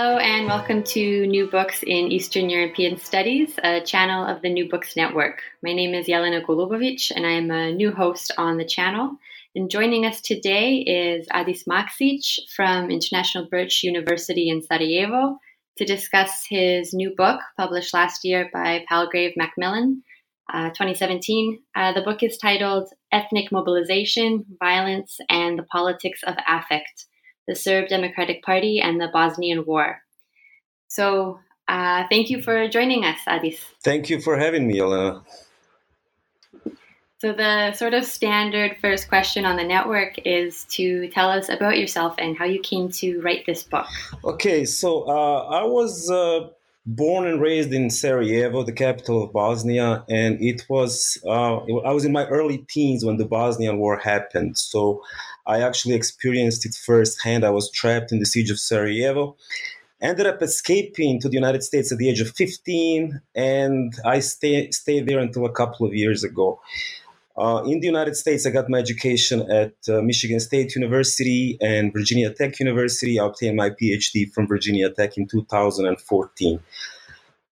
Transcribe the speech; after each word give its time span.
Hello, 0.00 0.16
and 0.18 0.46
welcome 0.46 0.84
to 0.84 1.26
New 1.26 1.50
Books 1.50 1.82
in 1.82 2.12
Eastern 2.12 2.48
European 2.48 3.00
Studies, 3.00 3.58
a 3.64 3.80
channel 3.80 4.24
of 4.24 4.42
the 4.42 4.48
New 4.48 4.68
Books 4.68 4.94
Network. 4.94 5.42
My 5.60 5.72
name 5.72 5.92
is 5.92 6.06
Jelena 6.06 6.40
Golubovic, 6.46 7.10
and 7.12 7.26
I'm 7.26 7.50
a 7.50 7.72
new 7.72 7.90
host 7.90 8.30
on 8.38 8.58
the 8.58 8.64
channel. 8.64 9.16
And 9.56 9.68
joining 9.68 10.06
us 10.06 10.20
today 10.20 10.76
is 10.76 11.26
Adis 11.32 11.64
Maksic 11.64 12.38
from 12.54 12.92
International 12.92 13.48
Burch 13.50 13.82
University 13.82 14.48
in 14.50 14.62
Sarajevo 14.62 15.36
to 15.78 15.84
discuss 15.84 16.46
his 16.48 16.94
new 16.94 17.12
book 17.16 17.40
published 17.56 17.92
last 17.92 18.24
year 18.24 18.48
by 18.52 18.84
Palgrave 18.88 19.32
Macmillan, 19.36 20.04
uh, 20.54 20.68
2017. 20.68 21.58
Uh, 21.74 21.92
the 21.92 22.02
book 22.02 22.22
is 22.22 22.38
titled 22.38 22.88
Ethnic 23.10 23.50
Mobilization, 23.50 24.44
Violence, 24.60 25.18
and 25.28 25.58
the 25.58 25.64
Politics 25.64 26.20
of 26.24 26.36
Affect 26.46 27.06
the 27.48 27.56
Serb 27.56 27.88
Democratic 27.88 28.44
Party, 28.44 28.78
and 28.80 29.00
the 29.00 29.08
Bosnian 29.08 29.64
War. 29.64 30.00
So, 30.86 31.40
uh, 31.66 32.04
thank 32.08 32.30
you 32.30 32.42
for 32.42 32.68
joining 32.68 33.04
us, 33.04 33.18
Adis. 33.26 33.58
Thank 33.82 34.10
you 34.10 34.20
for 34.20 34.36
having 34.38 34.68
me, 34.68 34.78
Jelena. 34.78 35.24
So, 37.20 37.32
the 37.32 37.72
sort 37.72 37.94
of 37.94 38.04
standard 38.04 38.76
first 38.80 39.08
question 39.08 39.44
on 39.44 39.56
the 39.56 39.64
network 39.64 40.18
is 40.24 40.64
to 40.76 41.08
tell 41.08 41.30
us 41.30 41.48
about 41.48 41.78
yourself 41.78 42.14
and 42.18 42.36
how 42.36 42.44
you 42.44 42.60
came 42.60 42.90
to 42.90 43.20
write 43.22 43.44
this 43.46 43.64
book. 43.64 43.86
Okay, 44.22 44.64
so 44.64 45.08
uh, 45.08 45.48
I 45.48 45.64
was 45.64 46.10
uh, 46.10 46.50
born 46.88 47.26
and 47.26 47.38
raised 47.38 47.70
in 47.72 47.90
Sarajevo, 47.90 48.62
the 48.62 48.72
capital 48.72 49.22
of 49.22 49.32
Bosnia, 49.32 50.04
and 50.08 50.40
it 50.40 50.64
was 50.70 51.18
uh, 51.26 51.56
I 51.58 51.92
was 51.92 52.06
in 52.06 52.12
my 52.12 52.26
early 52.28 52.64
teens 52.70 53.04
when 53.04 53.18
the 53.18 53.26
Bosnian 53.26 53.78
War 53.78 53.98
happened. 53.98 54.56
So 54.56 55.02
I 55.46 55.60
actually 55.60 55.94
experienced 55.94 56.64
it 56.64 56.74
firsthand. 56.74 57.44
I 57.44 57.50
was 57.50 57.70
trapped 57.70 58.10
in 58.10 58.20
the 58.20 58.26
siege 58.26 58.50
of 58.50 58.58
Sarajevo. 58.58 59.36
Ended 60.00 60.26
up 60.26 60.40
escaping 60.42 61.20
to 61.20 61.28
the 61.28 61.34
United 61.34 61.62
States 61.62 61.92
at 61.92 61.98
the 61.98 62.08
age 62.08 62.20
of 62.20 62.30
15, 62.30 63.20
and 63.34 63.92
I 64.04 64.20
stay, 64.20 64.70
stayed 64.70 65.06
there 65.06 65.18
until 65.18 65.44
a 65.44 65.52
couple 65.52 65.86
of 65.86 65.92
years 65.92 66.24
ago. 66.24 66.60
Uh, 67.38 67.62
in 67.66 67.78
the 67.78 67.86
United 67.86 68.16
States, 68.16 68.46
I 68.46 68.50
got 68.50 68.68
my 68.68 68.78
education 68.78 69.48
at 69.48 69.74
uh, 69.88 70.02
Michigan 70.02 70.40
State 70.40 70.74
University 70.74 71.56
and 71.60 71.92
Virginia 71.92 72.34
Tech 72.34 72.58
University. 72.58 73.20
I 73.20 73.26
obtained 73.26 73.56
my 73.56 73.70
PhD 73.70 74.32
from 74.32 74.48
Virginia 74.48 74.90
Tech 74.90 75.16
in 75.16 75.28
2014. 75.28 76.58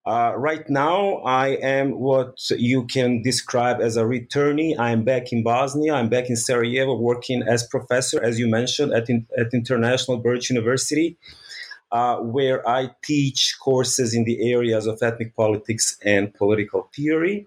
Uh, 0.04 0.32
right 0.36 0.68
now, 0.68 1.16
I 1.18 1.48
am 1.62 2.00
what 2.00 2.36
you 2.50 2.84
can 2.86 3.22
describe 3.22 3.80
as 3.80 3.96
a 3.96 4.02
returnee. 4.02 4.76
I'm 4.76 5.04
back 5.04 5.32
in 5.32 5.44
Bosnia. 5.44 5.94
I'm 5.94 6.08
back 6.08 6.30
in 6.30 6.36
Sarajevo 6.36 6.96
working 6.96 7.42
as 7.42 7.64
professor, 7.68 8.20
as 8.22 8.40
you 8.40 8.48
mentioned, 8.48 8.92
at, 8.92 9.08
in, 9.08 9.26
at 9.38 9.48
International 9.52 10.16
Burch 10.16 10.50
University, 10.50 11.16
uh, 11.92 12.16
where 12.16 12.68
I 12.68 12.90
teach 13.04 13.56
courses 13.60 14.14
in 14.14 14.24
the 14.24 14.50
areas 14.52 14.86
of 14.86 14.98
ethnic 15.00 15.36
politics 15.36 15.96
and 16.04 16.34
political 16.34 16.90
theory. 16.94 17.46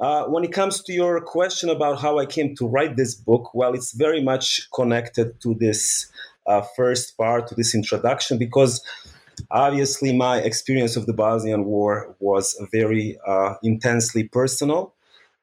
Uh, 0.00 0.24
when 0.26 0.44
it 0.44 0.52
comes 0.52 0.82
to 0.82 0.92
your 0.92 1.20
question 1.20 1.68
about 1.68 2.00
how 2.00 2.18
I 2.18 2.26
came 2.26 2.54
to 2.56 2.68
write 2.68 2.96
this 2.96 3.14
book, 3.14 3.52
well, 3.52 3.74
it's 3.74 3.92
very 3.92 4.22
much 4.22 4.68
connected 4.72 5.40
to 5.40 5.54
this 5.54 6.10
uh, 6.46 6.62
first 6.76 7.16
part, 7.16 7.48
to 7.48 7.54
this 7.54 7.74
introduction, 7.74 8.38
because 8.38 8.80
Obviously, 9.50 10.16
my 10.16 10.38
experience 10.38 10.96
of 10.96 11.06
the 11.06 11.12
Bosnian 11.12 11.64
War 11.64 12.14
was 12.18 12.60
very 12.72 13.18
uh, 13.26 13.54
intensely 13.62 14.24
personal. 14.24 14.94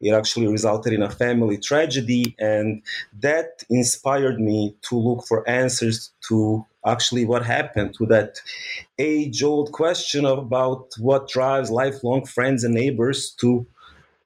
It 0.01 0.11
actually 0.11 0.47
resulted 0.47 0.93
in 0.93 1.01
a 1.01 1.09
family 1.09 1.57
tragedy, 1.57 2.35
and 2.37 2.81
that 3.21 3.63
inspired 3.69 4.39
me 4.39 4.75
to 4.89 4.97
look 4.97 5.25
for 5.25 5.47
answers 5.49 6.11
to 6.27 6.65
actually 6.85 7.25
what 7.25 7.45
happened 7.45 7.95
to 7.95 8.05
that 8.07 8.41
age 8.99 9.41
old 9.41 9.71
question 9.71 10.25
about 10.25 10.89
what 10.99 11.29
drives 11.29 11.71
lifelong 11.71 12.25
friends 12.25 12.63
and 12.63 12.75
neighbors 12.75 13.31
to 13.39 13.65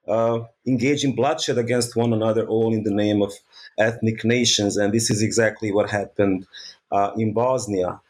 uh, 0.10 0.46
engage 0.66 1.04
in 1.04 1.16
bloodshed 1.16 1.58
against 1.58 1.96
one 1.96 2.14
another, 2.14 2.46
all 2.48 2.74
in 2.74 2.84
the 2.84 2.94
name 2.94 3.22
of 3.22 3.32
ethnic 3.78 4.26
nations. 4.26 4.78
And 4.78 4.94
this 4.94 5.10
is 5.10 5.22
exactly 5.22 5.72
what 5.72 5.90
happened 5.90 6.48
uh, 6.92 7.12
in 7.18 7.34
Bosnia. 7.34 8.02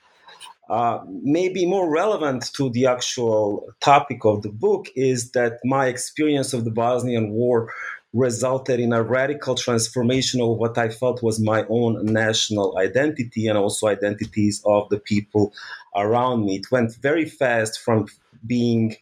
Uh, 0.69 1.03
maybe 1.23 1.65
more 1.65 1.89
relevant 1.89 2.53
to 2.53 2.69
the 2.69 2.85
actual 2.85 3.73
topic 3.79 4.23
of 4.23 4.43
the 4.43 4.49
book 4.49 4.87
is 4.95 5.31
that 5.31 5.59
my 5.65 5.87
experience 5.87 6.53
of 6.53 6.63
the 6.63 6.71
Bosnian 6.71 7.31
War 7.31 7.71
resulted 8.13 8.79
in 8.79 8.93
a 8.93 9.03
radical 9.03 9.55
transformation 9.55 10.41
of 10.41 10.57
what 10.57 10.77
I 10.77 10.89
felt 10.89 11.21
was 11.21 11.39
my 11.39 11.65
own 11.69 12.05
national 12.05 12.77
identity 12.77 13.47
and 13.47 13.57
also 13.57 13.87
identities 13.87 14.61
of 14.65 14.89
the 14.89 14.99
people 14.99 15.53
around 15.95 16.45
me. 16.45 16.57
It 16.57 16.71
went 16.71 16.95
very 16.95 17.25
fast 17.25 17.79
from 17.79 18.07
being 18.45 18.95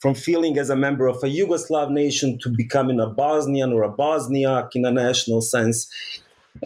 from 0.00 0.14
feeling 0.14 0.58
as 0.58 0.70
a 0.70 0.76
member 0.76 1.06
of 1.06 1.16
a 1.16 1.26
Yugoslav 1.26 1.90
nation 1.90 2.38
to 2.38 2.48
becoming 2.48 3.00
a 3.00 3.06
Bosnian 3.06 3.72
or 3.72 3.82
a 3.82 3.92
Bosniak 3.92 4.70
in 4.74 4.84
a 4.84 4.90
national 4.90 5.40
sense. 5.40 5.90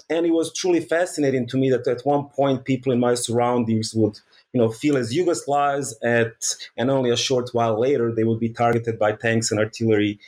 And 0.08 0.24
it 0.26 0.30
was 0.30 0.52
truly 0.52 0.80
fascinating 0.80 1.46
to 1.48 1.56
me 1.56 1.70
that 1.70 1.86
at 1.86 2.04
one 2.04 2.26
point 2.26 2.64
people 2.64 2.92
in 2.92 3.00
my 3.00 3.14
surroundings 3.14 3.94
would 3.94 4.18
you 4.52 4.60
know, 4.60 4.68
feel 4.68 4.96
as 4.96 5.14
Yugoslavs 5.14 5.94
at, 6.02 6.56
and 6.76 6.90
only 6.90 7.10
a 7.10 7.16
short 7.16 7.50
while 7.52 7.78
later 7.78 8.12
they 8.12 8.24
would 8.24 8.40
be 8.40 8.50
targeted 8.50 8.98
by 8.98 9.12
tanks 9.12 9.50
and 9.50 9.58
artillery 9.58 10.18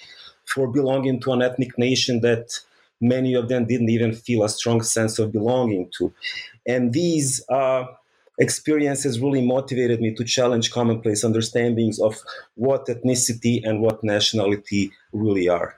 for 0.47 0.67
belonging 0.69 1.21
to 1.21 1.33
an 1.33 1.43
ethnic 1.43 1.79
nation 1.79 2.21
that 2.21 2.59
many 3.01 3.35
of 3.35 3.49
them 3.49 3.67
didn't 3.67 3.91
even 3.91 4.13
feel 4.13 4.45
a 4.45 4.49
strong 4.49 4.83
sense 4.83 5.19
of 5.19 5.33
belonging 5.33 5.91
to. 5.99 6.13
And 6.67 6.93
these 6.93 7.45
uh, 7.51 7.85
experiences 8.39 9.21
really 9.21 9.47
motivated 9.47 10.01
me 10.01 10.15
to 10.15 10.25
challenge 10.25 10.71
commonplace 10.71 11.25
understandings 11.25 12.01
of 12.01 12.17
what 12.55 12.87
ethnicity 12.87 13.61
and 13.65 13.81
what 13.81 14.03
nationality 14.03 14.91
really 15.13 15.49
are. 15.49 15.77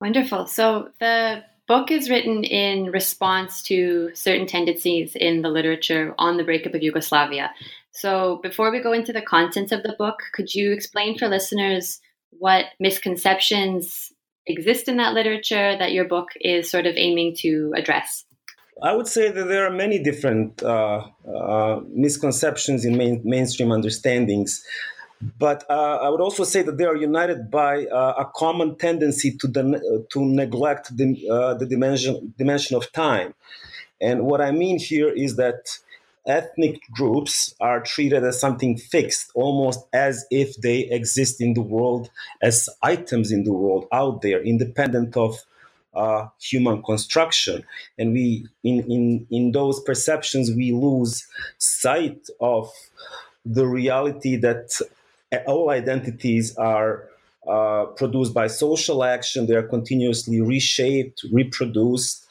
Wonderful. 0.00 0.46
So 0.46 0.90
the 1.00 1.42
book 1.68 1.90
is 1.90 2.08
written 2.08 2.42
in 2.44 2.90
response 2.90 3.62
to 3.62 4.10
certain 4.14 4.46
tendencies 4.46 5.14
in 5.14 5.42
the 5.42 5.50
literature 5.50 6.14
on 6.18 6.36
the 6.36 6.44
breakup 6.44 6.74
of 6.74 6.82
Yugoslavia. 6.82 7.52
So, 7.90 8.40
before 8.42 8.70
we 8.70 8.80
go 8.80 8.92
into 8.92 9.12
the 9.12 9.22
contents 9.22 9.72
of 9.72 9.82
the 9.82 9.94
book, 9.98 10.20
could 10.32 10.54
you 10.54 10.72
explain 10.72 11.18
for 11.18 11.28
listeners 11.28 12.00
what 12.30 12.66
misconceptions 12.78 14.12
exist 14.46 14.88
in 14.88 14.96
that 14.96 15.14
literature 15.14 15.76
that 15.78 15.92
your 15.92 16.04
book 16.04 16.28
is 16.40 16.70
sort 16.70 16.86
of 16.86 16.94
aiming 16.96 17.34
to 17.40 17.72
address? 17.76 18.24
I 18.82 18.94
would 18.94 19.08
say 19.08 19.30
that 19.30 19.48
there 19.48 19.66
are 19.66 19.70
many 19.70 19.98
different 20.02 20.62
uh, 20.62 21.06
uh, 21.26 21.80
misconceptions 21.88 22.84
in 22.84 22.96
main, 22.96 23.20
mainstream 23.24 23.72
understandings 23.72 24.62
but 25.20 25.64
uh, 25.68 25.98
I 26.00 26.08
would 26.08 26.20
also 26.20 26.44
say 26.44 26.62
that 26.62 26.78
they 26.78 26.84
are 26.84 26.96
united 26.96 27.50
by 27.50 27.86
uh, 27.86 28.14
a 28.18 28.24
common 28.36 28.76
tendency 28.76 29.36
to 29.38 30.06
to 30.10 30.24
neglect 30.24 30.96
the, 30.96 31.28
uh, 31.28 31.54
the 31.54 31.66
dimension 31.66 32.34
dimension 32.38 32.76
of 32.76 32.92
time. 32.92 33.34
And 34.00 34.22
what 34.22 34.40
I 34.40 34.52
mean 34.52 34.78
here 34.78 35.08
is 35.08 35.34
that 35.36 35.78
ethnic 36.24 36.82
groups 36.92 37.54
are 37.58 37.80
treated 37.80 38.22
as 38.22 38.38
something 38.38 38.76
fixed, 38.76 39.32
almost 39.34 39.80
as 39.92 40.24
if 40.30 40.56
they 40.58 40.80
exist 40.80 41.40
in 41.40 41.54
the 41.54 41.62
world 41.62 42.10
as 42.40 42.68
items 42.82 43.32
in 43.32 43.42
the 43.42 43.52
world 43.52 43.86
out 43.90 44.22
there, 44.22 44.40
independent 44.40 45.16
of 45.16 45.42
uh, 45.94 46.28
human 46.40 46.82
construction. 46.82 47.64
And 47.98 48.12
we, 48.12 48.46
in, 48.64 48.80
in, 48.90 49.26
in 49.30 49.52
those 49.52 49.80
perceptions, 49.80 50.50
we 50.50 50.72
lose 50.72 51.26
sight 51.58 52.28
of 52.40 52.70
the 53.44 53.66
reality 53.66 54.36
that 54.36 54.80
all 55.46 55.70
identities 55.70 56.56
are 56.56 57.08
uh, 57.46 57.86
produced 57.96 58.34
by 58.34 58.46
social 58.46 59.04
action. 59.04 59.46
They 59.46 59.54
are 59.54 59.62
continuously 59.62 60.40
reshaped, 60.40 61.24
reproduced. 61.32 62.26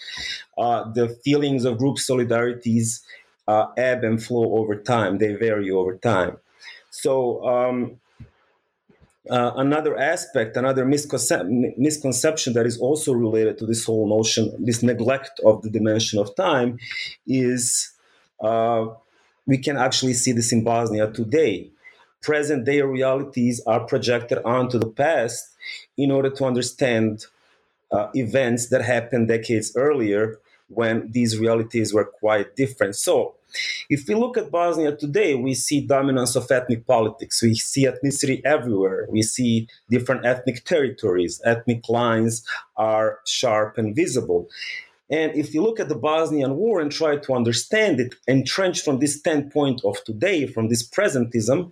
Uh, 0.57 0.92
the 0.92 1.10
feelings 1.24 1.65
of 1.65 1.77
group 1.77 1.98
solidarities 1.98 3.01
uh, 3.48 3.68
ebb 3.77 4.03
and 4.03 4.21
flow 4.21 4.57
over 4.57 4.75
time. 4.75 5.18
They 5.18 5.33
vary 5.33 5.71
over 5.71 5.95
time. 5.98 6.38
So 6.89 7.45
um, 7.48 8.00
uh, 9.29 9.53
another 9.56 9.97
aspect, 9.97 10.57
another 10.57 10.85
misconce- 10.85 11.77
misconception 11.77 12.53
that 12.53 12.65
is 12.65 12.77
also 12.79 13.13
related 13.13 13.57
to 13.59 13.65
this 13.65 13.85
whole 13.85 14.07
notion, 14.07 14.53
this 14.59 14.83
neglect 14.83 15.39
of 15.45 15.62
the 15.62 15.69
dimension 15.69 16.19
of 16.19 16.35
time, 16.35 16.79
is 17.25 17.91
uh, 18.41 18.88
we 19.45 19.57
can 19.57 19.77
actually 19.77 20.13
see 20.13 20.31
this 20.31 20.51
in 20.51 20.63
Bosnia 20.63 21.12
today. 21.12 21.69
Present 22.21 22.65
day 22.65 22.81
realities 22.81 23.62
are 23.65 23.81
projected 23.81 24.39
onto 24.44 24.77
the 24.77 24.88
past 24.88 25.56
in 25.97 26.12
order 26.12 26.29
to 26.29 26.45
understand 26.45 27.25
uh, 27.91 28.09
events 28.13 28.68
that 28.68 28.81
happened 28.81 29.27
decades 29.27 29.75
earlier 29.75 30.39
when 30.69 31.12
these 31.12 31.38
realities 31.38 31.94
were 31.94 32.06
quite 32.06 32.56
different. 32.56 32.96
So, 32.96 33.36
if 33.90 34.08
we 34.08 34.16
look 34.16 34.38
at 34.38 34.52
Bosnia 34.52 34.96
today, 34.96 35.34
we 35.36 35.54
see 35.54 35.80
dominance 35.80 36.36
of 36.36 36.52
ethnic 36.52 36.86
politics. 36.86 37.42
We 37.42 37.56
see 37.56 37.86
ethnicity 37.86 38.42
everywhere. 38.44 39.08
We 39.10 39.22
see 39.22 39.68
different 39.90 40.25
ethnic 40.25 40.66
territories. 40.66 41.42
Ethnic 41.46 41.88
lines 41.88 42.46
are 42.75 43.19
sharp 43.25 43.78
and 43.78 43.96
visible. 43.96 44.50
And 45.10 45.34
if 45.36 45.54
you 45.54 45.64
look 45.64 45.80
at 45.80 45.88
the 45.88 45.96
Bosnian 45.96 46.58
War 46.58 46.81
and 46.81 46.92
try 46.92 47.16
to 47.16 47.34
understand 47.34 48.00
it, 48.00 48.16
entrenched 48.28 48.84
from 48.84 49.00
this 49.00 49.18
standpoint 49.18 49.81
of 49.86 50.04
today, 50.04 50.48
from 50.48 50.68
this 50.68 50.88
presentism, 50.88 51.72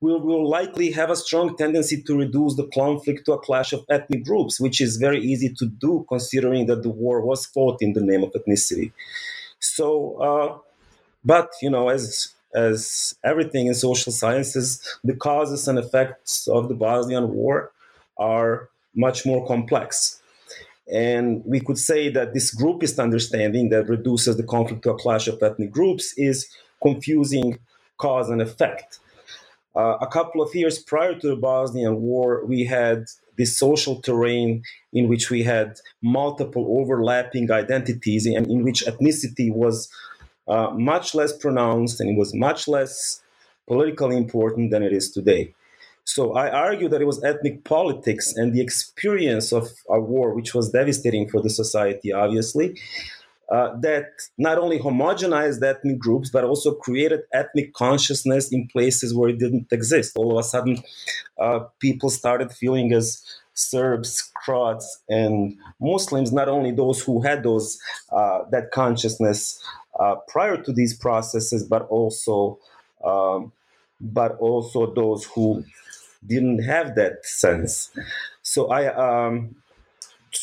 we 0.00 0.12
will 0.12 0.48
likely 0.48 0.90
have 0.92 1.10
a 1.10 1.16
strong 1.16 1.56
tendency 1.56 2.02
to 2.02 2.16
reduce 2.16 2.56
the 2.56 2.66
conflict 2.68 3.26
to 3.26 3.32
a 3.32 3.38
clash 3.38 3.72
of 3.72 3.84
ethnic 3.90 4.24
groups, 4.24 4.58
which 4.58 4.80
is 4.80 4.96
very 4.96 5.20
easy 5.20 5.50
to 5.58 5.66
do 5.66 6.06
considering 6.08 6.66
that 6.66 6.82
the 6.82 6.88
war 6.88 7.20
was 7.20 7.44
fought 7.44 7.82
in 7.82 7.92
the 7.92 8.00
name 8.00 8.22
of 8.22 8.32
ethnicity. 8.32 8.92
So, 9.58 10.16
uh, 10.16 10.58
but 11.24 11.50
you 11.60 11.70
know, 11.70 11.90
as 11.90 12.32
as 12.54 13.14
everything 13.22 13.66
in 13.66 13.74
social 13.74 14.12
sciences, 14.12 14.82
the 15.04 15.14
causes 15.14 15.68
and 15.68 15.78
effects 15.78 16.48
of 16.48 16.68
the 16.68 16.74
Bosnian 16.74 17.32
War 17.32 17.70
are 18.18 18.68
much 18.94 19.24
more 19.24 19.46
complex. 19.46 20.20
And 20.92 21.44
we 21.44 21.60
could 21.60 21.78
say 21.78 22.08
that 22.08 22.34
this 22.34 22.52
groupist 22.52 23.00
understanding 23.00 23.68
that 23.68 23.88
reduces 23.88 24.36
the 24.36 24.42
conflict 24.42 24.82
to 24.82 24.90
a 24.90 24.98
clash 24.98 25.28
of 25.28 25.40
ethnic 25.40 25.70
groups 25.70 26.12
is 26.16 26.48
confusing 26.82 27.58
cause 27.98 28.28
and 28.30 28.42
effect. 28.42 28.98
Uh, 29.76 29.96
a 30.00 30.06
couple 30.06 30.42
of 30.42 30.54
years 30.54 30.78
prior 30.78 31.14
to 31.14 31.28
the 31.28 31.36
Bosnian 31.36 32.00
War, 32.00 32.44
we 32.44 32.64
had 32.64 33.04
this 33.38 33.56
social 33.56 34.00
terrain 34.02 34.62
in 34.92 35.08
which 35.08 35.30
we 35.30 35.42
had 35.42 35.76
multiple 36.02 36.76
overlapping 36.78 37.50
identities 37.50 38.26
and 38.26 38.46
in 38.48 38.64
which 38.64 38.84
ethnicity 38.84 39.52
was 39.52 39.88
uh, 40.48 40.70
much 40.70 41.14
less 41.14 41.36
pronounced 41.36 42.00
and 42.00 42.10
it 42.10 42.18
was 42.18 42.34
much 42.34 42.66
less 42.66 43.22
politically 43.68 44.16
important 44.16 44.72
than 44.72 44.82
it 44.82 44.92
is 44.92 45.12
today. 45.12 45.54
So 46.04 46.32
I 46.32 46.50
argue 46.50 46.88
that 46.88 47.00
it 47.00 47.06
was 47.06 47.22
ethnic 47.22 47.62
politics 47.62 48.32
and 48.34 48.52
the 48.52 48.60
experience 48.60 49.52
of 49.52 49.68
a 49.88 50.00
war, 50.00 50.34
which 50.34 50.54
was 50.54 50.70
devastating 50.70 51.28
for 51.28 51.40
the 51.40 51.50
society, 51.50 52.12
obviously, 52.12 52.76
uh, 53.50 53.76
that 53.80 54.06
not 54.38 54.58
only 54.58 54.78
homogenized 54.78 55.62
ethnic 55.62 55.98
groups, 55.98 56.30
but 56.30 56.44
also 56.44 56.74
created 56.74 57.20
ethnic 57.32 57.72
consciousness 57.74 58.52
in 58.52 58.68
places 58.68 59.14
where 59.14 59.30
it 59.30 59.38
didn't 59.38 59.66
exist. 59.72 60.16
All 60.16 60.32
of 60.32 60.38
a 60.38 60.42
sudden, 60.42 60.82
uh, 61.40 61.60
people 61.80 62.10
started 62.10 62.52
feeling 62.52 62.92
as 62.92 63.24
Serbs, 63.54 64.30
Croats, 64.34 65.02
and 65.08 65.56
Muslims, 65.80 66.32
not 66.32 66.48
only 66.48 66.70
those 66.70 67.02
who 67.02 67.20
had 67.22 67.42
those 67.42 67.78
uh, 68.12 68.40
that 68.50 68.70
consciousness 68.70 69.62
uh, 69.98 70.14
prior 70.28 70.56
to 70.56 70.72
these 70.72 70.96
processes, 70.96 71.64
but 71.64 71.82
also 71.88 72.58
um, 73.04 73.52
but 74.00 74.36
also 74.38 74.94
those 74.94 75.24
who 75.24 75.64
didn't 76.26 76.62
have 76.62 76.94
that 76.94 77.24
sense. 77.24 77.90
So 78.42 78.70
I 78.70 78.86
um, 78.94 79.56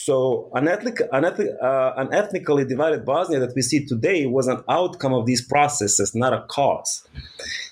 so 0.07 0.50
an, 0.54 0.69
ethnic, 0.69 1.01
an, 1.12 1.25
ethnic, 1.25 1.50
uh, 1.62 1.92
an 1.98 2.13
ethnically 2.13 2.63
divided 2.63 3.04
Bosnia 3.04 3.42
that 3.42 3.54
we 3.54 3.62
see 3.62 3.86
today 3.86 4.25
was 4.25 4.48
an 4.48 4.63
outcome 4.69 5.13
of 5.13 5.25
these 5.25 5.45
processes, 5.45 6.15
not 6.15 6.31
a 6.31 6.45
cause. 6.48 7.06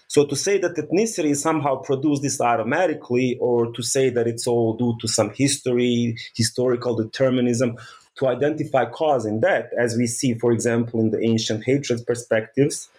So 0.07 0.25
to 0.25 0.35
say 0.35 0.57
that 0.57 0.75
ethnicity 0.75 1.33
somehow 1.33 1.77
produced 1.77 2.23
this 2.23 2.41
automatically, 2.41 3.37
or 3.39 3.71
to 3.71 3.81
say 3.81 4.09
that 4.09 4.27
it's 4.27 4.47
all 4.47 4.75
due 4.75 4.97
to 4.99 5.07
some 5.07 5.29
history, 5.29 6.17
historical 6.35 6.93
determinism, 6.93 7.77
to 8.17 8.27
identify 8.27 8.83
cause 8.83 9.25
in 9.25 9.39
that, 9.39 9.69
as 9.79 9.95
we 9.95 10.05
see, 10.05 10.33
for 10.33 10.51
example, 10.51 10.99
in 10.99 11.11
the 11.11 11.21
ancient 11.21 11.63
hatred 11.63 12.05
perspectives, 12.05 12.89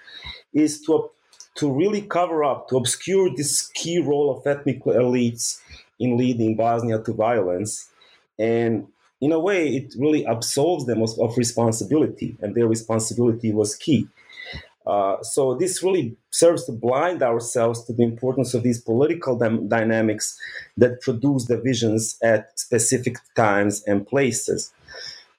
is 0.55 0.81
to 0.87 1.11
to 1.57 1.71
really 1.71 2.01
cover 2.01 2.43
up, 2.43 2.69
to 2.71 2.79
obscure 2.79 3.29
this 3.37 3.67
key 3.75 3.99
role 3.99 4.31
of 4.35 4.47
ethnic 4.47 4.83
elites 4.85 5.61
in 5.99 6.17
leading 6.17 6.57
Bosnia 6.57 7.03
to 7.03 7.13
violence, 7.13 7.91
and 8.39 8.87
in 9.21 9.33
a 9.33 9.39
way, 9.39 9.69
it 9.69 9.95
really 9.99 10.27
absolves 10.27 10.87
them 10.87 11.03
of, 11.03 11.11
of 11.19 11.37
responsibility, 11.37 12.37
and 12.41 12.55
their 12.55 12.67
responsibility 12.67 13.53
was 13.53 13.75
key. 13.75 14.09
Uh, 14.87 15.21
so 15.23 15.55
this 15.55 15.83
really 15.83 16.17
serves 16.31 16.65
to 16.65 16.73
blind 16.73 17.23
ourselves 17.23 17.83
to 17.85 17.93
the 17.93 18.05
importance 18.05 18.55
of 18.55 18.63
these 18.63 18.81
political 18.81 19.37
dy- 19.37 19.67
dynamics 19.67 20.39
that 20.77 21.01
produce 21.01 21.45
divisions 21.47 22.17
at 22.23 22.57
specific 22.59 23.17
times 23.35 23.83
and 23.87 24.07
places. 24.07 24.73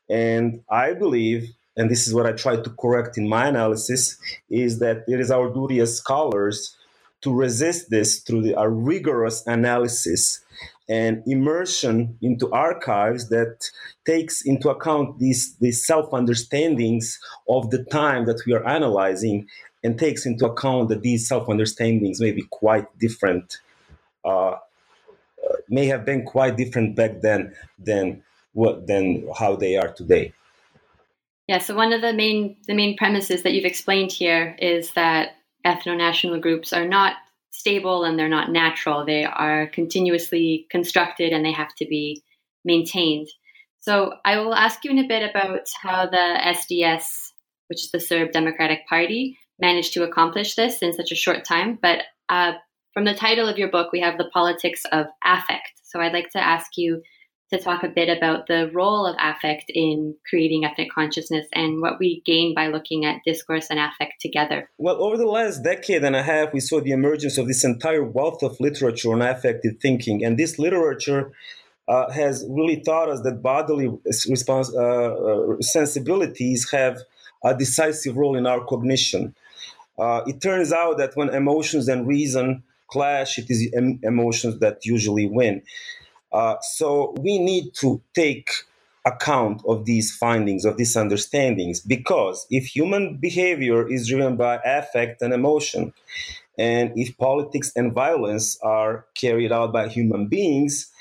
And 0.09 0.63
I 0.69 0.93
believe, 0.93 1.53
and 1.77 1.89
this 1.89 2.07
is 2.07 2.13
what 2.13 2.25
I 2.25 2.33
try 2.33 2.57
to 2.57 2.69
correct 2.71 3.17
in 3.17 3.29
my 3.29 3.47
analysis, 3.47 4.17
is 4.49 4.79
that 4.79 5.05
it 5.07 5.19
is 5.19 5.31
our 5.31 5.49
duty 5.53 5.79
as 5.79 5.97
scholars 5.97 6.75
to 7.21 7.33
resist 7.33 7.89
this 7.89 8.19
through 8.19 8.41
the, 8.41 8.59
a 8.59 8.67
rigorous 8.67 9.45
analysis 9.47 10.41
and 10.89 11.21
immersion 11.27 12.17
into 12.21 12.49
archives 12.51 13.29
that 13.29 13.69
takes 14.05 14.45
into 14.45 14.69
account 14.69 15.19
these, 15.19 15.55
these 15.57 15.85
self 15.85 16.13
understandings 16.13 17.19
of 17.49 17.69
the 17.71 17.83
time 17.85 18.25
that 18.25 18.41
we 18.45 18.53
are 18.53 18.65
analyzing 18.67 19.47
and 19.83 19.99
takes 19.99 20.25
into 20.25 20.45
account 20.45 20.89
that 20.89 21.01
these 21.01 21.27
self 21.27 21.47
understandings 21.47 22.19
may 22.19 22.31
be 22.31 22.43
quite 22.49 22.85
different, 22.99 23.59
uh, 24.25 24.55
may 25.69 25.85
have 25.85 26.05
been 26.05 26.23
quite 26.23 26.57
different 26.57 26.95
back 26.95 27.21
then 27.21 27.53
than 27.77 28.23
what 28.53 28.87
than 28.87 29.27
how 29.37 29.55
they 29.55 29.75
are 29.77 29.93
today. 29.93 30.33
Yeah. 31.47 31.59
So 31.59 31.75
one 31.75 31.93
of 31.93 32.01
the 32.01 32.13
main 32.13 32.57
the 32.67 32.73
main 32.73 32.97
premises 32.97 33.43
that 33.43 33.53
you've 33.53 33.65
explained 33.65 34.11
here 34.11 34.55
is 34.59 34.91
that 34.93 35.35
ethno-national 35.65 36.39
groups 36.39 36.73
are 36.73 36.87
not 36.87 37.13
stable 37.49 38.03
and 38.03 38.17
they're 38.17 38.29
not 38.29 38.51
natural. 38.51 39.05
They 39.05 39.25
are 39.25 39.67
continuously 39.67 40.67
constructed 40.69 41.33
and 41.33 41.43
they 41.45 41.51
have 41.51 41.73
to 41.75 41.85
be 41.85 42.23
maintained. 42.63 43.27
So 43.79 44.13
I 44.25 44.37
will 44.37 44.53
ask 44.53 44.83
you 44.83 44.91
in 44.91 44.99
a 44.99 45.07
bit 45.07 45.27
about 45.29 45.67
how 45.81 46.05
the 46.07 46.17
SDS, 46.17 47.31
which 47.67 47.83
is 47.83 47.91
the 47.91 47.99
Serb 47.99 48.31
Democratic 48.31 48.87
Party, 48.87 49.37
managed 49.59 49.93
to 49.93 50.03
accomplish 50.03 50.55
this 50.55 50.81
in 50.81 50.93
such 50.93 51.11
a 51.11 51.15
short 51.15 51.45
time. 51.45 51.79
But 51.81 52.03
uh, 52.29 52.53
from 52.93 53.05
the 53.05 53.13
title 53.13 53.47
of 53.47 53.57
your 53.57 53.69
book, 53.69 53.91
we 53.91 54.01
have 54.01 54.17
the 54.17 54.29
politics 54.33 54.83
of 54.91 55.07
affect. 55.23 55.81
So 55.83 55.99
I'd 55.99 56.13
like 56.13 56.29
to 56.31 56.43
ask 56.43 56.71
you 56.77 57.01
to 57.49 57.59
talk 57.59 57.83
a 57.83 57.87
bit 57.87 58.15
about 58.15 58.47
the 58.47 58.69
role 58.73 59.05
of 59.05 59.15
affect 59.19 59.65
in 59.69 60.15
creating 60.29 60.65
ethnic 60.65 60.91
consciousness 60.91 61.47
and 61.53 61.81
what 61.81 61.97
we 61.99 62.21
gain 62.25 62.53
by 62.53 62.67
looking 62.67 63.05
at 63.05 63.21
discourse 63.25 63.67
and 63.69 63.79
affect 63.79 64.19
together. 64.19 64.69
Well, 64.77 65.01
over 65.01 65.17
the 65.17 65.25
last 65.25 65.63
decade 65.63 66.03
and 66.03 66.15
a 66.15 66.23
half, 66.23 66.53
we 66.53 66.59
saw 66.59 66.81
the 66.81 66.91
emergence 66.91 67.37
of 67.37 67.47
this 67.47 67.63
entire 67.63 68.03
wealth 68.03 68.43
of 68.43 68.59
literature 68.59 69.13
on 69.13 69.21
affective 69.21 69.77
thinking. 69.81 70.25
And 70.25 70.37
this 70.37 70.59
literature 70.59 71.31
uh, 71.87 72.11
has 72.11 72.45
really 72.49 72.81
taught 72.81 73.09
us 73.09 73.21
that 73.21 73.41
bodily 73.41 73.87
response, 74.05 74.73
uh, 74.75 74.81
uh, 74.81 75.61
sensibilities 75.61 76.69
have 76.71 76.97
a 77.43 77.55
decisive 77.55 78.17
role 78.17 78.35
in 78.35 78.45
our 78.45 78.63
cognition. 78.65 79.33
Uh, 79.97 80.21
it 80.27 80.41
turns 80.41 80.73
out 80.73 80.97
that 80.97 81.15
when 81.15 81.29
emotions 81.29 81.87
and 81.87 82.07
reason 82.07 82.63
clash, 82.87 83.37
it 83.37 83.45
is 83.49 83.71
em- 83.75 83.99
emotions 84.03 84.59
that 84.59 84.85
usually 84.85 85.27
win. 85.27 85.61
Uh, 86.31 86.55
so 86.61 87.13
we 87.19 87.39
need 87.39 87.73
to 87.73 88.01
take 88.13 88.49
account 89.05 89.61
of 89.67 89.85
these 89.85 90.15
findings, 90.15 90.65
of 90.65 90.77
these 90.77 90.95
understandings, 90.95 91.79
because 91.79 92.45
if 92.49 92.65
human 92.65 93.17
behavior 93.17 93.89
is 93.89 94.07
driven 94.07 94.35
by 94.35 94.59
affect 94.65 95.21
and 95.21 95.33
emotion, 95.33 95.93
and 96.57 96.91
if 96.95 97.17
politics 97.17 97.71
and 97.75 97.93
violence 97.93 98.57
are 98.61 99.05
carried 99.15 99.51
out 99.51 99.71
by 99.71 99.87
human 99.87 100.27
beings, 100.27 100.91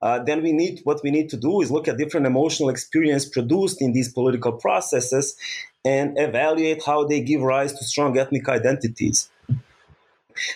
uh, 0.00 0.22
then 0.22 0.42
we 0.42 0.52
need 0.52 0.80
what 0.84 1.00
we 1.02 1.10
need 1.10 1.28
to 1.30 1.36
do 1.36 1.60
is 1.60 1.70
look 1.70 1.88
at 1.88 1.98
different 1.98 2.26
emotional 2.26 2.68
experience 2.68 3.24
produced 3.24 3.82
in 3.82 3.92
these 3.92 4.12
political 4.12 4.52
processes 4.52 5.36
and 5.84 6.16
evaluate 6.18 6.84
how 6.84 7.04
they 7.04 7.20
give 7.20 7.40
rise 7.40 7.72
to 7.72 7.84
strong 7.84 8.16
ethnic 8.16 8.48
identities. 8.48 9.30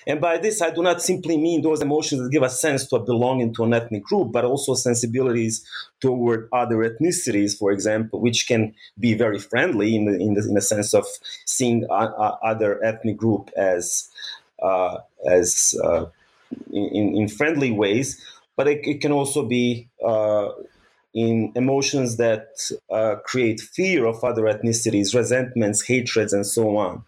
And 0.07 0.21
by 0.21 0.39
this, 0.39 0.63
I 0.63 0.71
do 0.71 0.83
not 0.83 1.03
simply 1.03 1.37
mean 1.37 1.63
those 1.63 1.83
emotions 1.83 2.23
that 2.23 2.31
give 2.31 2.43
a 2.43 2.51
sense 2.51 2.87
to 2.89 2.97
a 2.97 3.01
belonging 3.01 3.55
to 3.55 3.65
an 3.65 3.75
ethnic 3.75 4.05
group, 4.05 4.33
but 4.33 4.45
also 4.45 4.75
sensibilities 4.75 5.65
toward 6.01 6.49
other 6.53 6.79
ethnicities, 6.79 7.57
for 7.57 7.71
example, 7.71 8.21
which 8.21 8.47
can 8.47 8.75
be 8.99 9.15
very 9.15 9.39
friendly 9.39 9.97
in 9.97 10.07
the, 10.07 10.13
in 10.13 10.35
the, 10.35 10.43
in 10.43 10.55
the 10.55 10.61
sense 10.61 10.95
of 10.95 11.07
seeing 11.45 11.85
a, 11.91 11.95
a 11.95 12.39
other 12.45 12.83
ethnic 12.85 13.17
group 13.17 13.51
as 13.57 14.09
uh, 14.63 14.99
as 15.29 15.75
uh, 15.83 16.07
in, 16.73 17.17
in 17.17 17.29
friendly 17.29 17.71
ways, 17.71 18.25
but 18.57 18.69
it, 18.69 18.81
it 18.87 19.01
can 19.01 19.13
also 19.13 19.45
be 19.45 19.89
uh, 20.05 20.51
in 21.15 21.53
emotions 21.55 22.17
that 22.17 22.71
uh, 22.91 23.17
create 23.25 23.61
fear 23.61 24.07
of 24.07 24.23
other 24.25 24.43
ethnicities, 24.43 25.15
resentments, 25.15 25.83
hatreds, 25.83 26.33
and 26.33 26.47
so 26.47 26.77
on. 26.77 27.05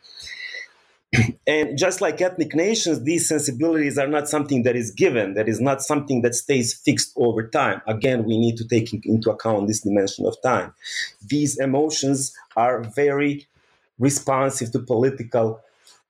and 1.47 1.79
just 1.79 2.01
like 2.01 2.21
ethnic 2.21 2.55
nations, 2.55 3.03
these 3.03 3.29
sensibilities 3.29 3.99
are 3.99 4.07
not 4.07 4.29
something 4.29 4.63
that 4.63 4.77
is 4.77 4.91
given, 4.91 5.35
that 5.35 5.49
is 5.49 5.61
not 5.61 5.83
something 5.83 6.23
that 6.23 6.35
stays 6.35 6.75
fixed 6.75 7.13
over 7.17 7.47
time. 7.47 7.83
Again, 7.87 8.25
we 8.25 8.39
need 8.39 8.57
to 8.57 8.67
take 8.67 8.93
into 9.05 9.31
account 9.31 9.69
this 9.69 9.81
dimension 9.81 10.27
of 10.27 10.41
time. 10.43 10.73
These 11.27 11.59
emotions 11.59 12.35
are 12.57 12.83
very 12.83 13.47
responsive 13.99 14.73
to 14.73 14.79
political 14.79 15.61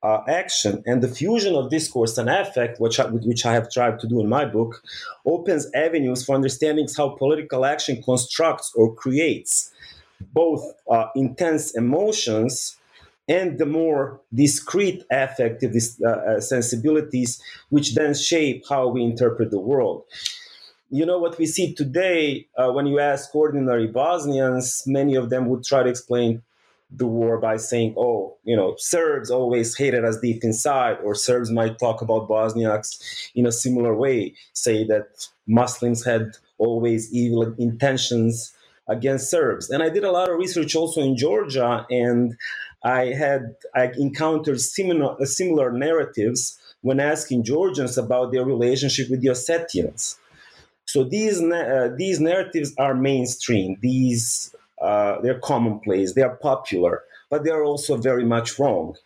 uh, 0.02 0.22
action. 0.28 0.82
And 0.86 1.02
the 1.02 1.08
fusion 1.08 1.54
of 1.54 1.70
discourse 1.70 2.18
and 2.18 2.28
affect, 2.28 2.78
which 2.78 3.00
I, 3.00 3.06
which 3.06 3.46
I 3.46 3.54
have 3.54 3.70
tried 3.70 3.98
to 4.00 4.06
do 4.06 4.20
in 4.20 4.28
my 4.28 4.44
book, 4.44 4.82
opens 5.24 5.66
avenues 5.74 6.24
for 6.24 6.34
understanding 6.34 6.86
how 6.94 7.10
political 7.10 7.64
action 7.64 8.02
constructs 8.02 8.72
or 8.76 8.94
creates 8.94 9.72
both 10.32 10.62
uh, 10.88 11.06
intense 11.16 11.74
emotions 11.74 12.76
and 13.28 13.58
the 13.58 13.66
more 13.66 14.20
discrete 14.32 15.04
affective 15.10 15.74
uh, 16.04 16.08
uh, 16.08 16.40
sensibilities, 16.40 17.42
which 17.70 17.94
then 17.94 18.14
shape 18.14 18.64
how 18.68 18.88
we 18.88 19.02
interpret 19.02 19.50
the 19.50 19.60
world. 19.60 20.04
You 20.90 21.06
know, 21.06 21.18
what 21.18 21.38
we 21.38 21.46
see 21.46 21.74
today, 21.74 22.46
uh, 22.56 22.70
when 22.70 22.86
you 22.86 23.00
ask 23.00 23.34
ordinary 23.34 23.86
Bosnians, 23.86 24.82
many 24.86 25.14
of 25.14 25.30
them 25.30 25.46
would 25.48 25.64
try 25.64 25.82
to 25.82 25.88
explain 25.88 26.42
the 26.90 27.06
war 27.06 27.38
by 27.38 27.56
saying, 27.56 27.94
oh, 27.96 28.36
you 28.44 28.54
know, 28.54 28.74
Serbs 28.78 29.30
always 29.30 29.76
hated 29.76 30.04
us 30.04 30.20
deep 30.20 30.44
inside, 30.44 30.98
or 31.02 31.14
Serbs 31.14 31.50
might 31.50 31.78
talk 31.78 32.02
about 32.02 32.28
Bosniaks 32.28 33.30
in 33.34 33.46
a 33.46 33.52
similar 33.52 33.96
way, 33.96 34.34
say 34.52 34.84
that 34.84 35.28
Muslims 35.46 36.04
had 36.04 36.32
always 36.58 37.12
evil 37.12 37.42
intentions 37.58 38.54
against 38.86 39.30
Serbs. 39.30 39.70
And 39.70 39.82
I 39.82 39.88
did 39.88 40.04
a 40.04 40.12
lot 40.12 40.30
of 40.30 40.38
research 40.38 40.76
also 40.76 41.00
in 41.00 41.16
Georgia, 41.16 41.86
and 41.90 42.36
I 42.84 43.06
had 43.06 43.56
I 43.74 43.92
encountered 43.96 44.60
similar 44.60 45.16
similar 45.24 45.72
narratives 45.72 46.58
when 46.82 47.00
asking 47.00 47.44
Georgians 47.44 47.96
about 47.96 48.30
their 48.30 48.44
relationship 48.44 49.08
with 49.10 49.22
the 49.22 49.28
Ossetians. 49.28 50.16
So 50.84 51.02
these 51.02 51.40
uh, 51.40 51.94
these 51.96 52.20
narratives 52.20 52.74
are 52.78 52.94
mainstream. 52.94 53.78
These 53.80 54.54
uh, 54.80 55.20
they're 55.22 55.40
commonplace. 55.40 56.12
They 56.12 56.22
are 56.22 56.36
popular, 56.36 57.02
but 57.30 57.42
they 57.42 57.50
are 57.50 57.64
also 57.64 57.96
very 57.96 58.24
much 58.24 58.58
wrong, 58.58 58.96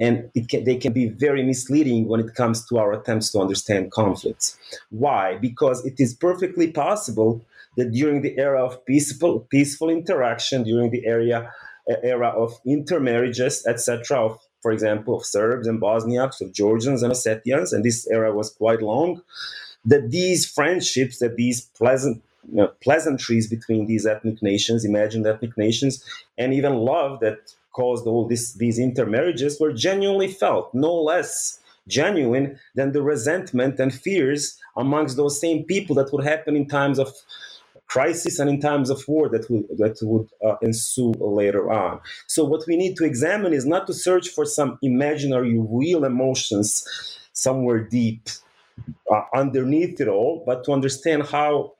and 0.00 0.28
can, 0.48 0.64
they 0.64 0.76
can 0.76 0.92
be 0.92 1.06
very 1.06 1.44
misleading 1.44 2.08
when 2.08 2.18
it 2.18 2.34
comes 2.34 2.66
to 2.66 2.78
our 2.78 2.92
attempts 2.92 3.30
to 3.30 3.38
understand 3.38 3.92
conflicts. 3.92 4.58
Why? 4.90 5.36
Because 5.36 5.86
it 5.86 6.00
is 6.00 6.14
perfectly 6.14 6.72
possible 6.72 7.44
that 7.76 7.92
during 7.92 8.22
the 8.22 8.36
era 8.36 8.64
of 8.64 8.84
peaceful 8.86 9.46
peaceful 9.50 9.88
interaction, 9.88 10.64
during 10.64 10.90
the 10.90 11.06
area 11.06 11.52
era 12.02 12.28
of 12.28 12.58
intermarriages, 12.66 13.66
etc., 13.66 14.18
of 14.18 14.38
for 14.62 14.72
example, 14.72 15.16
of 15.16 15.24
Serbs 15.24 15.66
and 15.66 15.80
Bosniaks, 15.80 16.40
of 16.40 16.52
Georgians 16.52 17.02
and 17.02 17.12
Ossetians, 17.12 17.72
and 17.72 17.82
this 17.82 18.06
era 18.08 18.34
was 18.34 18.50
quite 18.50 18.82
long, 18.82 19.22
that 19.84 20.10
these 20.10 20.44
friendships, 20.46 21.18
that 21.18 21.36
these 21.36 21.62
pleasant 21.62 22.22
you 22.48 22.56
know, 22.56 22.68
pleasantries 22.82 23.46
between 23.48 23.86
these 23.86 24.06
ethnic 24.06 24.42
nations, 24.42 24.84
imagined 24.84 25.26
ethnic 25.26 25.56
nations, 25.56 26.04
and 26.38 26.52
even 26.52 26.74
love 26.74 27.20
that 27.20 27.54
caused 27.72 28.06
all 28.06 28.26
this, 28.26 28.54
these 28.54 28.78
intermarriages 28.78 29.60
were 29.60 29.72
genuinely 29.72 30.28
felt, 30.28 30.72
no 30.74 30.94
less 30.94 31.60
genuine 31.86 32.58
than 32.74 32.92
the 32.92 33.02
resentment 33.02 33.78
and 33.80 33.94
fears 33.94 34.58
amongst 34.76 35.16
those 35.16 35.40
same 35.40 35.64
people 35.64 35.94
that 35.96 36.12
would 36.12 36.24
happen 36.24 36.56
in 36.56 36.66
times 36.66 36.98
of 36.98 37.12
crisis 37.90 38.38
and 38.38 38.48
in 38.48 38.60
times 38.60 38.88
of 38.88 39.06
war 39.08 39.28
that 39.28 39.50
would, 39.50 39.66
that 39.78 39.98
would 40.02 40.28
uh, 40.46 40.56
ensue 40.62 41.12
later 41.18 41.70
on. 41.72 42.00
So, 42.28 42.44
what 42.44 42.62
we 42.68 42.76
need 42.76 42.96
to 42.98 43.04
examine 43.04 43.52
is 43.52 43.66
not 43.66 43.86
to 43.88 43.94
search 43.94 44.28
for 44.28 44.44
some 44.44 44.78
imaginary 44.80 45.58
real 45.58 46.04
emotions 46.04 46.68
somewhere 47.32 47.80
deep 47.80 48.28
uh, 49.12 49.22
underneath 49.34 50.00
it 50.00 50.08
all, 50.08 50.42
but 50.46 50.64
to 50.64 50.72
understand 50.72 51.24
how 51.24 51.72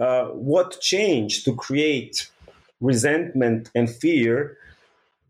uh, 0.00 0.26
what 0.26 0.80
changed 0.80 1.44
to 1.46 1.54
create 1.54 2.30
resentment 2.80 3.70
and 3.74 3.90
fear 3.90 4.56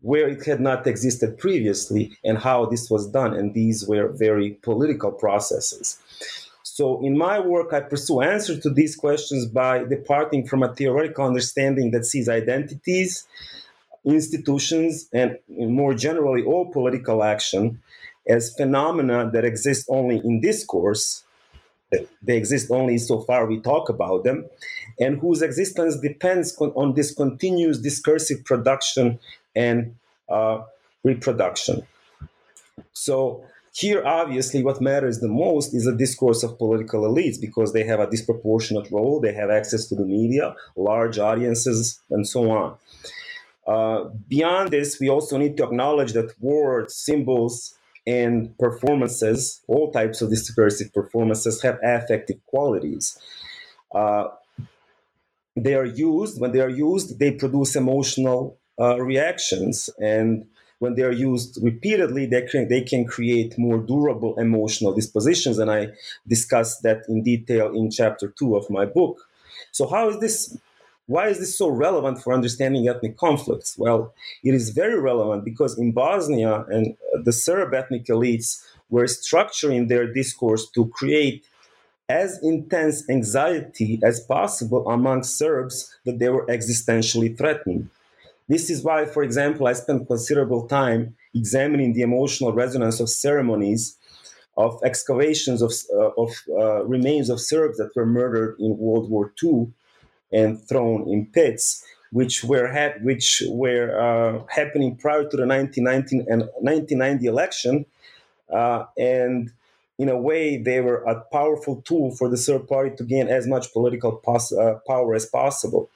where 0.01 0.29
it 0.29 0.45
had 0.45 0.61
not 0.61 0.87
existed 0.87 1.37
previously 1.37 2.17
and 2.23 2.37
how 2.37 2.65
this 2.65 2.89
was 2.89 3.07
done. 3.07 3.33
And 3.33 3.53
these 3.53 3.85
were 3.85 4.07
very 4.09 4.51
political 4.61 5.11
processes. 5.11 5.99
So, 6.79 7.01
in 7.01 7.17
my 7.17 7.41
work, 7.41 7.73
I 7.73 7.81
pursue 7.81 8.21
answers 8.21 8.61
to 8.61 8.69
these 8.69 8.95
questions 8.95 9.45
by 9.45 9.83
departing 9.83 10.47
from 10.47 10.63
a 10.63 10.73
theoretical 10.73 11.25
understanding 11.25 11.91
that 11.91 12.05
sees 12.05 12.29
identities, 12.29 13.27
institutions, 14.05 15.09
and 15.11 15.37
more 15.49 15.93
generally, 15.93 16.41
all 16.41 16.71
political 16.71 17.21
action 17.21 17.81
as 18.29 18.55
phenomena 18.55 19.29
that 19.33 19.43
exist 19.43 19.87
only 19.89 20.21
in 20.23 20.39
discourse. 20.39 21.25
They 22.21 22.37
exist 22.37 22.71
only 22.71 22.97
so 22.97 23.19
far 23.23 23.45
we 23.45 23.59
talk 23.59 23.89
about 23.89 24.23
them, 24.23 24.45
and 25.01 25.19
whose 25.19 25.41
existence 25.41 25.97
depends 25.97 26.55
on 26.61 26.93
this 26.93 27.13
continuous 27.13 27.79
discursive 27.79 28.45
production 28.45 29.19
and 29.53 29.97
uh, 30.29 30.61
reproduction. 31.03 31.85
So, 32.93 33.43
here, 33.79 34.05
obviously, 34.05 34.61
what 34.61 34.81
matters 34.81 35.19
the 35.19 35.29
most 35.29 35.73
is 35.73 35.85
the 35.85 35.95
discourse 35.95 36.43
of 36.43 36.57
political 36.57 37.03
elites 37.03 37.39
because 37.39 37.71
they 37.71 37.85
have 37.85 38.01
a 38.01 38.09
disproportionate 38.09 38.91
role, 38.91 39.21
they 39.21 39.33
have 39.33 39.49
access 39.49 39.85
to 39.87 39.95
the 39.95 40.03
media, 40.03 40.53
large 40.75 41.17
audiences, 41.17 42.01
and 42.09 42.27
so 42.27 42.51
on. 42.51 42.77
Uh, 43.65 44.09
beyond 44.27 44.71
this, 44.71 44.99
we 44.99 45.09
also 45.09 45.37
need 45.37 45.55
to 45.55 45.63
acknowledge 45.63 46.11
that 46.11 46.33
words, 46.41 46.93
symbols, 46.93 47.75
and 48.05 48.57
performances, 48.57 49.61
all 49.67 49.91
types 49.91 50.21
of 50.21 50.29
discursive 50.29 50.93
performances, 50.93 51.61
have 51.61 51.79
affective 51.81 52.43
qualities. 52.47 53.17
Uh, 53.95 54.25
they 55.55 55.75
are 55.75 55.85
used, 55.85 56.41
when 56.41 56.51
they 56.51 56.59
are 56.59 56.69
used, 56.69 57.17
they 57.17 57.31
produce 57.31 57.77
emotional 57.77 58.57
uh, 58.77 58.99
reactions. 58.99 59.89
And 59.99 60.47
when 60.79 60.95
they 60.95 61.03
are 61.03 61.11
used 61.11 61.59
repeatedly, 61.61 62.25
they 62.25 62.41
can, 62.43 62.67
they 62.67 62.81
can 62.81 63.05
create 63.05 63.57
more 63.57 63.77
durable 63.77 64.37
emotional 64.39 64.93
dispositions. 64.93 65.59
And 65.59 65.69
I 65.69 65.89
discuss 66.27 66.79
that 66.79 67.03
in 67.07 67.21
detail 67.21 67.73
in 67.73 67.91
chapter 67.91 68.33
two 68.37 68.55
of 68.55 68.69
my 68.69 68.85
book. 68.85 69.27
So, 69.71 69.87
how 69.87 70.09
is 70.09 70.19
this? 70.19 70.57
Why 71.05 71.27
is 71.27 71.39
this 71.39 71.57
so 71.57 71.69
relevant 71.69 72.21
for 72.21 72.33
understanding 72.33 72.87
ethnic 72.87 73.17
conflicts? 73.17 73.75
Well, 73.77 74.13
it 74.43 74.53
is 74.53 74.69
very 74.69 74.99
relevant 74.99 75.43
because 75.43 75.77
in 75.77 75.91
Bosnia 75.91 76.65
and 76.69 76.95
the 77.23 77.33
Serb 77.33 77.73
ethnic 77.73 78.05
elites 78.05 78.63
were 78.91 79.05
structuring 79.05 79.87
their 79.87 80.11
discourse 80.11 80.69
to 80.71 80.87
create 80.89 81.47
as 82.09 82.39
intense 82.43 83.07
anxiety 83.09 83.99
as 84.03 84.19
possible 84.19 84.87
among 84.89 85.23
Serbs 85.23 85.95
that 86.05 86.19
they 86.19 86.29
were 86.29 86.45
existentially 86.47 87.35
threatened. 87.37 87.89
This 88.49 88.71
is 88.71 88.83
why, 88.83 89.05
for 89.05 89.23
example, 89.23 89.67
I 89.67 89.73
spent 89.73 90.07
considerable 90.07 90.67
time 90.67 91.15
examining 91.35 91.93
the 91.93 92.01
emotional 92.01 92.51
resonance 92.51 92.99
of 92.99 93.09
ceremonies, 93.09 93.95
of 94.57 94.79
excavations 94.83 95.61
of, 95.61 95.71
uh, 95.93 96.09
of 96.17 96.35
uh, 96.49 96.83
remains 96.85 97.29
of 97.29 97.39
Serbs 97.39 97.77
that 97.77 97.95
were 97.95 98.07
murdered 98.07 98.57
in 98.59 98.77
World 98.77 99.09
War 99.09 99.31
II 99.41 99.71
and 100.33 100.61
thrown 100.67 101.07
in 101.09 101.27
pits, 101.27 101.85
which 102.11 102.43
were 102.43 102.67
ha- 102.67 102.97
which 103.01 103.43
were 103.49 103.89
uh, 103.99 104.43
happening 104.49 104.95
prior 104.97 105.23
to 105.29 105.37
the 105.37 105.45
1919 105.45 106.25
and 106.29 106.41
1990 106.61 107.27
election, 107.27 107.85
uh, 108.51 108.85
and 108.97 109.51
in 109.99 110.09
a 110.09 110.17
way 110.17 110.57
they 110.57 110.81
were 110.81 111.03
a 111.03 111.21
powerful 111.31 111.81
tool 111.83 112.11
for 112.15 112.29
the 112.29 112.37
Serb 112.37 112.67
party 112.67 112.95
to 112.95 113.03
gain 113.03 113.27
as 113.27 113.47
much 113.47 113.71
political 113.73 114.13
pos- 114.13 114.53
uh, 114.53 114.79
power 114.87 115.13
as 115.15 115.25
possible. 115.25 115.89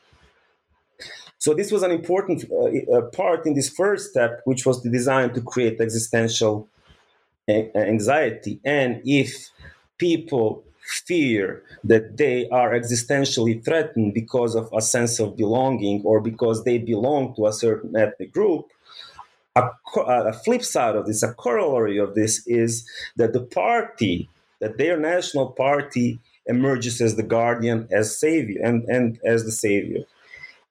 So 1.44 1.54
this 1.54 1.74
was 1.74 1.84
an 1.84 1.92
important 1.92 2.46
uh, 2.50 2.96
uh, 2.96 3.02
part 3.10 3.46
in 3.46 3.54
this 3.54 3.68
first 3.68 4.12
step, 4.12 4.40
which 4.46 4.66
was 4.66 4.82
the 4.82 4.90
design 4.90 5.34
to 5.34 5.42
create 5.42 5.82
existential 5.82 6.70
anxiety. 7.50 8.62
And 8.64 9.02
if 9.04 9.50
people 9.98 10.64
fear 11.06 11.62
that 11.84 12.16
they 12.16 12.48
are 12.48 12.72
existentially 12.72 13.62
threatened 13.62 14.14
because 14.14 14.56
of 14.56 14.70
a 14.72 14.82
sense 14.82 15.20
of 15.20 15.36
belonging 15.36 16.02
or 16.06 16.22
because 16.22 16.64
they 16.64 16.78
belong 16.78 17.36
to 17.36 17.48
a 17.48 17.52
certain 17.52 17.94
ethnic 17.94 18.32
group, 18.32 18.72
a, 19.58 19.64
a, 19.98 20.32
flip 20.32 20.64
side 20.64 20.96
of 20.96 21.08
this, 21.08 21.24
a 21.24 21.34
corollary 21.34 21.98
of 21.98 22.16
this 22.16 22.48
is 22.48 22.90
that 23.18 23.34
the 23.34 23.42
party, 23.42 24.30
that 24.60 24.78
their 24.78 24.98
national 24.98 25.48
party 25.48 26.22
emerges 26.46 27.02
as 27.02 27.18
the 27.18 27.24
guardian, 27.38 27.86
as 27.92 28.18
savior, 28.18 28.62
and, 28.64 28.86
and 28.86 29.20
as 29.26 29.44
the 29.44 29.52
savior. 29.52 30.06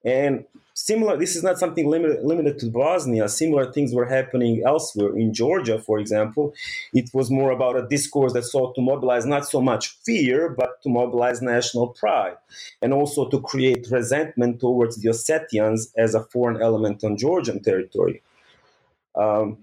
And 0.03 0.45
similar 0.73 1.17
this 1.17 1.35
is 1.35 1.43
not 1.43 1.59
something 1.59 1.87
limited, 1.89 2.23
limited 2.23 2.59
to 2.59 2.67
bosnia. 2.67 3.29
Similar 3.29 3.71
things 3.71 3.93
were 3.93 4.05
happening 4.05 4.63
elsewhere. 4.65 5.15
In 5.17 5.33
georgia 5.33 5.79
for 5.79 5.99
example 5.99 6.53
it 6.93 7.09
was 7.13 7.29
more 7.29 7.51
about 7.51 7.77
a 7.77 7.87
discourse 7.87 8.33
that 8.33 8.43
sought 8.43 8.75
to 8.75 8.81
mobilize 8.81 9.25
not 9.25 9.47
so 9.47 9.61
much 9.61 9.95
fear 10.05 10.49
but 10.49 10.81
to 10.83 10.89
mobilize 10.89 11.41
national 11.41 11.87
pride 11.87 12.37
and 12.81 12.93
also 12.93 13.29
to 13.29 13.39
create 13.41 13.87
resentment 13.91 14.59
towards 14.59 14.97
the 14.97 15.09
ossetians 15.09 15.91
as 15.97 16.15
a 16.15 16.23
foreign 16.23 16.61
element 16.61 17.03
on 17.03 17.17
georgian 17.17 17.61
territory. 17.61 18.21
Um, 19.15 19.57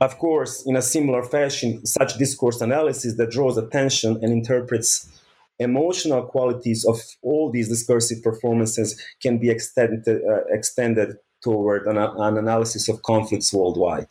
Of 0.00 0.18
course, 0.18 0.66
in 0.66 0.76
a 0.76 0.82
similar 0.82 1.22
fashion, 1.22 1.86
such 1.86 2.18
discourse 2.18 2.60
analysis 2.60 3.14
that 3.16 3.30
draws 3.30 3.56
attention 3.56 4.18
and 4.22 4.30
interprets 4.30 5.08
emotional 5.58 6.22
qualities 6.24 6.84
of 6.84 7.00
all 7.22 7.50
these 7.50 7.68
discursive 7.68 8.22
performances 8.22 9.00
can 9.22 9.38
be 9.38 9.50
extended, 9.50 10.06
uh, 10.08 10.44
extended 10.50 11.16
toward 11.42 11.86
an, 11.86 11.96
an, 11.96 12.36
analysis 12.36 12.88
of 12.88 13.02
conflicts 13.02 13.52
worldwide. 13.52 14.08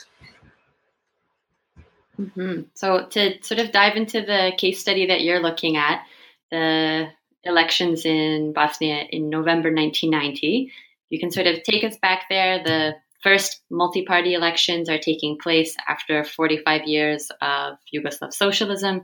Mm-hmm. 2.20 2.62
So, 2.74 3.08
to 3.08 3.44
sort 3.44 3.60
of 3.60 3.72
dive 3.72 3.98
into 3.98 4.22
the 4.22 4.54
case 4.58 4.80
study 4.80 5.08
that 5.08 5.22
you're 5.22 5.42
looking 5.42 5.76
at, 5.76 6.04
the 6.50 7.08
elections 7.44 8.06
in 8.06 8.54
Bosnia 8.54 9.04
in 9.10 9.30
November 9.30 9.70
1990, 9.72 10.72
you 11.10 11.20
can 11.20 11.32
sort 11.32 11.48
of 11.48 11.62
take 11.64 11.84
us 11.84 11.98
back 11.98 12.24
there. 12.30 12.64
The 12.64 12.96
first 13.22 13.62
multi 13.70 14.04
party 14.04 14.34
elections 14.34 14.90
are 14.90 14.98
taking 14.98 15.38
place 15.38 15.76
after 15.88 16.24
45 16.24 16.84
years 16.86 17.32
of 17.42 17.78
Yugoslav 17.94 18.34
socialism. 18.34 19.04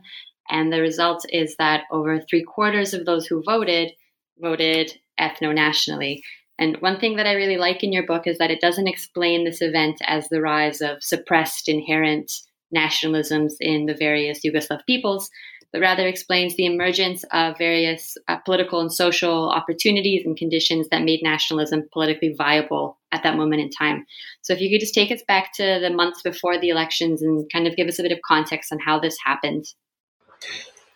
And 0.49 0.71
the 0.71 0.81
result 0.81 1.25
is 1.29 1.55
that 1.57 1.83
over 1.91 2.19
three 2.19 2.43
quarters 2.43 2.93
of 2.93 3.05
those 3.05 3.27
who 3.27 3.43
voted 3.43 3.91
voted 4.39 4.91
ethno 5.19 5.53
nationally. 5.53 6.23
And 6.57 6.77
one 6.77 6.99
thing 6.99 7.15
that 7.15 7.27
I 7.27 7.33
really 7.33 7.57
like 7.57 7.83
in 7.83 7.93
your 7.93 8.05
book 8.05 8.27
is 8.27 8.37
that 8.37 8.51
it 8.51 8.61
doesn't 8.61 8.87
explain 8.87 9.43
this 9.43 9.61
event 9.61 9.99
as 10.05 10.29
the 10.29 10.41
rise 10.41 10.81
of 10.81 11.03
suppressed 11.03 11.67
inherent 11.67 12.31
nationalisms 12.75 13.53
in 13.59 13.85
the 13.85 13.95
various 13.95 14.41
Yugoslav 14.45 14.79
peoples, 14.85 15.29
but 15.73 15.81
rather 15.81 16.07
explains 16.07 16.55
the 16.55 16.65
emergence 16.65 17.23
of 17.31 17.57
various 17.57 18.17
uh, 18.27 18.37
political 18.37 18.81
and 18.81 18.93
social 18.93 19.49
opportunities 19.49 20.23
and 20.25 20.37
conditions 20.37 20.87
that 20.89 21.03
made 21.03 21.21
nationalism 21.23 21.87
politically 21.93 22.33
viable 22.37 22.99
at 23.11 23.23
that 23.23 23.37
moment 23.37 23.61
in 23.61 23.69
time. 23.69 24.05
So, 24.41 24.53
if 24.53 24.61
you 24.61 24.69
could 24.69 24.81
just 24.81 24.93
take 24.93 25.11
us 25.11 25.23
back 25.27 25.53
to 25.55 25.79
the 25.81 25.89
months 25.89 26.21
before 26.21 26.59
the 26.59 26.69
elections 26.69 27.21
and 27.21 27.49
kind 27.51 27.67
of 27.67 27.75
give 27.75 27.87
us 27.87 27.99
a 27.99 28.03
bit 28.03 28.11
of 28.11 28.19
context 28.25 28.71
on 28.71 28.79
how 28.79 28.99
this 28.99 29.17
happened. 29.25 29.65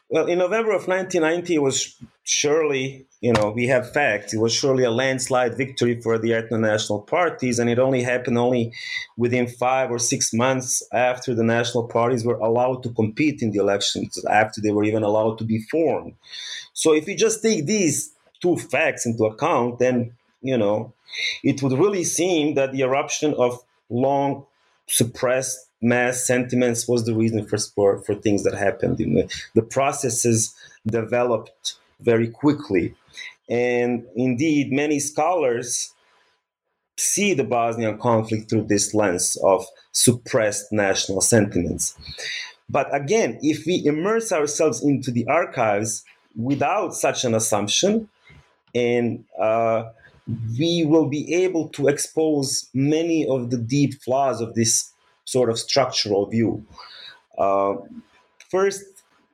Well, 0.10 0.28
in 0.28 0.38
November 0.38 0.72
of 0.72 0.88
1990, 0.88 1.56
it 1.56 1.62
was 1.62 1.96
surely, 2.24 3.06
you 3.22 3.34
know, 3.34 3.50
we 3.50 3.68
have 3.68 3.92
facts. 3.92 4.34
It 4.34 4.40
was 4.40 4.54
surely 4.54 4.84
a 4.84 4.92
landslide 4.92 5.58
victory 5.58 6.00
for 6.00 6.20
the 6.20 6.30
ethno-national 6.32 7.02
parties, 7.02 7.58
and 7.58 7.70
it 7.70 7.80
only 7.80 8.04
happened 8.04 8.38
only 8.38 8.72
within 9.18 9.48
five 9.48 9.90
or 9.90 9.98
six 9.98 10.32
months 10.32 10.84
after 10.94 11.34
the 11.34 11.44
national 11.44 11.88
parties 11.88 12.24
were 12.24 12.38
allowed 12.38 12.84
to 12.84 12.90
compete 12.90 13.42
in 13.42 13.52
the 13.52 13.60
elections, 13.60 14.24
after 14.26 14.62
they 14.62 14.72
were 14.72 14.84
even 14.84 15.04
allowed 15.04 15.38
to 15.40 15.44
be 15.44 15.60
formed. 15.72 16.14
So, 16.74 16.94
if 16.94 17.08
you 17.08 17.16
just 17.16 17.42
take 17.42 17.66
these 17.66 18.14
two 18.42 18.58
facts 18.58 19.06
into 19.06 19.26
account, 19.26 19.80
then 19.80 20.14
you 20.46 20.58
know, 20.58 20.94
it 21.44 21.62
would 21.64 21.74
really 21.74 22.04
seem 22.04 22.54
that 22.54 22.72
the 22.72 22.82
eruption 22.82 23.34
of 23.34 23.60
long 23.90 24.46
suppressed 24.88 25.70
mass 25.82 26.26
sentiments 26.26 26.88
was 26.88 27.06
the 27.06 27.16
reason 27.16 27.46
for, 27.46 27.58
for, 27.58 28.02
for 28.02 28.16
things 28.16 28.44
that 28.44 28.56
happened. 28.56 29.00
Know, 29.00 29.28
the 29.54 29.62
processes 29.62 30.56
developed 30.86 31.76
very 32.00 32.28
quickly. 32.28 32.96
And 33.50 34.06
indeed, 34.16 34.72
many 34.72 35.00
scholars 35.00 35.94
see 36.98 37.34
the 37.34 37.44
Bosnian 37.44 37.98
conflict 37.98 38.50
through 38.50 38.64
this 38.64 38.94
lens 38.94 39.38
of 39.44 39.66
suppressed 39.92 40.72
national 40.72 41.22
sentiments. 41.22 41.96
But 42.70 42.94
again, 42.96 43.38
if 43.42 43.66
we 43.66 43.86
immerse 43.86 44.32
ourselves 44.32 44.84
into 44.84 45.12
the 45.12 45.28
archives 45.28 46.04
without 46.36 46.94
such 46.96 47.24
an 47.24 47.36
assumption, 47.36 48.10
and 48.74 49.24
uh, 49.40 49.86
we 50.58 50.86
will 50.86 51.08
be 51.08 51.34
able 51.34 51.70
to 51.70 51.88
expose 51.88 52.70
many 52.74 53.28
of 53.28 53.52
the 53.52 53.58
deep 53.58 54.02
flaws 54.02 54.42
of 54.42 54.56
this 54.56 54.92
sort 55.26 55.50
of 55.50 55.60
structural 55.60 56.26
view. 56.28 56.66
Uh, 57.38 57.76
first, 58.50 58.84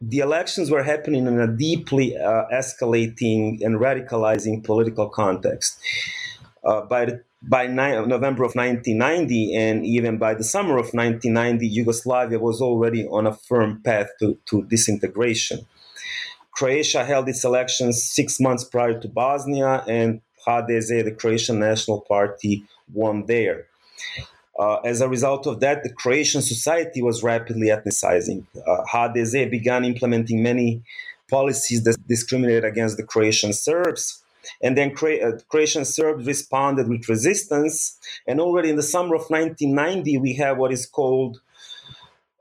the 0.01 0.19
elections 0.19 0.71
were 0.71 0.83
happening 0.83 1.27
in 1.27 1.39
a 1.39 1.47
deeply 1.47 2.17
uh, 2.17 2.45
escalating 2.51 3.63
and 3.63 3.79
radicalizing 3.79 4.63
political 4.63 5.07
context. 5.07 5.79
Uh, 6.63 6.81
by 6.81 7.05
the, 7.05 7.23
by 7.43 7.67
ni- 7.67 8.05
November 8.05 8.43
of 8.43 8.55
1990 8.55 9.55
and 9.55 9.85
even 9.85 10.17
by 10.17 10.33
the 10.33 10.43
summer 10.43 10.77
of 10.77 10.93
1990, 10.93 11.67
Yugoslavia 11.67 12.39
was 12.39 12.61
already 12.61 13.05
on 13.07 13.27
a 13.27 13.33
firm 13.33 13.81
path 13.83 14.09
to, 14.19 14.37
to 14.45 14.63
disintegration. 14.63 15.65
Croatia 16.51 17.05
held 17.05 17.29
its 17.29 17.43
elections 17.43 18.03
six 18.03 18.39
months 18.39 18.63
prior 18.63 18.99
to 18.99 19.07
Bosnia, 19.07 19.83
and 19.87 20.21
HDZ, 20.45 21.03
the 21.03 21.11
Croatian 21.11 21.59
National 21.59 22.01
Party, 22.01 22.65
won 22.93 23.25
there. 23.25 23.67
Uh, 24.59 24.75
as 24.85 25.01
a 25.01 25.09
result 25.09 25.47
of 25.47 25.59
that, 25.59 25.83
the 25.83 25.91
Croatian 25.91 26.41
society 26.41 27.01
was 27.01 27.23
rapidly 27.23 27.67
ethnicizing. 27.67 28.45
Uh, 28.55 28.83
HDZ 28.91 29.49
began 29.49 29.85
implementing 29.85 30.43
many 30.43 30.83
policies 31.29 31.83
that 31.85 31.95
discriminated 32.07 32.65
against 32.65 32.97
the 32.97 33.03
Croatian 33.03 33.53
Serbs. 33.53 34.21
And 34.61 34.77
then 34.77 34.91
uh, 34.91 35.31
Croatian 35.49 35.85
Serbs 35.85 36.25
responded 36.25 36.89
with 36.89 37.07
resistance. 37.07 37.97
And 38.27 38.39
already 38.39 38.69
in 38.69 38.75
the 38.75 38.83
summer 38.83 39.15
of 39.15 39.29
1990, 39.29 40.17
we 40.17 40.33
have 40.35 40.57
what 40.57 40.71
is 40.71 40.85
called 40.85 41.39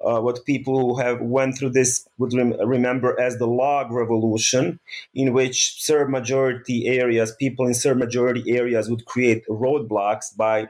uh, 0.04 0.20
what 0.20 0.44
people 0.44 0.78
who 0.80 1.00
have 1.00 1.20
went 1.20 1.58
through 1.58 1.70
this 1.70 2.08
would 2.18 2.32
rem- 2.32 2.58
remember 2.66 3.18
as 3.20 3.36
the 3.36 3.46
log 3.46 3.92
revolution, 3.92 4.78
in 5.14 5.32
which 5.32 5.82
Serb 5.82 6.08
majority 6.08 6.88
areas, 6.88 7.34
people 7.36 7.66
in 7.66 7.74
Serb 7.74 7.98
majority 7.98 8.56
areas 8.56 8.88
would 8.88 9.04
create 9.04 9.46
roadblocks 9.46 10.34
by 10.36 10.68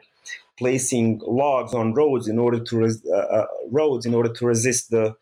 placing 0.58 1.20
logs 1.24 1.72
on 1.72 1.94
roads 1.94 2.28
in 2.28 2.38
order 2.38 2.60
to 2.60 2.76
res- 2.78 3.04
uh, 3.06 3.16
uh, 3.16 3.46
roads 3.70 4.04
in 4.04 4.14
order 4.14 4.32
to 4.32 4.46
resist 4.46 4.90
the 4.90 5.14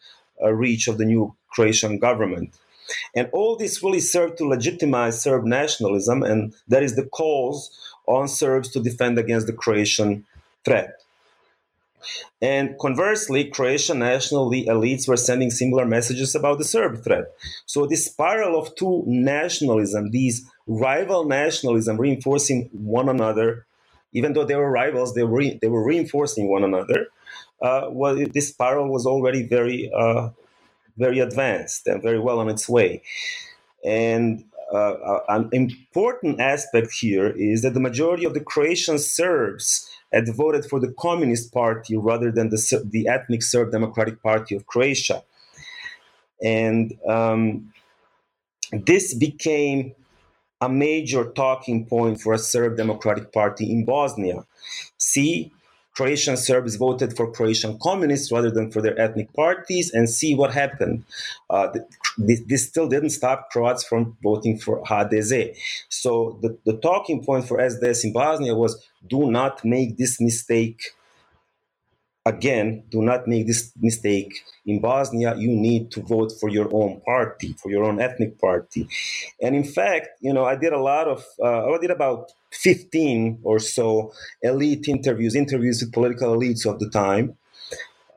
uh, 0.42 0.52
reach 0.52 0.88
of 0.88 0.98
the 0.98 1.04
new 1.04 1.34
Croatian 1.50 1.98
government. 1.98 2.58
And 3.14 3.28
all 3.32 3.56
this 3.56 3.82
really 3.82 4.00
served 4.00 4.38
to 4.38 4.46
legitimize 4.46 5.20
Serb 5.20 5.44
nationalism, 5.44 6.22
and 6.22 6.54
that 6.68 6.82
is 6.82 6.96
the 6.96 7.04
calls 7.04 7.70
on 8.06 8.26
Serbs 8.26 8.70
to 8.70 8.80
defend 8.80 9.18
against 9.18 9.46
the 9.46 9.52
Croatian 9.52 10.24
threat. 10.64 11.02
And 12.40 12.78
conversely, 12.78 13.44
Croatian 13.44 13.98
national 13.98 14.50
elites 14.50 15.08
were 15.08 15.16
sending 15.16 15.50
similar 15.50 15.84
messages 15.84 16.34
about 16.34 16.58
the 16.58 16.64
Serb 16.64 17.02
threat. 17.02 17.32
So 17.66 17.86
this 17.86 18.06
spiral 18.06 18.58
of 18.58 18.74
two 18.76 19.04
nationalism, 19.06 20.10
these 20.10 20.48
rival 20.66 21.24
nationalism 21.24 21.98
reinforcing 21.98 22.68
one 22.72 23.08
another, 23.08 23.66
even 24.12 24.32
though 24.32 24.44
they 24.44 24.56
were 24.56 24.70
rivals, 24.70 25.14
they 25.14 25.24
were 25.24 25.38
re- 25.38 25.58
they 25.60 25.68
were 25.68 25.84
reinforcing 25.84 26.48
one 26.48 26.64
another. 26.64 27.08
Uh, 27.60 27.88
well, 27.90 28.14
this 28.14 28.48
spiral 28.48 28.88
was 28.88 29.06
already 29.06 29.42
very 29.42 29.90
uh, 29.92 30.30
very 30.96 31.20
advanced 31.20 31.86
and 31.86 32.02
very 32.02 32.18
well 32.18 32.38
on 32.38 32.48
its 32.48 32.68
way. 32.68 33.02
And 33.84 34.44
uh, 34.72 34.76
uh, 34.76 35.20
an 35.28 35.48
important 35.52 36.40
aspect 36.40 36.92
here 36.92 37.28
is 37.28 37.62
that 37.62 37.74
the 37.74 37.80
majority 37.80 38.24
of 38.24 38.34
the 38.34 38.40
Croatian 38.40 38.98
Serbs 38.98 39.88
had 40.12 40.34
voted 40.34 40.64
for 40.64 40.80
the 40.80 40.92
Communist 40.98 41.52
Party 41.52 41.96
rather 41.96 42.30
than 42.30 42.50
the, 42.50 42.88
the 42.90 43.08
ethnic 43.08 43.42
Serb 43.42 43.72
Democratic 43.72 44.22
Party 44.22 44.56
of 44.56 44.66
Croatia. 44.66 45.22
And 46.42 46.96
um, 47.08 47.72
this 48.72 49.14
became 49.14 49.94
a 50.60 50.68
major 50.68 51.24
talking 51.24 51.86
point 51.86 52.20
for 52.20 52.32
a 52.32 52.38
Serb 52.38 52.76
Democratic 52.76 53.32
Party 53.32 53.70
in 53.70 53.84
Bosnia. 53.84 54.44
See, 54.96 55.52
Croatian 55.98 56.36
Serbs 56.36 56.76
voted 56.76 57.16
for 57.16 57.28
Croatian 57.32 57.76
communists 57.82 58.30
rather 58.30 58.52
than 58.52 58.70
for 58.70 58.80
their 58.80 58.96
ethnic 59.00 59.32
parties, 59.32 59.92
and 59.92 60.08
see 60.08 60.32
what 60.32 60.54
happened. 60.54 61.02
Uh, 61.50 61.76
this, 62.16 62.68
still 62.68 62.88
didn't 62.88 63.10
stop 63.10 63.50
Croats 63.50 63.82
from 63.82 64.16
voting 64.22 64.60
for 64.60 64.80
HDZ. 64.84 65.56
So 65.88 66.38
the, 66.40 66.56
the 66.64 66.76
talking 66.76 67.24
point 67.24 67.48
for 67.48 67.58
SDS 67.58 68.04
in 68.04 68.12
Bosnia 68.12 68.54
was 68.54 68.80
do 69.08 69.28
not 69.28 69.64
make 69.64 69.96
this 69.96 70.20
mistake 70.20 70.80
again, 72.28 72.84
do 72.90 73.00
not 73.02 73.26
make 73.26 73.46
this 73.46 73.72
mistake. 73.80 74.32
In 74.66 74.80
Bosnia, 74.80 75.34
you 75.36 75.48
need 75.48 75.90
to 75.92 76.00
vote 76.02 76.30
for 76.38 76.48
your 76.50 76.68
own 76.72 77.00
party, 77.00 77.54
for 77.54 77.70
your 77.70 77.84
own 77.84 78.00
ethnic 78.00 78.38
party. 78.38 78.86
And 79.40 79.56
in 79.56 79.64
fact, 79.64 80.08
you 80.20 80.32
know, 80.32 80.44
I 80.44 80.56
did 80.56 80.72
a 80.72 80.78
lot 80.78 81.08
of, 81.08 81.24
uh, 81.42 81.72
I 81.72 81.78
did 81.78 81.90
about 81.90 82.32
15 82.52 83.40
or 83.42 83.58
so 83.58 84.12
elite 84.42 84.88
interviews, 84.88 85.34
interviews 85.34 85.80
with 85.80 85.92
political 85.92 86.36
elites 86.36 86.66
of 86.66 86.78
the 86.78 86.90
time. 86.90 87.36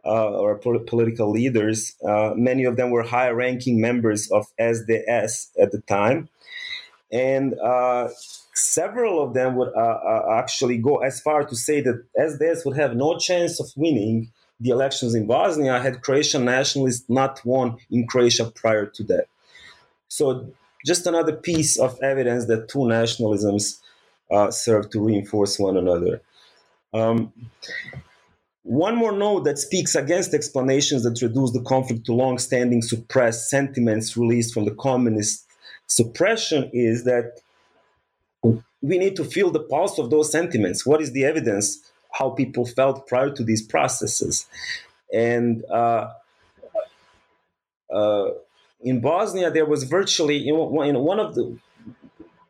Uh, 0.04 0.32
or 0.32 0.58
po- 0.58 0.80
political 0.80 1.30
leaders. 1.30 1.94
Uh, 2.04 2.32
many 2.36 2.64
of 2.64 2.76
them 2.76 2.90
were 2.90 3.04
high 3.04 3.30
ranking 3.30 3.80
members 3.80 4.32
of 4.32 4.48
SDS 4.60 5.52
at 5.62 5.72
the 5.72 5.80
time. 5.82 6.28
And 7.12 7.54
uh, 7.60 8.10
several 8.54 9.24
of 9.24 9.34
them 9.34 9.56
would 9.56 9.70
uh, 9.76 9.80
uh, 9.80 10.38
actually 10.38 10.78
go 10.78 10.98
as 10.98 11.22
far 11.22 11.44
to 11.44 11.56
say 11.56 11.82
that 11.82 12.04
SDS 12.20 12.66
would 12.66 12.78
have 12.78 12.96
no 12.96 13.18
chance 13.18 13.60
of 13.60 13.68
winning 13.76 14.32
the 14.60 14.70
elections 14.70 15.16
in 15.16 15.26
Bosnia 15.26 15.80
had 15.82 16.04
Croatian 16.04 16.46
nationalists 16.46 17.10
not 17.10 17.42
won 17.44 17.78
in 17.90 18.06
Croatia 18.06 18.52
prior 18.54 18.86
to 18.86 19.04
that. 19.06 19.26
So, 20.08 20.54
just 20.86 21.08
another 21.08 21.34
piece 21.34 21.80
of 21.80 22.00
evidence 22.02 22.46
that 22.46 22.68
two 22.68 22.80
nationalisms 22.80 23.80
uh, 24.32 24.52
serve 24.52 24.90
to 24.92 25.00
reinforce 25.00 25.58
one 25.60 25.78
another. 25.78 26.22
Um, 26.94 27.34
one 28.64 28.96
more 28.96 29.12
note 29.12 29.46
that 29.46 29.58
speaks 29.58 29.96
against 29.96 30.34
explanations 30.34 31.04
that 31.04 31.22
reduce 31.22 31.52
the 31.52 31.62
conflict 31.62 32.06
to 32.06 32.14
long-standing 32.14 32.82
suppressed 32.82 33.50
sentiments 33.50 34.16
released 34.16 34.54
from 34.54 34.66
the 34.66 34.76
communist 34.76 35.46
suppression 35.88 36.70
is 36.74 37.04
that 37.06 37.40
we 38.44 38.98
need 38.98 39.16
to 39.16 39.24
feel 39.24 39.52
the 39.52 39.60
pulse 39.60 40.00
of 40.00 40.10
those 40.10 40.32
sentiments. 40.32 40.86
What 40.86 41.02
is 41.02 41.12
the 41.12 41.26
evidence 41.26 41.92
how 42.12 42.32
people 42.32 42.66
felt 42.66 43.08
prior 43.08 43.30
to 43.32 43.44
these 43.44 43.62
processes? 43.62 44.48
And 45.14 45.64
uh, 45.66 46.12
uh, 47.94 48.30
in 48.82 49.02
Bosnia, 49.02 49.52
there 49.52 49.66
was 49.66 49.84
virtually 49.84 50.38
you 50.38 50.54
know, 50.54 50.82
in 50.82 50.98
one 51.00 51.20
of 51.20 51.36
the 51.36 51.58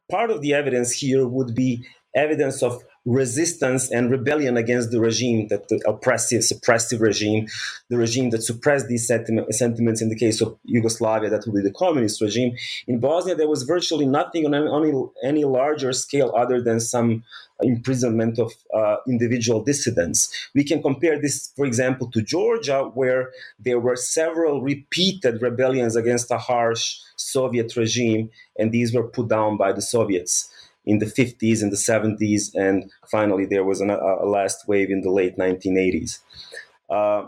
part 0.10 0.30
of 0.30 0.42
the 0.42 0.54
evidence 0.54 0.92
here 0.92 1.28
would 1.28 1.56
be 1.56 1.86
evidence 2.16 2.62
of 2.62 2.84
resistance 3.06 3.92
and 3.92 4.12
rebellion 4.12 4.58
against 4.58 4.92
the 4.92 5.00
regime, 5.00 5.48
that 5.48 5.68
the 5.70 5.82
oppressive, 5.88 6.42
suppressive 6.42 7.00
regime, 7.00 7.48
the 7.90 7.98
regime 7.98 8.30
that 8.30 8.44
suppressed 8.44 8.88
these 8.88 9.08
sentiment, 9.08 9.54
sentiments. 9.54 10.02
In 10.02 10.10
the 10.10 10.16
case 10.16 10.40
of 10.42 10.58
Yugoslavia, 10.66 11.30
that 11.30 11.46
would 11.46 11.56
be 11.56 11.62
the 11.62 11.74
communist 11.74 12.22
regime. 12.22 12.56
In 12.88 13.00
Bosnia, 13.00 13.36
there 13.36 13.48
was 13.48 13.64
virtually 13.64 14.06
nothing 14.06 14.46
on 14.46 14.54
any, 14.54 14.94
any 15.24 15.46
larger 15.46 15.94
scale 15.94 16.32
other 16.36 16.62
than 16.62 16.80
some 16.80 17.24
imprisonment 17.64 18.40
of 18.40 18.52
uh, 18.74 18.98
individual 19.08 19.64
dissidents. 19.64 20.50
We 20.56 20.64
can 20.64 20.82
compare 20.82 21.20
this, 21.20 21.52
for 21.56 21.66
example, 21.66 22.10
to 22.12 22.22
Georgia, 22.22 22.84
where 22.94 23.32
there 23.60 23.80
were 23.80 23.96
several 23.96 24.62
repeated 24.62 25.42
rebellions 25.42 25.96
against 25.96 26.32
a 26.32 26.38
harsh 26.38 27.00
Soviet 27.16 27.76
regime, 27.76 28.30
and 28.58 28.72
these 28.72 28.94
were 28.94 29.08
put 29.08 29.28
down 29.28 29.58
by 29.58 29.72
the 29.72 29.82
Soviets 29.82 30.51
in 30.86 31.00
the 31.00 31.06
50s 31.06 31.62
and 31.62 31.72
the 31.72 31.78
70s, 31.78 32.54
and 32.56 32.92
finally 33.10 33.46
there 33.46 33.64
was 33.64 33.82
an, 33.82 33.90
a, 33.90 34.26
last 34.26 34.68
wave 34.68 34.90
in 34.90 35.02
the 35.02 35.12
late 35.12 35.38
1980s. 35.38 36.20
Uh, 36.90 37.26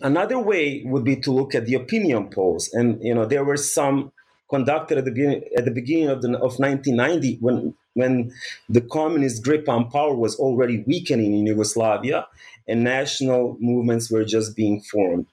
another 0.00 0.38
way 0.38 0.82
would 0.84 1.04
be 1.04 1.16
to 1.16 1.30
look 1.30 1.54
at 1.54 1.66
the 1.66 1.74
opinion 1.74 2.30
polls, 2.30 2.70
and 2.72 3.02
you 3.02 3.14
know 3.14 3.26
there 3.26 3.44
were 3.44 3.56
some 3.56 4.12
conducted 4.48 4.98
at 4.98 5.04
the 5.04 5.10
beginning 5.10 5.44
at 5.56 5.64
the 5.64 5.70
beginning 5.70 6.08
of 6.08 6.22
the 6.22 6.28
of 6.36 6.58
1990 6.58 7.36
when 7.40 7.74
when 7.94 8.32
the 8.68 8.80
communist 8.80 9.44
grip 9.44 9.68
on 9.68 9.90
power 9.90 10.14
was 10.14 10.36
already 10.36 10.84
weakening 10.86 11.34
in 11.34 11.46
Yugoslavia, 11.46 12.26
and 12.66 12.84
national 12.84 13.56
movements 13.60 14.10
were 14.10 14.24
just 14.24 14.56
being 14.56 14.80
formed. 14.80 15.26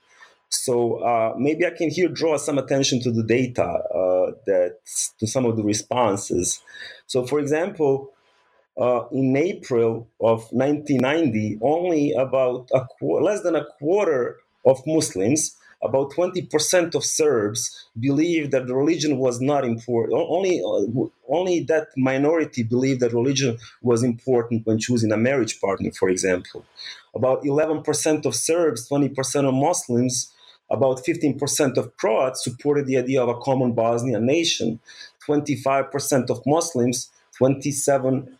So 0.50 0.98
uh, 0.98 1.34
maybe 1.38 1.66
I 1.66 1.72
can 1.72 1.90
here 1.90 2.08
draw 2.08 2.38
some 2.38 2.58
attention 2.58 3.02
to 3.02 3.12
the 3.12 3.24
data 3.24 3.64
uh, 3.64 4.05
to 5.20 5.28
some 5.28 5.46
of 5.46 5.58
the 5.58 5.64
responses. 5.64 6.62
So, 7.08 7.26
for 7.26 7.40
example, 7.40 8.12
uh, 8.78 9.06
in 9.12 9.36
April 9.38 10.08
of 10.20 10.52
1990, 10.52 11.60
only 11.62 12.12
about 12.14 12.70
a 12.74 12.86
qu- 13.00 13.22
less 13.22 13.42
than 13.42 13.56
a 13.56 13.66
quarter 13.80 14.38
of 14.66 14.82
Muslims, 14.86 15.56
about 15.84 16.12
20% 16.12 16.96
of 16.96 17.04
Serbs, 17.06 17.88
believed 18.00 18.52
that 18.52 18.66
religion 18.68 19.18
was 19.18 19.40
not 19.40 19.64
important. 19.64 20.14
Only, 20.20 20.62
uh, 20.62 21.06
only 21.30 21.60
that 21.62 21.90
minority 21.96 22.64
believed 22.64 23.02
that 23.02 23.14
religion 23.14 23.58
was 23.82 24.04
important 24.04 24.66
when 24.66 24.80
choosing 24.80 25.12
a 25.12 25.18
marriage 25.18 25.60
partner, 25.62 25.92
for 25.92 26.10
example. 26.10 26.66
About 27.14 27.44
11% 27.44 28.26
of 28.26 28.36
Serbs, 28.36 28.90
20% 28.90 29.46
of 29.48 29.54
Muslims 29.54 30.34
about 30.70 31.04
15% 31.06 31.78
of 31.78 31.96
Croats 31.98 32.44
supported 32.44 32.86
the 32.86 32.98
idea 32.98 33.22
of 33.22 33.30
a 33.30 33.40
common 33.40 33.74
Bosnian 33.74 34.26
nation, 34.26 34.80
25% 35.28 36.30
of 36.30 36.42
Muslims, 36.46 37.10
27% 37.40 38.38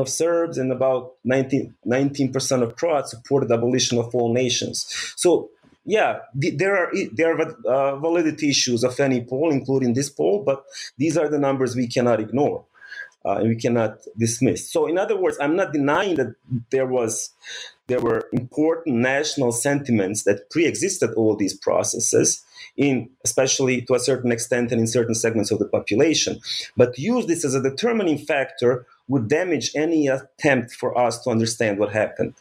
of 0.00 0.08
Serbs, 0.08 0.58
and 0.58 0.72
about 0.72 1.14
19, 1.24 1.74
19% 1.86 2.62
of 2.62 2.76
Croats 2.76 3.10
supported 3.10 3.50
abolition 3.50 3.98
of 3.98 4.14
all 4.14 4.32
nations. 4.32 4.86
So, 5.16 5.50
yeah, 5.84 6.18
there 6.34 6.76
are 6.76 6.92
there 7.12 7.34
are 7.34 7.56
uh, 7.66 7.96
validity 7.96 8.50
issues 8.50 8.84
of 8.84 9.00
any 9.00 9.22
poll, 9.24 9.50
including 9.50 9.94
this 9.94 10.10
poll, 10.10 10.42
but 10.44 10.62
these 10.98 11.16
are 11.16 11.30
the 11.30 11.38
numbers 11.38 11.74
we 11.74 11.86
cannot 11.86 12.20
ignore 12.20 12.64
uh, 13.24 13.36
and 13.38 13.48
we 13.48 13.56
cannot 13.56 13.98
dismiss. 14.16 14.70
So, 14.70 14.86
in 14.86 14.98
other 14.98 15.16
words, 15.16 15.38
I'm 15.40 15.56
not 15.56 15.72
denying 15.72 16.16
that 16.16 16.34
there 16.70 16.86
was 16.86 17.30
there 17.88 18.00
were 18.00 18.28
important 18.32 18.96
national 18.96 19.52
sentiments 19.52 20.24
that 20.24 20.50
pre-existed 20.50 21.14
all 21.14 21.34
these 21.36 21.54
processes 21.54 22.44
in 22.76 23.10
especially 23.24 23.82
to 23.82 23.94
a 23.94 24.00
certain 24.00 24.30
extent 24.30 24.70
and 24.70 24.80
in 24.80 24.86
certain 24.86 25.14
segments 25.14 25.50
of 25.50 25.58
the 25.58 25.66
population. 25.66 26.38
But 26.76 26.98
use 26.98 27.26
this 27.26 27.44
as 27.44 27.54
a 27.54 27.62
determining 27.62 28.18
factor 28.18 28.86
would 29.08 29.28
damage 29.28 29.72
any 29.74 30.06
attempt 30.06 30.72
for 30.72 30.96
us 30.96 31.22
to 31.24 31.30
understand 31.30 31.78
what 31.78 31.92
happened. 31.92 32.34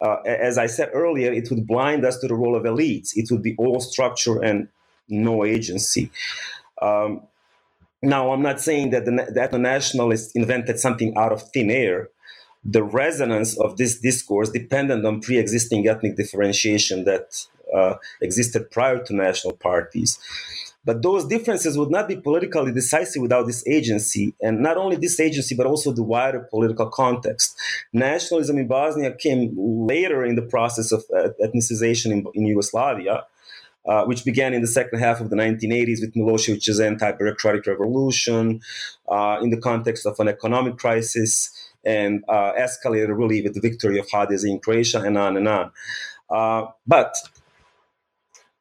Uh, 0.00 0.16
as 0.26 0.58
i 0.58 0.66
said 0.66 0.90
earlier 0.92 1.32
it 1.32 1.48
would 1.50 1.68
blind 1.68 2.04
us 2.04 2.18
to 2.18 2.28
the 2.28 2.34
role 2.34 2.56
of 2.56 2.64
elites. 2.64 3.16
It 3.16 3.30
would 3.30 3.42
be 3.42 3.54
all 3.56 3.80
structure 3.80 4.42
and 4.42 4.68
no 5.08 5.44
agency. 5.44 6.10
Um, 6.82 7.22
now 8.04 8.32
i'm 8.32 8.42
not 8.42 8.60
saying 8.60 8.90
that 8.90 9.04
the, 9.04 9.58
nationalists 9.58 10.32
invented 10.34 10.78
something 10.78 11.16
out 11.16 11.32
of 11.32 11.42
thin 11.52 11.70
air 11.70 12.08
the 12.64 12.82
resonance 12.82 13.58
of 13.60 13.76
this 13.76 14.00
discourse 14.00 14.50
depended 14.50 15.04
on 15.04 15.20
pre-existing 15.20 15.86
ethnic 15.86 16.16
differentiation 16.16 17.04
that 17.04 17.46
uh, 17.74 17.96
existed 18.22 18.70
prior 18.70 19.02
to 19.04 19.14
national 19.14 19.54
parties. 19.54 20.18
But 20.86 21.02
those 21.02 21.26
differences 21.26 21.78
would 21.78 21.90
not 21.90 22.08
be 22.08 22.16
politically 22.16 22.70
decisive 22.70 23.22
without 23.22 23.46
this 23.46 23.66
agency, 23.66 24.34
and 24.42 24.60
not 24.60 24.76
only 24.76 24.96
this 24.96 25.18
agency, 25.18 25.54
but 25.54 25.66
also 25.66 25.92
the 25.92 26.02
wider 26.02 26.46
political 26.50 26.88
context. 26.90 27.56
Nationalism 27.94 28.58
in 28.58 28.68
Bosnia 28.68 29.14
came 29.14 29.54
later 29.56 30.24
in 30.24 30.36
the 30.36 30.42
process 30.42 30.92
of 30.92 31.02
uh, 31.16 31.28
ethnicization 31.42 32.12
in, 32.12 32.26
in 32.34 32.44
Yugoslavia, 32.44 33.24
uh, 33.86 34.04
which 34.04 34.24
began 34.24 34.54
in 34.54 34.60
the 34.60 34.66
second 34.66 34.98
half 34.98 35.20
of 35.20 35.30
the 35.30 35.36
1980s 35.36 36.00
with 36.00 36.14
Milosevic's 36.14 36.80
anti-bureaucratic 36.80 37.66
revolution, 37.66 38.60
uh, 39.08 39.38
in 39.42 39.50
the 39.50 39.60
context 39.60 40.06
of 40.06 40.18
an 40.18 40.28
economic 40.28 40.78
crisis, 40.78 41.50
and 41.84 42.24
uh, 42.28 42.52
escalated 42.58 43.16
really 43.16 43.42
with 43.42 43.54
the 43.54 43.60
victory 43.60 43.98
of 43.98 44.08
HDZ 44.08 44.44
in 44.44 44.58
Croatia 44.58 45.02
and 45.02 45.18
on 45.18 45.36
and 45.36 45.48
on. 45.48 45.70
Uh, 46.30 46.66
but 46.86 47.14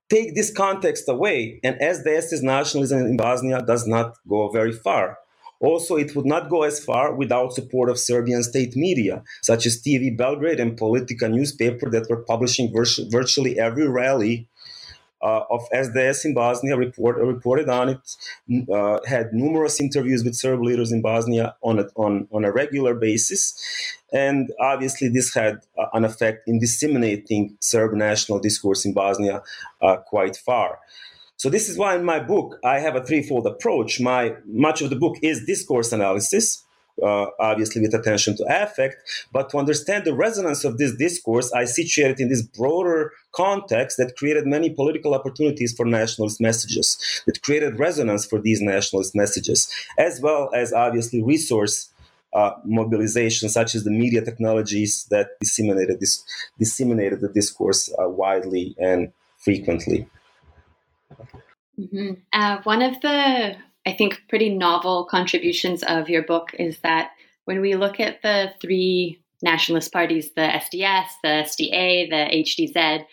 take 0.10 0.36
this 0.36 0.52
context 0.52 1.08
away, 1.08 1.60
and 1.64 1.80
SDS's 1.80 2.44
nationalism 2.44 3.00
in 3.00 3.18
Bosnia 3.18 3.62
does 3.62 3.88
not 3.88 4.16
go 4.28 4.50
very 4.50 4.74
far. 4.74 5.18
Also, 5.60 5.96
it 5.96 6.14
would 6.14 6.26
not 6.26 6.50
go 6.50 6.64
as 6.64 6.84
far 6.84 7.16
without 7.16 7.54
support 7.54 7.90
of 7.90 7.98
Serbian 7.98 8.44
state 8.44 8.76
media, 8.76 9.24
such 9.42 9.66
as 9.66 9.82
TV 9.82 10.16
Belgrade 10.16 10.60
and 10.60 10.78
Politika 10.78 11.32
newspaper 11.32 11.90
that 11.90 12.10
were 12.10 12.22
publishing 12.24 12.74
virtu- 12.74 13.10
virtually 13.10 13.58
every 13.58 13.88
rally 13.88 14.50
of 15.24 15.62
SDS 15.74 16.26
in 16.26 16.34
Bosnia 16.34 16.76
report, 16.76 17.18
reported 17.18 17.70
on 17.70 17.90
it, 17.90 18.70
uh, 18.72 19.00
had 19.08 19.34
numerous 19.34 19.80
interviews 19.80 20.24
with 20.24 20.36
Serb 20.36 20.62
leaders 20.62 20.92
in 20.92 21.02
Bosnia 21.02 21.56
on 21.62 21.80
a, 21.80 21.88
on, 21.96 22.28
on 22.32 22.44
a 22.44 22.52
regular 22.52 22.94
basis. 22.94 23.56
And 24.12 24.52
obviously, 24.60 25.08
this 25.08 25.34
had 25.34 25.62
uh, 25.78 25.86
an 25.94 26.06
effect 26.06 26.48
in 26.48 26.60
disseminating 26.60 27.58
Serb 27.60 27.94
national 27.94 28.40
discourse 28.40 28.86
in 28.86 28.94
Bosnia 28.94 29.42
uh, 29.82 29.98
quite 29.98 30.38
far. 30.38 30.80
So 31.38 31.50
this 31.50 31.68
is 31.68 31.78
why 31.78 31.96
in 31.96 32.06
my 32.06 32.20
book 32.20 32.60
I 32.64 32.80
have 32.80 32.96
a 32.96 33.04
threefold 33.04 33.48
approach. 33.48 34.00
My 34.00 34.36
much 34.46 34.82
of 34.82 34.90
the 34.90 34.96
book 34.96 35.18
is 35.22 35.46
discourse 35.46 35.92
analysis, 35.92 36.64
uh, 37.01 37.27
obviously 37.39 37.82
with 37.82 37.93
attention 37.93 38.36
to 38.38 38.45
affect. 38.49 39.27
But 39.32 39.49
to 39.49 39.58
understand 39.58 40.06
the 40.06 40.13
resonance 40.13 40.63
of 40.63 40.77
this 40.77 40.95
discourse, 40.95 41.51
I 41.53 41.65
situate 41.65 42.12
it 42.12 42.19
in 42.19 42.29
this 42.29 42.41
broader 42.41 43.12
context 43.32 43.97
that 43.97 44.15
created 44.15 44.45
many 44.45 44.69
political 44.69 45.15
opportunities 45.15 45.73
for 45.75 45.86
nationalist 45.86 46.39
messages, 46.39 47.23
that 47.25 47.41
created 47.41 47.79
resonance 47.79 48.25
for 48.25 48.39
these 48.39 48.62
nationalist 48.62 49.15
messages, 49.15 49.71
as 49.97 50.21
well 50.21 50.49
as 50.53 50.73
obviously 50.73 51.23
resource 51.23 51.89
uh, 52.34 52.51
mobilization, 52.65 53.49
such 53.49 53.75
as 53.75 53.84
the 53.84 53.91
media 53.91 54.23
technologies 54.23 55.06
that 55.12 55.39
disseminated 55.39 55.99
this 55.99 56.23
disseminated 56.58 57.21
the 57.21 57.29
discourse 57.29 57.93
uh, 58.01 58.10
widely 58.10 58.75
and 58.79 59.12
frequently. 59.38 60.08
Mm-hmm. 61.79 62.13
Uh, 62.32 62.58
one 62.63 62.82
of 62.82 62.99
the 63.01 63.56
I 63.86 63.93
think, 63.93 64.22
pretty 64.30 64.50
novel 64.50 65.06
contributions 65.06 65.84
of 65.84 66.10
your 66.10 66.24
book 66.24 66.50
is 66.58 66.80
that 66.80 67.12
when 67.46 67.60
we 67.60 67.76
look 67.76 68.00
at 68.00 68.22
the 68.22 68.54
three 68.62 69.22
nationalist 69.41 69.91
parties, 69.91 70.32
the 70.36 70.41
SDS, 70.41 71.08
the 71.22 71.30
SDA, 71.30 72.10
the 72.10 72.32
HDZ, 72.32 73.06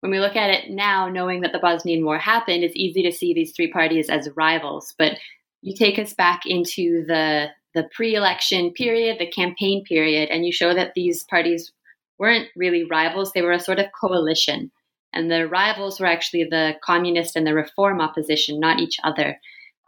when 0.00 0.12
we 0.12 0.20
look 0.20 0.36
at 0.36 0.50
it 0.50 0.70
now, 0.70 1.08
knowing 1.08 1.40
that 1.40 1.52
the 1.52 1.58
Bosnian 1.58 2.04
War 2.04 2.18
happened, 2.18 2.64
it's 2.64 2.76
easy 2.76 3.02
to 3.02 3.12
see 3.12 3.34
these 3.34 3.52
three 3.52 3.70
parties 3.70 4.08
as 4.08 4.28
rivals. 4.36 4.94
But 4.98 5.18
you 5.62 5.74
take 5.74 5.98
us 5.98 6.14
back 6.14 6.42
into 6.46 7.04
the 7.06 7.48
the 7.74 7.88
pre-election 7.94 8.72
period, 8.72 9.18
the 9.18 9.26
campaign 9.30 9.84
period, 9.84 10.30
and 10.30 10.44
you 10.44 10.52
show 10.52 10.74
that 10.74 10.94
these 10.94 11.22
parties 11.24 11.72
weren't 12.18 12.48
really 12.56 12.84
rivals; 12.84 13.32
they 13.32 13.42
were 13.42 13.52
a 13.52 13.60
sort 13.60 13.78
of 13.78 13.86
coalition, 14.00 14.70
and 15.12 15.30
the 15.30 15.46
rivals 15.48 16.00
were 16.00 16.06
actually 16.06 16.44
the 16.44 16.74
communist 16.82 17.36
and 17.36 17.46
the 17.46 17.54
reform 17.54 18.00
opposition, 18.00 18.58
not 18.58 18.80
each 18.80 18.98
other. 19.04 19.38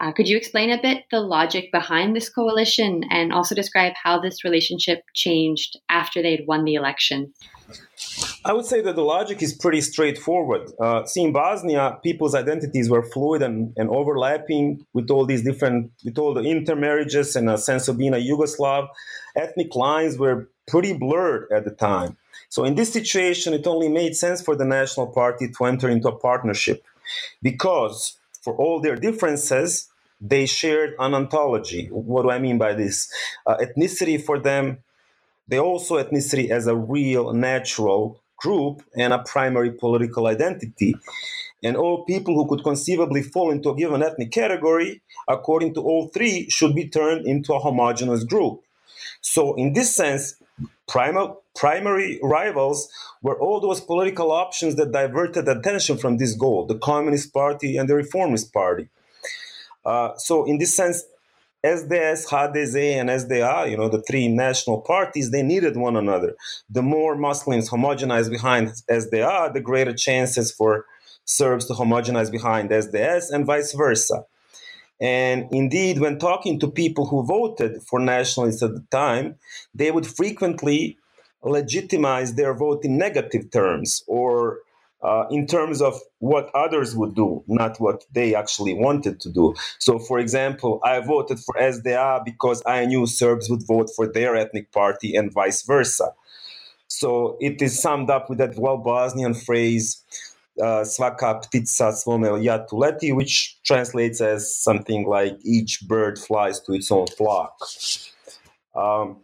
Uh, 0.01 0.13
could 0.13 0.27
you 0.27 0.37
explain 0.37 0.71
a 0.71 0.81
bit 0.81 1.05
the 1.11 1.21
logic 1.21 1.71
behind 1.71 2.17
this 2.17 2.31
coalition 2.31 3.03
and 3.11 3.33
also 3.33 3.55
describe 3.55 3.93
how 4.03 4.19
this 4.19 4.43
relationship 4.45 5.03
changed 5.15 5.79
after 5.91 6.23
they'd 6.23 6.47
won 6.47 6.65
the 6.65 6.75
election? 6.75 7.33
I 8.45 8.55
would 8.55 8.65
say 8.65 8.81
that 8.81 8.97
the 8.97 9.03
logic 9.03 9.43
is 9.43 9.53
pretty 9.53 9.83
straightforward. 9.83 10.73
Uh, 10.81 11.05
see, 11.05 11.23
in 11.23 11.33
Bosnia, 11.33 11.99
people's 12.03 12.35
identities 12.35 12.89
were 12.89 13.03
fluid 13.03 13.43
and, 13.43 13.75
and 13.77 13.91
overlapping 13.91 14.87
with 14.95 15.11
all 15.11 15.27
these 15.27 15.43
different, 15.43 15.93
with 16.03 16.19
all 16.19 16.33
the 16.33 16.43
intermarriages 16.43 17.37
and 17.37 17.51
a 17.51 17.59
sense 17.59 17.87
of 17.87 17.99
being 17.99 18.15
a 18.15 18.17
Yugoslav. 18.17 18.89
Ethnic 19.37 19.77
lines 19.77 20.17
were 20.17 20.49
pretty 20.67 20.95
blurred 20.95 21.47
at 21.53 21.65
the 21.65 21.71
time. 21.71 22.17
So, 22.49 22.65
in 22.65 22.75
this 22.75 22.93
situation, 22.93 23.53
it 23.53 23.67
only 23.67 23.89
made 23.89 24.17
sense 24.17 24.41
for 24.41 24.57
the 24.57 24.65
National 24.65 25.07
Party 25.07 25.49
to 25.59 25.65
enter 25.67 25.89
into 25.89 26.09
a 26.09 26.17
partnership 26.17 26.83
because, 27.43 28.19
for 28.43 28.55
all 28.57 28.81
their 28.81 28.97
differences, 28.97 29.90
they 30.21 30.47
shared 30.47 30.95
an 30.99 31.15
ontology. 31.15 31.87
What 31.89 32.23
do 32.23 32.31
I 32.31 32.39
mean 32.39 32.59
by 32.59 32.75
this? 32.75 33.11
Uh, 33.47 33.57
ethnicity 33.57 34.23
for 34.23 34.39
them 34.39 34.79
they 35.51 35.59
also 35.59 35.97
ethnicity 35.97 36.51
as 36.51 36.69
a 36.69 36.77
real 36.77 37.33
natural 37.33 38.23
group 38.37 38.83
and 38.97 39.13
a 39.13 39.19
primary 39.19 39.73
political 39.73 40.29
identity. 40.29 40.95
And 41.63 41.77
all 41.77 42.05
people 42.05 42.35
who 42.35 42.47
could 42.47 42.65
conceivably 42.65 43.23
fall 43.23 43.51
into 43.51 43.71
a 43.71 43.77
given 43.77 44.03
ethnic 44.03 44.31
category, 44.31 45.03
according 45.29 45.75
to 45.75 45.83
all 45.83 46.07
three, 46.07 46.49
should 46.49 46.75
be 46.75 46.89
turned 46.89 47.27
into 47.27 47.53
a 47.53 47.59
homogeneous 47.59 48.23
group. 48.23 48.63
So, 49.21 49.55
in 49.57 49.73
this 49.73 49.95
sense, 49.95 50.37
primal, 50.87 51.43
primary 51.57 52.21
rivals 52.23 52.89
were 53.21 53.39
all 53.39 53.61
those 53.61 53.81
political 53.81 54.31
options 54.31 54.77
that 54.77 54.93
diverted 54.93 55.49
attention 55.49 55.99
from 55.99 56.17
this 56.17 56.35
goal 56.35 56.65
the 56.65 56.79
Communist 56.79 57.35
Party 57.35 57.77
and 57.77 57.89
the 57.89 57.97
Reformist 57.97 58.53
Party. 58.53 58.89
Uh, 59.85 60.17
so, 60.17 60.45
in 60.45 60.59
this 60.59 60.75
sense, 60.75 61.05
SDS, 61.65 62.27
HDZ, 62.29 62.77
and 62.77 63.11
SDA, 63.11 63.71
you 63.71 63.77
know, 63.77 63.89
the 63.89 64.03
three 64.03 64.29
national 64.29 64.81
parties, 64.81 65.31
they 65.31 65.43
needed 65.43 65.77
one 65.77 65.97
another. 65.97 66.35
The 66.71 66.83
more 66.83 67.17
Muslims 67.17 67.69
homogenize 67.69 68.31
behind 68.31 68.69
SDA, 68.91 69.53
the 69.53 69.61
greater 69.61 69.93
chances 69.93 70.51
for 70.53 70.87
Serbs 71.25 71.67
to 71.67 71.75
homogenize 71.75 72.31
behind 72.31 72.71
SDS, 72.71 73.31
and 73.31 73.47
vice 73.47 73.73
versa. 73.73 74.25
And 75.01 75.49
indeed, 75.53 75.99
when 75.99 76.19
talking 76.19 76.59
to 76.61 76.71
people 76.71 77.07
who 77.07 77.25
voted 77.25 77.83
for 77.83 77.99
nationalists 78.01 78.63
at 78.63 78.75
the 78.75 78.85
time, 78.91 79.37
they 79.75 79.91
would 79.91 80.07
frequently 80.07 80.99
legitimize 81.43 82.35
their 82.35 82.53
vote 82.53 82.85
in 82.85 82.99
negative 82.99 83.51
terms 83.51 84.03
or 84.07 84.59
uh, 85.03 85.25
in 85.31 85.47
terms 85.47 85.81
of 85.81 85.99
what 86.19 86.51
others 86.55 86.95
would 86.95 87.15
do, 87.15 87.43
not 87.47 87.81
what 87.81 88.05
they 88.13 88.35
actually 88.35 88.75
wanted 88.75 89.21
to 89.21 89.31
do. 89.31 89.55
So, 89.79 89.99
for 89.99 90.19
example, 90.19 90.81
I 90.85 91.01
voted 91.01 91.39
for 91.39 91.55
SDA 91.55 92.25
because 92.25 92.63
I 92.67 92.85
knew 92.85 93.07
Serbs 93.07 93.49
would 93.49 93.67
vote 93.67 93.91
for 93.97 94.07
their 94.07 94.37
ethnic 94.37 94.73
party 94.73 95.15
and 95.17 95.33
vice 95.33 95.63
versa. 95.63 96.13
So, 96.89 97.37
it 97.41 97.63
is 97.63 97.81
summed 97.81 98.11
up 98.11 98.29
with 98.29 98.39
that 98.39 98.57
well 98.57 98.77
Bosnian 98.77 99.35
phrase, 99.35 100.05
uh, 100.61 100.85
svaka 100.85 101.43
ptica 101.43 101.93
svome 101.93 102.43
jatu 102.43 102.73
leti, 102.73 103.13
which 103.13 103.57
translates 103.65 104.21
as 104.21 104.55
something 104.55 105.07
like 105.07 105.39
each 105.43 105.81
bird 105.89 106.19
flies 106.19 106.61
to 106.61 106.73
its 106.73 106.91
own 106.91 107.07
flock. 107.07 107.57
Um, 108.75 109.17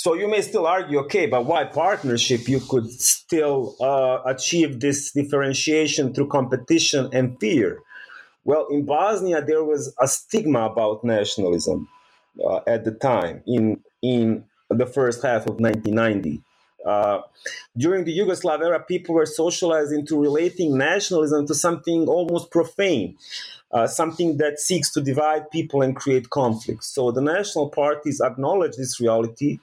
so 0.00 0.14
you 0.14 0.28
may 0.28 0.40
still 0.40 0.66
argue, 0.66 0.98
okay, 1.00 1.26
but 1.26 1.44
why 1.44 1.64
partnership? 1.64 2.48
You 2.48 2.60
could 2.60 2.90
still 2.90 3.76
uh, 3.82 4.22
achieve 4.24 4.80
this 4.80 5.12
differentiation 5.12 6.14
through 6.14 6.28
competition 6.28 7.10
and 7.12 7.38
fear. 7.38 7.82
Well, 8.46 8.66
in 8.70 8.86
Bosnia, 8.86 9.44
there 9.44 9.62
was 9.62 9.94
a 10.00 10.08
stigma 10.08 10.60
about 10.60 11.04
nationalism 11.04 11.86
uh, 12.42 12.60
at 12.66 12.86
the 12.86 12.92
time 12.92 13.42
in 13.46 13.82
in 14.00 14.42
the 14.70 14.86
first 14.86 15.22
half 15.22 15.42
of 15.42 15.60
1990. 15.60 16.40
Uh, 16.86 17.20
during 17.76 18.04
the 18.04 18.16
Yugoslav 18.16 18.60
era, 18.60 18.80
people 18.80 19.14
were 19.14 19.26
socialized 19.26 19.92
into 19.92 20.18
relating 20.18 20.78
nationalism 20.78 21.46
to 21.46 21.54
something 21.54 22.06
almost 22.08 22.50
profane, 22.50 23.16
uh, 23.72 23.86
something 23.86 24.38
that 24.38 24.58
seeks 24.58 24.90
to 24.92 25.00
divide 25.00 25.50
people 25.50 25.82
and 25.82 25.94
create 25.94 26.30
conflict. 26.30 26.84
So 26.84 27.10
the 27.10 27.20
national 27.20 27.68
parties 27.68 28.20
acknowledge 28.20 28.76
this 28.76 29.00
reality 29.00 29.58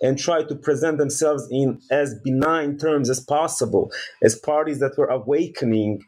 and 0.00 0.18
try 0.18 0.44
to 0.44 0.54
present 0.54 0.98
themselves 0.98 1.48
in 1.50 1.80
as 1.90 2.14
benign 2.14 2.78
terms 2.78 3.10
as 3.10 3.20
possible, 3.20 3.90
as 4.22 4.36
parties 4.36 4.78
that 4.78 4.96
were 4.96 5.08
awakening 5.08 6.04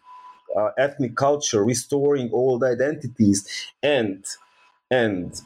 uh, 0.56 0.70
ethnic 0.78 1.16
culture, 1.16 1.64
restoring 1.64 2.30
old 2.32 2.62
identities, 2.62 3.46
and 3.82 4.24
and 4.90 5.40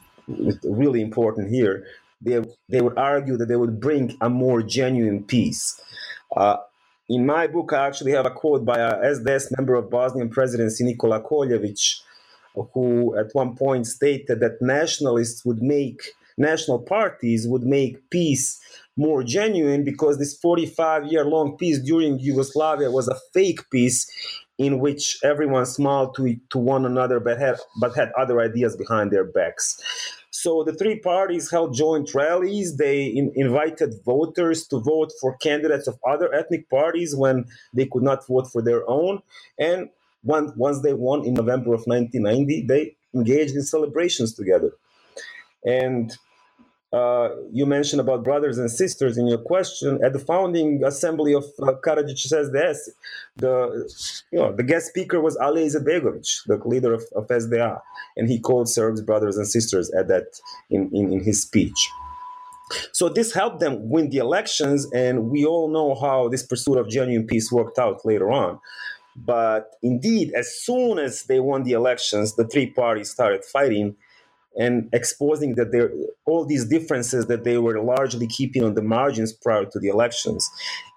really 0.62 1.02
important 1.02 1.50
here, 1.50 1.86
they 2.24 2.42
they 2.68 2.80
would 2.80 2.98
argue 2.98 3.36
that 3.36 3.46
they 3.46 3.56
would 3.56 3.80
bring 3.80 4.16
a 4.20 4.28
more 4.28 4.62
genuine 4.62 5.24
peace. 5.24 5.80
Uh, 6.36 6.56
in 7.08 7.26
my 7.26 7.46
book, 7.46 7.72
I 7.72 7.86
actually 7.86 8.12
have 8.12 8.26
a 8.26 8.30
quote 8.30 8.64
by 8.64 8.78
a 8.78 8.94
SDS 9.14 9.56
member 9.56 9.74
of 9.74 9.90
Bosnian 9.90 10.30
presidency, 10.30 10.84
Nikola 10.84 11.20
Koljevic, 11.20 12.00
who 12.72 13.16
at 13.18 13.26
one 13.32 13.54
point 13.56 13.86
stated 13.86 14.40
that 14.40 14.62
nationalists 14.62 15.44
would 15.44 15.62
make 15.62 16.02
national 16.36 16.80
parties 16.80 17.46
would 17.46 17.62
make 17.62 18.10
peace 18.10 18.60
more 18.96 19.22
genuine 19.22 19.84
because 19.84 20.18
this 20.18 20.36
45 20.38 21.06
year 21.06 21.24
long 21.24 21.56
peace 21.56 21.78
during 21.78 22.18
Yugoslavia 22.18 22.90
was 22.90 23.08
a 23.08 23.16
fake 23.32 23.68
peace 23.70 24.10
in 24.58 24.78
which 24.78 25.18
everyone 25.24 25.66
smiled 25.66 26.14
to, 26.14 26.36
to 26.50 26.58
one 26.58 26.84
another 26.84 27.18
but 27.18 27.38
had, 27.38 27.56
but 27.80 27.94
had 27.94 28.12
other 28.18 28.40
ideas 28.40 28.76
behind 28.76 29.10
their 29.10 29.24
backs. 29.24 29.80
So 30.44 30.62
the 30.62 30.74
three 30.74 30.98
parties 30.98 31.50
held 31.50 31.72
joint 31.74 32.14
rallies. 32.14 32.76
They 32.76 33.06
in, 33.06 33.32
invited 33.34 33.94
voters 34.04 34.66
to 34.66 34.78
vote 34.78 35.10
for 35.18 35.38
candidates 35.38 35.86
of 35.86 35.98
other 36.06 36.34
ethnic 36.34 36.68
parties 36.68 37.16
when 37.16 37.46
they 37.72 37.86
could 37.86 38.02
not 38.02 38.26
vote 38.26 38.48
for 38.52 38.60
their 38.60 38.82
own. 38.86 39.22
And 39.58 39.88
once 40.22 40.82
they 40.82 40.92
won 40.92 41.24
in 41.24 41.32
November 41.32 41.72
of 41.72 41.86
1990, 41.86 42.66
they 42.66 42.94
engaged 43.14 43.54
in 43.54 43.62
celebrations 43.62 44.34
together. 44.34 44.72
And 45.64 46.14
uh, 46.94 47.30
you 47.50 47.66
mentioned 47.66 48.00
about 48.00 48.22
brothers 48.22 48.56
and 48.56 48.70
sisters 48.70 49.18
in 49.18 49.26
your 49.26 49.38
question. 49.38 49.98
At 50.04 50.12
the 50.12 50.20
founding 50.20 50.84
assembly 50.84 51.34
of 51.34 51.44
uh, 51.60 51.72
Karadzic 51.84 52.24
SDS, 52.24 52.78
the 53.36 53.52
you 54.30 54.38
know 54.38 54.52
the 54.52 54.62
guest 54.62 54.86
speaker 54.88 55.20
was 55.20 55.36
Ali 55.38 55.66
Izetbegovic, 55.66 56.46
the 56.46 56.56
leader 56.64 56.94
of, 56.94 57.02
of 57.16 57.26
SDA, 57.26 57.80
and 58.16 58.28
he 58.28 58.38
called 58.38 58.68
Serbs 58.68 59.02
brothers 59.02 59.36
and 59.36 59.46
sisters 59.46 59.90
at 59.90 60.06
that 60.06 60.40
in, 60.70 60.88
in, 60.92 61.12
in 61.12 61.24
his 61.24 61.42
speech. 61.42 61.90
So 62.92 63.08
this 63.08 63.34
helped 63.34 63.58
them 63.58 63.88
win 63.88 64.10
the 64.10 64.18
elections, 64.18 64.86
and 64.92 65.30
we 65.30 65.44
all 65.44 65.68
know 65.68 65.96
how 65.96 66.28
this 66.28 66.44
pursuit 66.44 66.78
of 66.78 66.88
genuine 66.88 67.26
peace 67.26 67.50
worked 67.50 67.78
out 67.78 68.04
later 68.04 68.30
on. 68.30 68.60
But 69.16 69.72
indeed, 69.82 70.32
as 70.34 70.54
soon 70.60 70.98
as 70.98 71.24
they 71.24 71.40
won 71.40 71.64
the 71.64 71.72
elections, 71.72 72.36
the 72.36 72.46
three 72.46 72.66
parties 72.66 73.10
started 73.10 73.44
fighting 73.44 73.96
and 74.56 74.88
exposing 74.92 75.54
that 75.56 75.72
there 75.72 75.90
all 76.26 76.44
these 76.44 76.64
differences 76.64 77.26
that 77.26 77.44
they 77.44 77.58
were 77.58 77.80
largely 77.80 78.26
keeping 78.26 78.64
on 78.64 78.74
the 78.74 78.82
margins 78.82 79.32
prior 79.32 79.64
to 79.64 79.78
the 79.78 79.88
elections. 79.88 80.50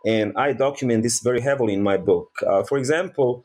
And 0.05 0.33
i 0.37 0.53
document 0.53 1.03
this 1.03 1.19
very 1.19 1.41
heavily 1.41 1.73
in 1.73 1.83
my 1.83 1.97
book. 1.97 2.29
Uh, 2.45 2.63
for 2.63 2.77
example 2.77 3.43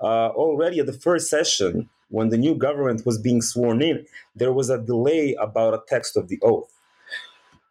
uh, 0.00 0.28
already 0.28 0.80
at 0.80 0.86
the 0.86 0.92
first 0.92 1.28
session 1.30 1.88
when 2.10 2.28
the 2.28 2.36
new 2.36 2.54
government 2.54 3.06
was 3.06 3.18
being 3.18 3.40
sworn 3.40 3.80
in 3.82 4.06
there 4.36 4.52
was 4.52 4.70
a 4.70 4.78
delay 4.78 5.34
about 5.40 5.74
a 5.74 5.82
text 5.88 6.16
of 6.16 6.28
the 6.28 6.38
oath. 6.42 6.70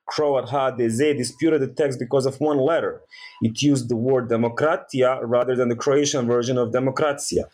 Croat 0.06 0.49
HDZ 0.49 1.17
disputed 1.17 1.62
the 1.62 1.67
text 1.67 1.97
because 1.97 2.25
of 2.25 2.39
one 2.39 2.58
letter. 2.58 3.01
It 3.41 3.62
used 3.62 3.89
the 3.89 3.95
word 3.95 4.29
demokratija 4.29 5.21
rather 5.23 5.56
than 5.56 5.69
the 5.69 5.75
Croatian 5.75 6.27
version 6.27 6.58
of 6.58 6.71
demokracija 6.71 7.45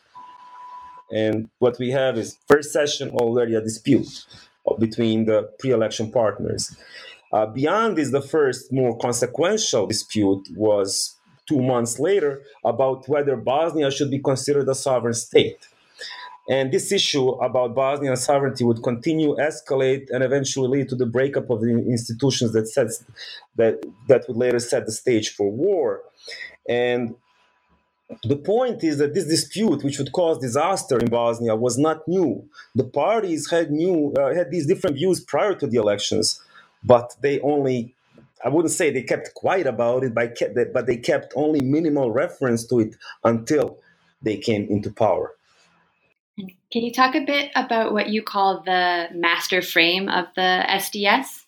and 1.12 1.50
what 1.60 1.78
we 1.80 1.90
have 1.92 2.18
is 2.18 2.38
first 2.48 2.72
session 2.72 3.10
already 3.12 3.56
a 3.56 3.62
dispute 3.62 4.26
between 4.78 5.26
the 5.26 5.44
pre-election 5.60 6.12
partners. 6.12 6.76
Uh, 7.32 7.46
beyond 7.46 7.98
this, 7.98 8.12
the 8.12 8.22
first 8.22 8.72
more 8.72 8.98
consequential 8.98 9.88
dispute 9.88 10.48
was 10.56 11.16
two 11.48 11.62
months 11.62 12.00
later 12.00 12.44
about 12.64 13.08
whether 13.08 13.36
Bosnia 13.36 13.90
should 13.92 14.12
be 14.12 14.20
considered 14.20 14.68
a 14.70 14.76
sovereign 14.76 15.14
state. 15.14 15.68
And 16.50 16.72
this 16.72 16.92
issue 16.92 17.30
about 17.30 17.76
Bosnian 17.76 18.18
sovereignty 18.18 18.64
would 18.64 18.82
continue, 18.82 19.36
escalate, 19.36 20.10
and 20.10 20.24
eventually 20.24 20.68
lead 20.68 20.90
to 20.90 20.96
the 20.96 21.06
breakup 21.06 21.52
of 21.52 21.62
the 21.62 21.70
institutions 21.70 22.54
that 22.54 22.68
sets 22.68 23.04
that 23.56 23.84
that 24.08 24.28
would 24.28 24.38
later 24.38 24.60
set 24.60 24.88
the 24.88 24.92
stage 24.92 25.36
for 25.36 25.52
war. 25.52 26.02
And 26.68 27.16
the 28.24 28.36
point 28.36 28.84
is 28.84 28.98
that 28.98 29.14
this 29.14 29.26
dispute, 29.26 29.84
which 29.84 30.00
would 30.00 30.12
cause 30.12 30.40
disaster 30.40 30.98
in 30.98 31.10
Bosnia, 31.10 31.56
was 31.56 31.78
not 31.78 32.08
new. 32.08 32.48
The 32.76 32.84
parties 32.84 33.50
had 33.52 33.72
new 33.72 34.14
uh, 34.14 34.34
had 34.34 34.52
these 34.52 34.66
different 34.66 34.96
views 34.96 35.20
prior 35.20 35.54
to 35.56 35.68
the 35.68 35.78
elections, 35.78 36.42
but 36.84 37.16
they 37.22 37.40
only 37.42 37.94
I 38.44 38.50
wouldn't 38.50 38.72
say 38.72 38.90
they 38.90 39.04
kept 39.04 39.34
quiet 39.34 39.68
about 39.68 40.04
it, 40.04 40.14
but 40.16 40.88
they 40.88 40.98
kept 40.98 41.34
only 41.36 41.62
minimal 41.62 42.12
reference 42.12 42.66
to 42.68 42.80
it 42.80 42.96
until 43.24 43.78
they 44.22 44.38
came 44.38 44.68
into 44.70 44.92
power. 44.92 45.36
Can 46.72 46.84
you 46.84 46.94
talk 46.94 47.16
a 47.16 47.26
bit 47.26 47.52
about 47.56 47.92
what 47.92 48.10
you 48.10 48.24
call 48.24 48.62
the 48.64 49.08
master 49.14 49.62
frame 49.62 50.08
of 50.08 50.28
the 50.36 50.66
SDS? 50.68 51.46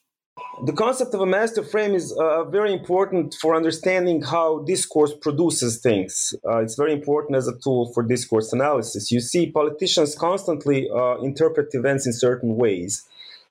The 0.64 0.74
concept 0.74 1.14
of 1.14 1.22
a 1.22 1.26
master 1.26 1.64
frame 1.64 1.96
is 1.96 2.14
uh, 2.14 2.44
very 2.46 2.72
important 2.72 3.34
for 3.34 3.56
understanding 3.56 4.22
how 4.22 4.60
discourse 4.60 5.14
produces 5.14 5.80
things. 5.80 6.36
Uh, 6.48 6.60
it's 6.60 6.76
very 6.76 6.94
important 6.94 7.36
as 7.36 7.48
a 7.48 7.58
tool 7.58 7.92
for 7.94 8.04
discourse 8.04 8.54
analysis. 8.54 9.12
You 9.12 9.22
see, 9.22 9.52
politicians 9.52 10.14
constantly 10.14 10.88
uh, 10.90 11.18
interpret 11.18 11.70
events 11.74 12.06
in 12.06 12.14
certain 12.14 12.58
ways. 12.58 13.04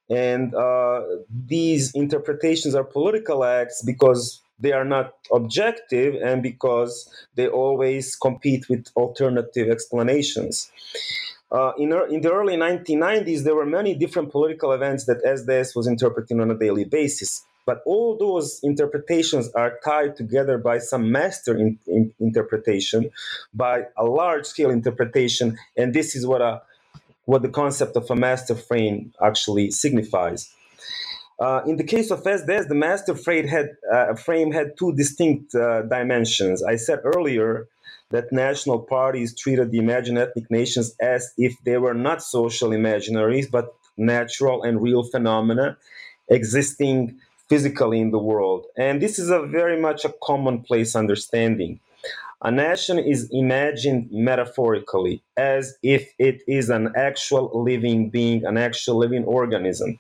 And 0.08 0.54
uh, 0.54 1.02
these 1.46 1.92
interpretations 1.94 2.74
are 2.74 2.84
political 2.84 3.44
acts 3.44 3.82
because 3.82 4.40
they 4.60 4.72
are 4.72 4.84
not 4.84 5.14
objective 5.32 6.14
and 6.22 6.42
because 6.42 7.10
they 7.34 7.48
always 7.48 8.14
compete 8.16 8.68
with 8.68 8.86
alternative 8.96 9.68
explanations. 9.68 10.70
Uh, 11.52 11.72
in, 11.78 11.92
in 12.10 12.20
the 12.20 12.32
early 12.32 12.56
1990s, 12.56 13.42
there 13.42 13.54
were 13.54 13.66
many 13.66 13.94
different 13.94 14.30
political 14.30 14.72
events 14.72 15.06
that 15.06 15.22
SDS 15.24 15.74
was 15.74 15.86
interpreting 15.86 16.40
on 16.40 16.50
a 16.50 16.54
daily 16.56 16.84
basis. 16.84 17.44
But 17.66 17.82
all 17.84 18.16
those 18.16 18.60
interpretations 18.62 19.50
are 19.52 19.78
tied 19.84 20.16
together 20.16 20.58
by 20.58 20.78
some 20.78 21.12
master 21.12 21.56
in, 21.56 21.78
in 21.86 22.12
interpretation, 22.18 23.10
by 23.52 23.84
a 23.96 24.04
large 24.04 24.46
scale 24.46 24.70
interpretation. 24.70 25.58
And 25.76 25.92
this 25.92 26.16
is 26.16 26.26
what, 26.26 26.40
a, 26.40 26.62
what 27.26 27.42
the 27.42 27.48
concept 27.48 27.96
of 27.96 28.10
a 28.10 28.16
master 28.16 28.54
frame 28.54 29.12
actually 29.22 29.70
signifies. 29.72 30.52
Uh, 31.38 31.62
in 31.66 31.76
the 31.76 31.84
case 31.84 32.10
of 32.10 32.22
SDS, 32.22 32.68
the 32.68 32.74
master 32.74 33.14
frame 33.14 33.48
had, 33.48 33.70
uh, 33.92 34.14
frame 34.14 34.52
had 34.52 34.76
two 34.78 34.92
distinct 34.94 35.54
uh, 35.54 35.82
dimensions. 35.82 36.62
I 36.62 36.76
said 36.76 37.00
earlier 37.04 37.66
that 38.10 38.32
national 38.32 38.80
parties 38.80 39.34
treated 39.34 39.70
the 39.70 39.78
imagined 39.78 40.18
ethnic 40.18 40.50
nations 40.50 40.94
as 41.00 41.32
if 41.38 41.54
they 41.64 41.78
were 41.78 41.94
not 41.94 42.22
social 42.22 42.70
imaginaries, 42.70 43.50
but 43.50 43.74
natural 43.96 44.62
and 44.62 44.82
real 44.82 45.02
phenomena 45.02 45.76
existing 46.28 47.18
physically 47.48 48.00
in 48.00 48.10
the 48.10 48.18
world. 48.18 48.66
And 48.76 49.02
this 49.02 49.18
is 49.18 49.30
a 49.30 49.42
very 49.42 49.80
much 49.80 50.04
a 50.04 50.14
commonplace 50.22 50.94
understanding. 50.94 51.80
A 52.42 52.50
nation 52.50 52.98
is 52.98 53.28
imagined 53.32 54.08
metaphorically 54.10 55.22
as 55.36 55.76
if 55.82 56.14
it 56.18 56.42
is 56.48 56.70
an 56.70 56.92
actual 56.96 57.50
living 57.52 58.08
being, 58.08 58.46
an 58.46 58.56
actual 58.56 58.96
living 58.96 59.24
organism. 59.24 59.98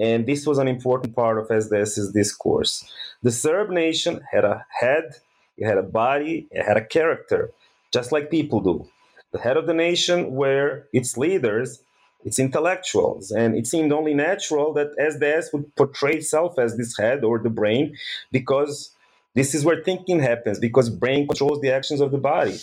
And 0.00 0.24
this 0.24 0.46
was 0.46 0.56
an 0.56 0.66
important 0.66 1.14
part 1.14 1.38
of 1.38 1.48
SDS's 1.48 2.12
discourse. 2.12 2.90
The 3.22 3.30
Serb 3.30 3.68
nation 3.68 4.22
had 4.30 4.46
a 4.46 4.64
head, 4.80 5.16
it 5.56 5.66
had 5.66 5.78
a 5.78 5.82
body, 5.82 6.48
it 6.50 6.64
had 6.64 6.76
a 6.76 6.84
character, 6.84 7.50
just 7.92 8.12
like 8.12 8.30
people 8.30 8.60
do. 8.60 8.88
The 9.32 9.40
head 9.40 9.56
of 9.56 9.66
the 9.66 9.74
nation 9.74 10.32
were 10.32 10.86
its 10.92 11.16
leaders, 11.16 11.82
its 12.24 12.38
intellectuals, 12.38 13.30
and 13.30 13.56
it 13.56 13.66
seemed 13.66 13.92
only 13.92 14.14
natural 14.14 14.72
that 14.74 14.96
SDS 14.98 15.52
would 15.52 15.74
portray 15.76 16.14
itself 16.14 16.58
as 16.58 16.76
this 16.76 16.96
head 16.96 17.24
or 17.24 17.38
the 17.38 17.50
brain 17.50 17.96
because 18.30 18.90
this 19.34 19.54
is 19.54 19.64
where 19.64 19.82
thinking 19.82 20.20
happens 20.20 20.58
because 20.58 20.88
brain 20.88 21.26
controls 21.26 21.60
the 21.60 21.72
actions 21.72 22.00
of 22.00 22.12
the 22.12 22.18
body. 22.18 22.56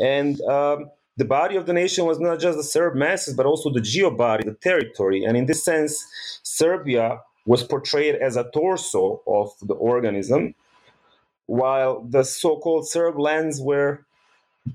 And 0.00 0.40
um, 0.42 0.90
the 1.16 1.24
body 1.24 1.56
of 1.56 1.66
the 1.66 1.72
nation 1.72 2.04
was 2.04 2.18
not 2.18 2.40
just 2.40 2.58
the 2.58 2.64
Serb 2.64 2.96
masses, 2.96 3.34
but 3.34 3.46
also 3.46 3.70
the 3.70 3.80
geo 3.80 4.10
body, 4.10 4.44
the 4.44 4.54
territory. 4.54 5.24
And 5.24 5.36
in 5.36 5.46
this 5.46 5.62
sense, 5.62 6.04
Serbia 6.42 7.20
was 7.46 7.62
portrayed 7.62 8.16
as 8.16 8.36
a 8.36 8.50
torso 8.50 9.22
of 9.26 9.52
the 9.62 9.74
organism 9.74 10.54
while 11.50 12.00
the 12.08 12.22
so-called 12.22 12.88
Serb 12.88 13.18
lands 13.18 13.60
were 13.60 14.04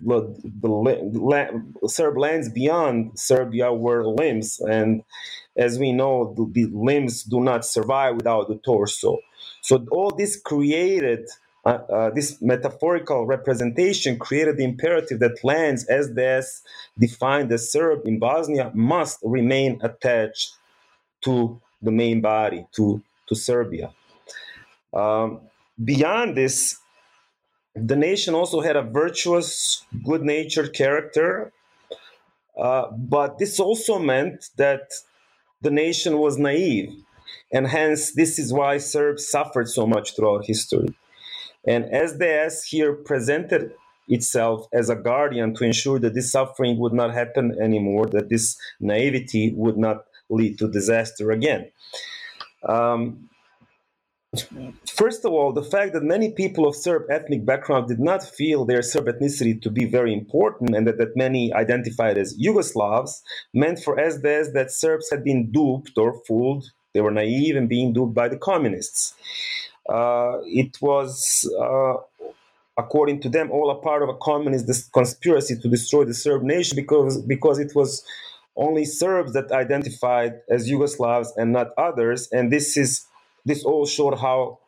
the, 0.01 0.19
the, 0.61 0.67
the 1.81 1.89
Serb 1.89 2.17
lands 2.17 2.49
beyond 2.49 3.17
Serbia 3.17 3.71
were 3.71 4.05
limbs, 4.05 4.59
and 4.59 5.03
as 5.55 5.79
we 5.79 5.93
know, 5.93 6.33
the, 6.35 6.43
the 6.51 6.65
limbs 6.75 7.23
do 7.23 7.39
not 7.39 7.65
survive 7.65 8.15
without 8.15 8.49
the 8.49 8.57
torso. 8.57 9.19
So 9.61 9.85
all 9.89 10.11
this 10.11 10.35
created 10.35 11.29
uh, 11.65 11.79
uh, 11.97 12.09
this 12.11 12.41
metaphorical 12.41 13.25
representation 13.25 14.19
created 14.19 14.57
the 14.57 14.65
imperative 14.65 15.19
that 15.19 15.43
lands, 15.43 15.85
as 15.85 16.13
this 16.13 16.61
defined 16.99 17.51
as 17.53 17.71
Serb 17.71 18.05
in 18.05 18.19
Bosnia, 18.19 18.69
must 18.75 19.17
remain 19.23 19.79
attached 19.81 20.51
to 21.21 21.59
the 21.81 21.91
main 21.91 22.19
body, 22.21 22.67
to 22.75 23.01
to 23.27 23.33
Serbia. 23.35 23.91
Um, 24.93 25.39
beyond 25.83 26.37
this, 26.37 26.77
the 27.75 27.95
nation 27.95 28.33
also 28.33 28.61
had 28.61 28.75
a 28.75 28.81
virtuous, 28.81 29.83
good 30.03 30.23
natured 30.23 30.73
character. 30.73 31.51
Uh, 32.57 32.89
but 32.91 33.37
this 33.37 33.59
also 33.59 33.99
meant 33.99 34.45
that 34.57 34.91
the 35.61 35.71
nation 35.71 36.19
was 36.19 36.37
naive. 36.37 36.89
And 37.51 37.67
hence, 37.67 38.13
this 38.13 38.39
is 38.39 38.53
why 38.53 38.77
Serbs 38.77 39.27
suffered 39.27 39.67
so 39.67 39.85
much 39.85 40.15
throughout 40.15 40.45
history. 40.45 40.87
And 41.67 41.85
SDS 41.85 42.65
here 42.65 42.93
presented 42.93 43.73
itself 44.07 44.67
as 44.71 44.89
a 44.89 44.95
guardian 44.95 45.53
to 45.55 45.63
ensure 45.63 45.99
that 45.99 46.13
this 46.13 46.31
suffering 46.31 46.77
would 46.79 46.93
not 46.93 47.13
happen 47.13 47.57
anymore, 47.61 48.05
that 48.07 48.29
this 48.29 48.55
naivety 48.79 49.53
would 49.55 49.77
not 49.77 50.05
lead 50.29 50.59
to 50.59 50.71
disaster 50.71 51.31
again. 51.31 51.71
Um, 52.67 53.29
First 54.87 55.25
of 55.25 55.31
all, 55.33 55.51
the 55.51 55.63
fact 55.63 55.93
that 55.93 56.03
many 56.03 56.31
people 56.31 56.67
of 56.67 56.75
Serb 56.75 57.03
ethnic 57.09 57.45
background 57.45 57.87
did 57.87 57.99
not 57.99 58.23
feel 58.23 58.65
their 58.65 58.81
Serb 58.81 59.05
ethnicity 59.05 59.61
to 59.61 59.69
be 59.69 59.85
very 59.85 60.13
important 60.13 60.75
and 60.75 60.87
that, 60.87 60.97
that 60.97 61.15
many 61.15 61.53
identified 61.53 62.17
as 62.17 62.37
Yugoslavs 62.37 63.21
meant 63.53 63.79
for 63.79 63.97
SDS 63.97 64.53
that 64.53 64.71
Serbs 64.71 65.09
had 65.11 65.23
been 65.23 65.51
duped 65.51 65.97
or 65.97 66.21
fooled. 66.25 66.71
They 66.93 67.01
were 67.01 67.11
naive 67.11 67.55
and 67.55 67.67
being 67.67 67.93
duped 67.93 68.13
by 68.13 68.29
the 68.29 68.37
communists. 68.37 69.13
Uh, 69.87 70.37
it 70.45 70.77
was, 70.81 71.49
uh, 71.59 71.95
according 72.77 73.21
to 73.21 73.29
them, 73.29 73.51
all 73.51 73.69
a 73.69 73.75
part 73.75 74.01
of 74.01 74.09
a 74.09 74.15
communist 74.15 74.91
conspiracy 74.93 75.57
to 75.59 75.69
destroy 75.69 76.05
the 76.05 76.13
Serb 76.13 76.41
nation 76.43 76.75
because, 76.75 77.21
because 77.21 77.59
it 77.59 77.73
was 77.75 78.03
only 78.55 78.85
Serbs 78.85 79.33
that 79.33 79.51
identified 79.51 80.39
as 80.49 80.69
Yugoslavs 80.69 81.27
and 81.35 81.51
not 81.51 81.71
others. 81.77 82.29
And 82.31 82.51
this 82.51 82.77
is 82.77 83.05
this 83.45 83.63
all 83.63 83.85
showed 83.85 84.17
how 84.19 84.59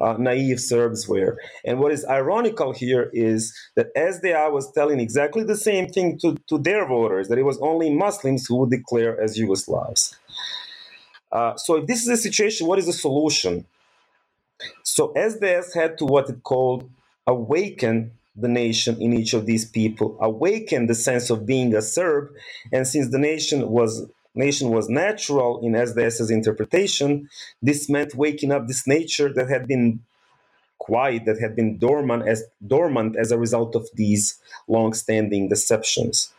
uh, 0.00 0.16
naive 0.18 0.60
Serbs 0.60 1.06
were. 1.08 1.38
And 1.64 1.78
what 1.78 1.92
is 1.92 2.04
ironical 2.06 2.72
here 2.72 3.10
is 3.12 3.54
that 3.76 3.94
SDA 3.94 4.50
was 4.52 4.72
telling 4.72 5.00
exactly 5.00 5.44
the 5.44 5.56
same 5.56 5.88
thing 5.88 6.18
to, 6.20 6.36
to 6.48 6.58
their 6.58 6.86
voters, 6.86 7.28
that 7.28 7.38
it 7.38 7.44
was 7.44 7.58
only 7.58 7.94
Muslims 7.94 8.46
who 8.46 8.56
would 8.56 8.70
declare 8.70 9.20
as 9.20 9.38
Yugoslavs. 9.38 10.16
Uh, 11.30 11.56
so 11.56 11.76
if 11.76 11.86
this 11.86 12.00
is 12.00 12.08
the 12.08 12.16
situation, 12.16 12.66
what 12.66 12.78
is 12.78 12.86
the 12.86 12.92
solution? 12.92 13.66
So 14.82 15.12
SDS 15.14 15.74
had 15.74 15.98
to 15.98 16.04
what 16.04 16.28
it 16.28 16.42
called 16.42 16.88
awaken 17.26 18.12
the 18.34 18.48
nation 18.48 19.00
in 19.00 19.12
each 19.12 19.34
of 19.34 19.46
these 19.46 19.64
people, 19.64 20.16
awaken 20.20 20.86
the 20.86 20.94
sense 20.94 21.30
of 21.30 21.46
being 21.46 21.74
a 21.74 21.82
Serb. 21.82 22.32
And 22.72 22.86
since 22.86 23.10
the 23.10 23.18
nation 23.18 23.68
was 23.68 24.06
nation 24.34 24.70
was 24.70 24.88
natural 24.88 25.60
in 25.64 25.72
SDS's 25.72 26.30
interpretation, 26.30 27.28
this 27.60 27.88
meant 27.88 28.14
waking 28.14 28.52
up 28.52 28.66
this 28.66 28.86
nature 28.86 29.32
that 29.32 29.48
had 29.48 29.66
been 29.66 30.00
quiet, 30.78 31.24
that 31.26 31.38
had 31.40 31.54
been 31.54 31.78
dormant 31.78 32.26
as 32.26 32.44
dormant 32.66 33.16
as 33.16 33.30
a 33.30 33.38
result 33.38 33.76
of 33.76 33.88
these 33.94 34.38
long-standing 34.66 35.48
deceptions. 35.48 36.32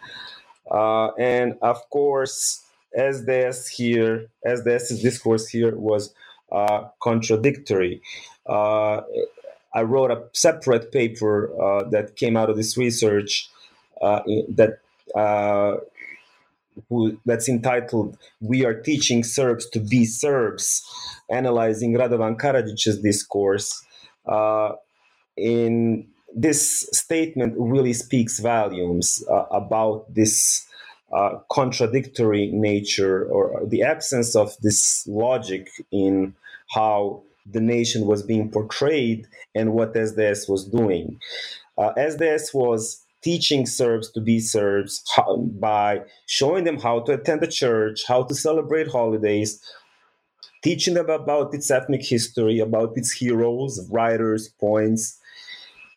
Uh, 0.70 1.10
and 1.16 1.56
of 1.62 1.90
course, 1.90 2.64
SDS 2.98 3.70
here, 3.70 4.28
SDS's 4.46 5.02
discourse 5.02 5.48
here 5.48 5.76
was 5.76 6.14
uh, 6.52 6.86
contradictory. 7.02 8.02
Uh, 8.46 9.02
I 9.74 9.82
wrote 9.82 10.12
a 10.12 10.24
separate 10.34 10.92
paper 10.92 11.50
uh, 11.60 11.90
that 11.90 12.16
came 12.16 12.38
out 12.38 12.50
of 12.50 12.58
this 12.58 12.78
research 12.78 13.50
uh, 14.02 14.22
that 14.50 14.80
uh, 15.16 15.78
who 16.90 17.18
that's 17.26 17.50
entitled 17.50 18.18
"We 18.42 18.66
Are 18.66 18.74
Teaching 18.74 19.24
Serbs 19.24 19.70
to 19.72 19.80
Be 19.80 20.06
Serbs," 20.06 20.84
analyzing 21.30 21.94
Radovan 21.94 22.38
Karadzic's 22.38 23.00
discourse. 23.02 23.84
Uh, 24.26 24.74
in 25.36 26.08
this 26.36 26.88
statement 26.92 27.54
really 27.58 27.94
speaks 27.94 28.40
volumes 28.40 29.24
uh, 29.30 29.46
about 29.52 30.14
this 30.14 30.66
uh, 31.14 31.38
contradictory 31.52 32.48
nature 32.52 33.26
or 33.26 33.62
the 33.68 33.84
absence 33.84 34.36
of 34.36 34.56
this 34.62 35.06
logic 35.08 35.70
in 35.92 36.34
how 36.70 37.22
the 37.46 37.60
nation 37.60 38.08
was 38.08 38.24
being 38.24 38.50
portrayed 38.50 39.28
and 39.54 39.74
what 39.74 39.94
SDS 39.94 40.50
was 40.50 40.66
doing. 40.66 41.20
Uh, 41.78 41.94
SDS 41.98 42.54
was 42.54 43.03
teaching 43.24 43.66
Serbs 43.66 44.12
to 44.12 44.22
be 44.22 44.40
Serbs 44.40 45.04
by 45.60 46.02
showing 46.26 46.66
them 46.66 46.80
how 46.80 47.00
to 47.02 47.14
attend 47.14 47.42
the 47.42 47.48
church, 47.48 48.06
how 48.08 48.24
to 48.24 48.36
celebrate 48.36 48.88
holidays, 48.88 49.62
teaching 50.64 50.94
them 50.94 51.10
about 51.10 51.54
its 51.54 51.72
ethnic 51.72 52.04
history, 52.04 52.60
about 52.60 52.98
its 52.98 53.12
heroes, 53.12 53.88
writers, 53.90 54.50
points. 54.60 55.20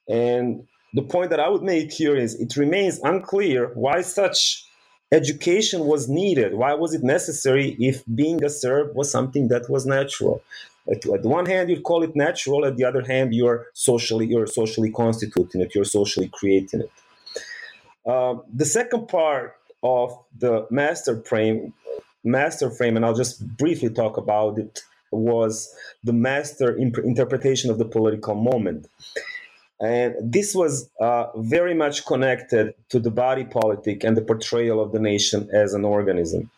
And 0.08 0.66
the 0.94 1.02
point 1.02 1.30
that 1.30 1.40
I 1.40 1.48
would 1.48 1.62
make 1.62 1.92
here 1.92 2.16
is 2.16 2.34
it 2.36 2.56
remains 2.56 3.00
unclear 3.02 3.72
why 3.74 4.02
such 4.02 4.64
education 5.12 5.84
was 5.84 6.08
needed? 6.08 6.54
Why 6.54 6.74
was 6.74 6.94
it 6.94 7.02
necessary 7.02 7.76
if 7.78 8.02
being 8.14 8.42
a 8.44 8.50
Serb 8.50 8.94
was 8.94 9.10
something 9.10 9.48
that 9.48 9.68
was 9.68 9.84
natural? 9.86 10.42
At, 10.90 11.04
at 11.06 11.22
one 11.22 11.46
hand, 11.46 11.68
you 11.68 11.80
call 11.80 12.04
it 12.04 12.14
natural. 12.14 12.64
At 12.64 12.76
the 12.76 12.84
other 12.84 13.02
hand, 13.02 13.34
you're 13.34 13.66
socially 13.72 14.26
you're 14.26 14.46
socially 14.46 14.90
constituting 14.90 15.60
it. 15.60 15.74
You're 15.74 15.84
socially 15.84 16.30
creating 16.32 16.80
it. 16.80 16.90
Uh, 18.06 18.36
the 18.52 18.64
second 18.64 19.08
part 19.08 19.56
of 19.82 20.16
the 20.38 20.66
master 20.70 21.20
frame, 21.22 21.72
master 22.24 22.70
frame, 22.70 22.96
and 22.96 23.04
I'll 23.04 23.14
just 23.14 23.46
briefly 23.56 23.90
talk 23.90 24.16
about 24.16 24.58
it, 24.58 24.80
was 25.10 25.74
the 26.04 26.12
master 26.12 26.76
imp- 26.76 26.98
interpretation 26.98 27.70
of 27.70 27.78
the 27.78 27.84
political 27.84 28.34
moment. 28.34 28.86
And 29.80 30.14
this 30.20 30.54
was 30.54 30.88
uh, 31.00 31.26
very 31.36 31.74
much 31.74 32.06
connected 32.06 32.74
to 32.88 32.98
the 32.98 33.10
body 33.10 33.44
politic 33.44 34.04
and 34.04 34.16
the 34.16 34.22
portrayal 34.22 34.80
of 34.80 34.92
the 34.92 34.98
nation 34.98 35.50
as 35.52 35.74
an 35.74 35.84
organism. 35.84 36.50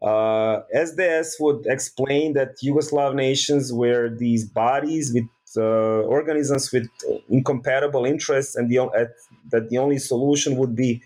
Uh, 0.00 0.62
SDS 0.74 1.32
would 1.40 1.66
explain 1.66 2.32
that 2.34 2.58
Yugoslav 2.64 3.14
nations 3.14 3.72
were 3.72 4.08
these 4.08 4.44
bodies 4.44 5.12
with 5.12 5.24
uh, 5.56 6.02
organisms 6.02 6.72
with 6.72 6.88
incompatible 7.28 8.04
interests, 8.04 8.56
and 8.56 8.70
the, 8.70 8.78
uh, 8.78 9.06
that 9.50 9.70
the 9.70 9.78
only 9.78 9.98
solution 9.98 10.56
would 10.56 10.74
be 10.74 11.02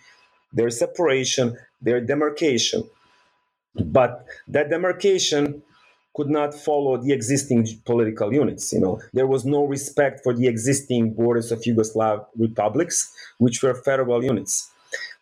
their 0.52 0.70
separation, 0.70 1.56
their 1.80 2.00
demarcation. 2.00 2.84
But 3.74 4.26
that 4.48 4.68
demarcation 4.68 5.62
could 6.14 6.28
not 6.28 6.52
follow 6.54 6.98
the 6.98 7.12
existing 7.12 7.66
political 7.86 8.32
units. 8.32 8.72
You 8.72 8.80
know, 8.80 9.00
there 9.14 9.26
was 9.26 9.44
no 9.44 9.64
respect 9.64 10.20
for 10.22 10.34
the 10.34 10.46
existing 10.46 11.14
borders 11.14 11.50
of 11.50 11.60
Yugoslav 11.60 12.26
republics, 12.36 13.14
which 13.38 13.62
were 13.62 13.74
federal 13.74 14.22
units. 14.22 14.70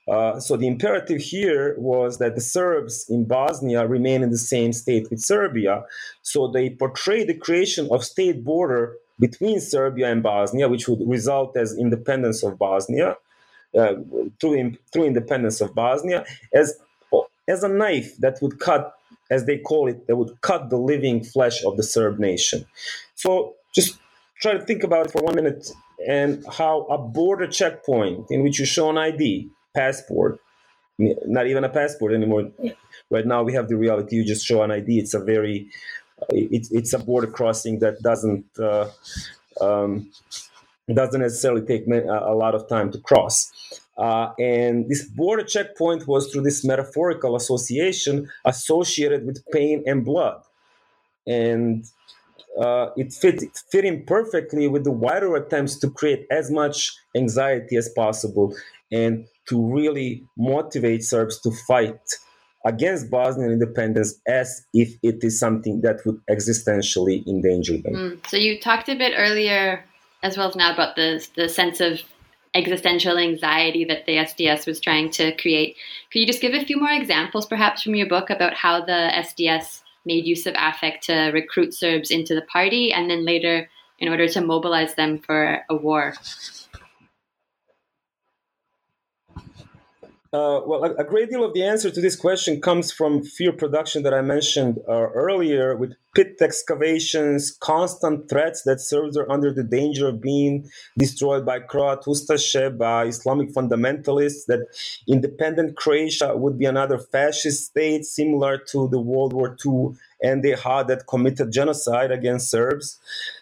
Uh, 0.08 0.40
so 0.40 0.56
the 0.56 0.66
imperative 0.66 1.20
here 1.20 1.76
was 1.78 2.18
that 2.18 2.34
the 2.34 2.40
Serbs 2.40 3.06
in 3.08 3.24
Bosnia 3.24 3.86
remain 3.86 4.22
in 4.22 4.30
the 4.30 4.38
same 4.38 4.72
state 4.72 5.08
with 5.10 5.20
Serbia. 5.20 5.84
So 6.22 6.48
they 6.48 6.70
portrayed 6.70 7.28
the 7.28 7.34
creation 7.34 7.88
of 7.92 8.02
state 8.02 8.42
border 8.42 8.96
between 9.20 9.60
Serbia 9.60 10.10
and 10.10 10.22
Bosnia, 10.22 10.68
which 10.68 10.88
would 10.88 11.08
result 11.08 11.56
as 11.56 11.78
independence 11.78 12.42
of 12.42 12.58
Bosnia, 12.58 13.16
uh, 13.78 13.94
through, 14.40 14.76
through 14.92 15.04
independence 15.04 15.60
of 15.60 15.74
Bosnia, 15.74 16.24
as 16.52 16.74
as 17.48 17.64
a 17.64 17.68
knife 17.68 18.16
that 18.18 18.38
would 18.40 18.60
cut, 18.60 18.94
as 19.30 19.44
they 19.44 19.58
call 19.58 19.88
it, 19.88 20.06
that 20.06 20.16
would 20.16 20.40
cut 20.40 20.70
the 20.70 20.76
living 20.76 21.22
flesh 21.22 21.64
of 21.64 21.76
the 21.76 21.82
Serb 21.82 22.18
nation. 22.18 22.64
So 23.16 23.54
just 23.74 23.98
try 24.40 24.52
to 24.52 24.60
think 24.60 24.84
about 24.84 25.06
it 25.06 25.12
for 25.12 25.22
one 25.22 25.34
minute 25.34 25.68
and 26.06 26.44
how 26.50 26.82
a 26.84 26.96
border 26.96 27.46
checkpoint 27.46 28.30
in 28.30 28.42
which 28.42 28.58
you 28.58 28.66
show 28.66 28.88
an 28.88 28.98
ID, 28.98 29.48
passport, 29.74 30.38
not 30.98 31.46
even 31.46 31.64
a 31.64 31.68
passport 31.68 32.12
anymore. 32.12 32.50
Right 33.10 33.26
now 33.26 33.42
we 33.42 33.52
have 33.54 33.68
the 33.68 33.76
reality 33.76 34.16
you 34.16 34.24
just 34.24 34.46
show 34.46 34.62
an 34.62 34.70
ID. 34.70 34.98
It's 34.98 35.14
a 35.14 35.20
very, 35.20 35.68
it's 36.28 36.70
it's 36.70 36.92
a 36.92 36.98
border 36.98 37.26
crossing 37.26 37.78
that 37.80 38.02
doesn't 38.02 38.46
uh, 38.58 38.88
um, 39.60 40.10
doesn't 40.92 41.20
necessarily 41.20 41.64
take 41.66 41.86
a 41.86 42.34
lot 42.34 42.54
of 42.54 42.68
time 42.68 42.90
to 42.92 42.98
cross. 42.98 43.50
Uh, 43.96 44.32
and 44.38 44.88
this 44.88 45.04
border 45.04 45.42
checkpoint 45.44 46.06
was 46.08 46.32
through 46.32 46.42
this 46.42 46.64
metaphorical 46.64 47.36
association 47.36 48.28
associated 48.46 49.26
with 49.26 49.44
pain 49.52 49.82
and 49.86 50.04
blood. 50.04 50.40
And 51.26 51.84
uh, 52.58 52.88
it 52.96 53.12
fit, 53.12 53.42
it 53.42 53.58
fit 53.70 53.84
in 53.84 54.04
perfectly 54.06 54.68
with 54.68 54.84
the 54.84 54.90
wider 54.90 55.36
attempts 55.36 55.78
to 55.80 55.90
create 55.90 56.26
as 56.30 56.50
much 56.50 56.92
anxiety 57.14 57.76
as 57.76 57.90
possible 57.90 58.56
and 58.90 59.26
to 59.48 59.70
really 59.70 60.24
motivate 60.36 61.04
Serbs 61.04 61.38
to 61.42 61.50
fight 61.68 62.00
against 62.66 63.10
Bosnian 63.10 63.52
independence 63.52 64.20
as 64.26 64.66
if 64.74 64.94
it 65.02 65.24
is 65.24 65.38
something 65.38 65.80
that 65.80 66.04
would 66.04 66.20
existentially 66.26 67.26
endanger 67.26 67.78
them. 67.78 67.94
Mm. 67.94 68.26
So 68.26 68.36
you 68.36 68.60
talked 68.60 68.88
a 68.88 68.94
bit 68.94 69.14
earlier, 69.16 69.84
as 70.22 70.36
well 70.36 70.48
as 70.48 70.56
now, 70.56 70.72
about 70.72 70.96
the 70.96 71.26
the 71.36 71.48
sense 71.48 71.80
of 71.80 72.00
existential 72.54 73.16
anxiety 73.16 73.84
that 73.84 74.06
the 74.06 74.16
SDS 74.16 74.66
was 74.66 74.80
trying 74.80 75.10
to 75.12 75.34
create. 75.36 75.76
Could 76.12 76.20
you 76.20 76.26
just 76.26 76.40
give 76.40 76.52
a 76.52 76.64
few 76.64 76.78
more 76.78 76.90
examples, 76.90 77.46
perhaps, 77.46 77.82
from 77.82 77.94
your 77.94 78.08
book 78.08 78.28
about 78.28 78.54
how 78.54 78.84
the 78.84 79.10
SDS 79.14 79.82
made 80.04 80.26
use 80.26 80.46
of 80.46 80.54
affect 80.58 81.04
to 81.04 81.30
recruit 81.32 81.74
Serbs 81.74 82.10
into 82.10 82.34
the 82.34 82.42
party, 82.42 82.92
and 82.92 83.08
then 83.08 83.24
later 83.24 83.68
in 83.98 84.08
order 84.08 84.26
to 84.28 84.40
mobilize 84.40 84.94
them 84.94 85.18
for 85.18 85.62
a 85.68 85.76
war? 85.76 86.14
Uh, 90.32 90.60
well, 90.64 90.84
a, 90.84 91.02
great 91.02 91.28
deal 91.28 91.44
of 91.44 91.54
the 91.54 91.64
answer 91.64 91.90
to 91.90 92.00
this 92.00 92.14
question 92.14 92.60
comes 92.60 92.92
from 92.92 93.20
fear 93.20 93.50
production 93.50 94.04
that 94.04 94.14
I 94.14 94.20
mentioned 94.20 94.78
uh, 94.88 95.08
earlier, 95.10 95.74
with 95.74 95.96
pit 96.14 96.36
excavations, 96.40 97.50
constant 97.50 98.28
threats 98.28 98.62
that 98.62 98.78
Serbs 98.80 99.16
are 99.16 99.28
under 99.28 99.52
the 99.52 99.64
danger 99.64 100.06
of 100.06 100.20
being 100.20 100.70
destroyed 100.96 101.44
by 101.44 101.58
Croat 101.58 102.04
Ustaše, 102.04 102.78
by 102.78 103.06
Islamic 103.06 103.52
fundamentalists, 103.52 104.46
that 104.46 104.68
independent 105.08 105.76
Croatia 105.76 106.36
would 106.36 106.56
be 106.56 106.64
another 106.64 106.98
fascist 106.98 107.64
state 107.64 108.04
similar 108.04 108.56
to 108.56 108.86
the 108.86 109.00
World 109.00 109.32
War 109.32 109.56
II 109.66 109.96
and 110.22 110.44
they 110.44 110.54
had 110.54 110.86
that 110.86 111.08
committed 111.08 111.50
genocide 111.50 112.12
against 112.12 112.50
Serbs, 112.50 113.00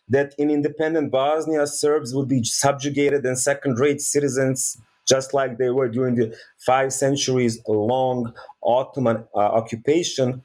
that 0.08 0.34
in 0.38 0.48
independent 0.48 1.10
Bosnia, 1.10 1.66
Serbs 1.66 2.14
would 2.14 2.28
be 2.28 2.42
subjugated 2.44 3.26
and 3.26 3.38
second 3.38 3.78
rate 3.78 4.00
citizens 4.00 4.78
just 5.08 5.32
like 5.34 5.58
they 5.58 5.70
were 5.70 5.88
during 5.88 6.14
the 6.14 6.36
five 6.58 6.92
centuries 6.92 7.60
long 7.66 8.32
Ottoman 8.62 9.24
uh, 9.34 9.38
occupation. 9.38 10.42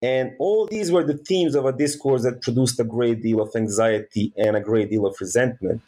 And 0.00 0.32
all 0.38 0.66
these 0.66 0.90
were 0.90 1.04
the 1.04 1.16
themes 1.16 1.54
of 1.54 1.64
a 1.64 1.72
discourse 1.72 2.22
that 2.22 2.42
produced 2.42 2.80
a 2.80 2.84
great 2.84 3.22
deal 3.22 3.40
of 3.40 3.50
anxiety 3.54 4.32
and 4.36 4.56
a 4.56 4.60
great 4.60 4.90
deal 4.90 5.06
of 5.06 5.16
resentment. 5.20 5.80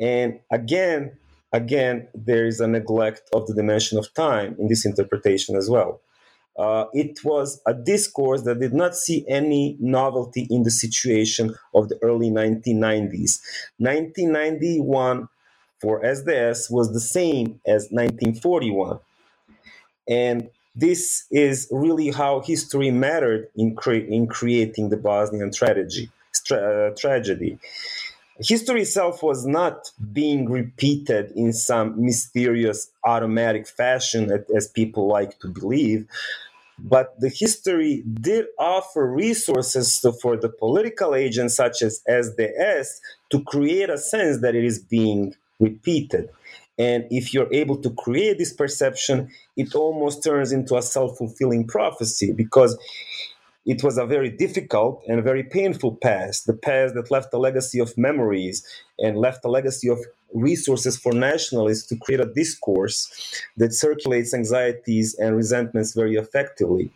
And 0.00 0.40
again, 0.50 1.16
again, 1.52 2.08
there 2.14 2.46
is 2.46 2.60
a 2.60 2.66
neglect 2.66 3.28
of 3.32 3.46
the 3.46 3.54
dimension 3.54 3.98
of 3.98 4.12
time 4.14 4.56
in 4.58 4.68
this 4.68 4.84
interpretation 4.84 5.56
as 5.56 5.68
well. 5.68 6.00
Uh, 6.56 6.86
it 6.92 7.24
was 7.24 7.60
a 7.66 7.74
discourse 7.74 8.42
that 8.42 8.60
did 8.60 8.72
not 8.72 8.94
see 8.94 9.24
any 9.28 9.76
novelty 9.80 10.46
in 10.50 10.62
the 10.62 10.70
situation 10.70 11.54
of 11.74 11.88
the 11.88 11.98
early 12.00 12.30
1990s. 12.30 13.40
1991 13.78 15.28
for 15.80 16.02
SDS 16.02 16.70
was 16.70 16.92
the 16.92 17.00
same 17.00 17.60
as 17.66 17.88
1941. 17.90 18.98
And 20.08 20.50
this 20.74 21.24
is 21.30 21.68
really 21.70 22.10
how 22.10 22.40
history 22.40 22.90
mattered 22.90 23.48
in, 23.56 23.76
cre- 23.76 23.94
in 23.94 24.26
creating 24.26 24.88
the 24.88 24.96
Bosnian 24.96 25.52
tragedy. 25.52 26.10
Tra- 26.44 26.88
uh, 26.90 26.94
tragedy. 26.96 27.58
History 28.40 28.82
itself 28.82 29.22
was 29.22 29.46
not 29.46 29.92
being 30.12 30.50
repeated 30.50 31.30
in 31.36 31.52
some 31.52 32.04
mysterious 32.04 32.90
automatic 33.04 33.68
fashion, 33.68 34.44
as 34.54 34.66
people 34.66 35.06
like 35.06 35.38
to 35.38 35.48
believe, 35.48 36.08
but 36.78 37.18
the 37.20 37.28
history 37.28 38.02
did 38.20 38.46
offer 38.58 39.06
resources 39.06 40.04
for 40.20 40.36
the 40.36 40.48
political 40.48 41.14
agents 41.14 41.54
such 41.54 41.82
as 41.82 42.02
SDS 42.08 42.88
to 43.30 43.42
create 43.44 43.90
a 43.90 43.98
sense 43.98 44.40
that 44.40 44.56
it 44.56 44.64
is 44.64 44.80
being 44.80 45.34
repeated. 45.60 46.28
And 46.78 47.04
if 47.10 47.32
you're 47.32 47.52
able 47.52 47.76
to 47.78 47.90
create 47.90 48.38
this 48.38 48.52
perception, 48.52 49.30
it 49.56 49.74
almost 49.74 50.24
turns 50.24 50.52
into 50.52 50.76
a 50.76 50.82
self 50.82 51.16
fulfilling 51.18 51.66
prophecy 51.66 52.32
because 52.32 52.76
it 53.66 53.82
was 53.82 53.96
a 53.96 54.04
very 54.04 54.28
difficult 54.28 55.02
and 55.08 55.22
very 55.22 55.42
painful 55.42 55.96
past, 55.96 56.46
the 56.46 56.52
past 56.52 56.94
that 56.94 57.10
left 57.10 57.32
a 57.32 57.38
legacy 57.38 57.78
of 57.78 57.96
memories 57.96 58.66
and 58.98 59.16
left 59.16 59.44
a 59.44 59.48
legacy 59.48 59.88
of 59.88 59.98
resources 60.34 60.98
for 60.98 61.12
nationalists 61.12 61.86
to 61.86 61.96
create 61.96 62.20
a 62.20 62.32
discourse 62.34 63.42
that 63.56 63.72
circulates 63.72 64.34
anxieties 64.34 65.14
and 65.14 65.36
resentments 65.36 65.94
very 65.94 66.16
effectively. 66.16 66.90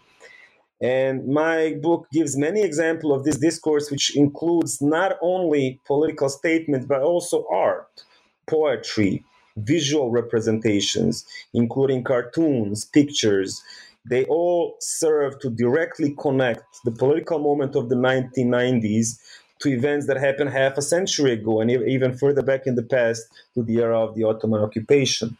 And 0.81 1.27
my 1.27 1.77
book 1.81 2.07
gives 2.13 2.37
many 2.37 2.63
examples 2.63 3.19
of 3.19 3.25
this 3.25 3.39
discourse, 3.39 3.91
which 3.91 4.15
includes 4.17 4.83
not 4.83 5.17
only 5.23 5.81
political 5.87 6.29
statements, 6.29 6.87
but 6.87 7.01
also 7.03 7.47
art 7.51 8.05
poetry, 8.49 9.25
visual 9.57 10.11
representations, 10.11 11.25
including 11.53 12.05
cartoons, 12.05 12.85
pictures, 12.85 13.63
they 14.09 14.25
all 14.25 14.77
serve 14.81 15.39
to 15.41 15.51
directly 15.51 16.15
connect 16.19 16.65
the 16.85 16.91
political 16.91 17.39
moment 17.39 17.77
of 17.77 17.89
the 17.89 17.95
1990s 17.95 19.19
to 19.61 19.69
events 19.69 20.07
that 20.07 20.17
happened 20.17 20.51
half 20.51 20.79
a 20.79 20.83
century 20.83 21.33
ago 21.33 21.61
and 21.61 21.71
even 21.71 22.17
further 22.17 22.43
back 22.43 22.67
in 22.67 22.75
the 22.77 22.83
past 22.83 23.27
to 23.55 23.63
the 23.63 23.79
era 23.79 24.01
of 24.01 24.15
the 24.15 24.25
Ottoman 24.25 24.63
occupation. 24.63 25.37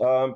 Um, 0.00 0.34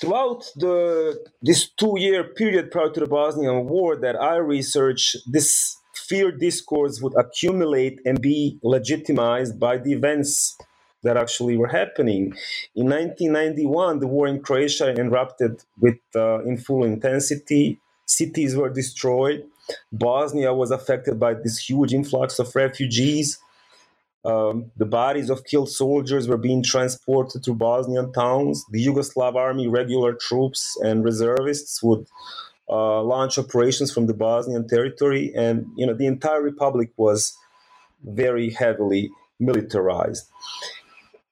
throughout 0.00 0.44
the 0.56 1.24
this 1.42 1.68
two-year 1.68 2.24
period 2.24 2.70
prior 2.70 2.90
to 2.90 3.00
the 3.00 3.06
Bosnian 3.06 3.66
War 3.66 3.96
that 3.96 4.16
I 4.16 4.36
researched, 4.36 5.16
this 5.26 5.76
fear 6.08 6.30
discourse 6.30 7.00
would 7.00 7.14
accumulate 7.18 8.00
and 8.04 8.20
be 8.20 8.58
legitimized 8.62 9.58
by 9.58 9.78
the 9.78 9.92
events 9.92 10.56
that 11.02 11.16
actually 11.16 11.56
were 11.56 11.68
happening. 11.68 12.34
In 12.74 12.86
1991, 12.88 14.00
the 14.00 14.06
war 14.06 14.26
in 14.26 14.40
Croatia 14.40 14.94
erupted 14.98 15.62
with 15.80 15.98
uh, 16.14 16.42
in 16.44 16.56
full 16.58 16.84
intensity. 16.84 17.80
Cities 18.06 18.56
were 18.56 18.70
destroyed. 18.70 19.44
Bosnia 19.92 20.52
was 20.54 20.70
affected 20.70 21.18
by 21.18 21.34
this 21.34 21.58
huge 21.58 21.92
influx 21.92 22.38
of 22.38 22.54
refugees. 22.54 23.38
Um, 24.24 24.72
the 24.76 24.86
bodies 24.86 25.30
of 25.30 25.44
killed 25.44 25.70
soldiers 25.70 26.26
were 26.26 26.36
being 26.36 26.62
transported 26.62 27.44
to 27.44 27.54
Bosnian 27.54 28.12
towns. 28.12 28.64
The 28.70 28.84
Yugoslav 28.84 29.36
army, 29.36 29.68
regular 29.68 30.14
troops, 30.14 30.76
and 30.82 31.04
reservists 31.04 31.80
would 31.82 32.06
uh, 32.68 33.02
launch 33.02 33.38
operations 33.38 33.92
from 33.92 34.06
the 34.06 34.14
Bosnian 34.14 34.68
territory, 34.68 35.32
and 35.36 35.66
you 35.76 35.86
know 35.86 35.94
the 35.94 36.06
entire 36.06 36.42
republic 36.42 36.90
was 36.96 37.36
very 38.04 38.50
heavily 38.50 39.10
militarized. 39.38 40.28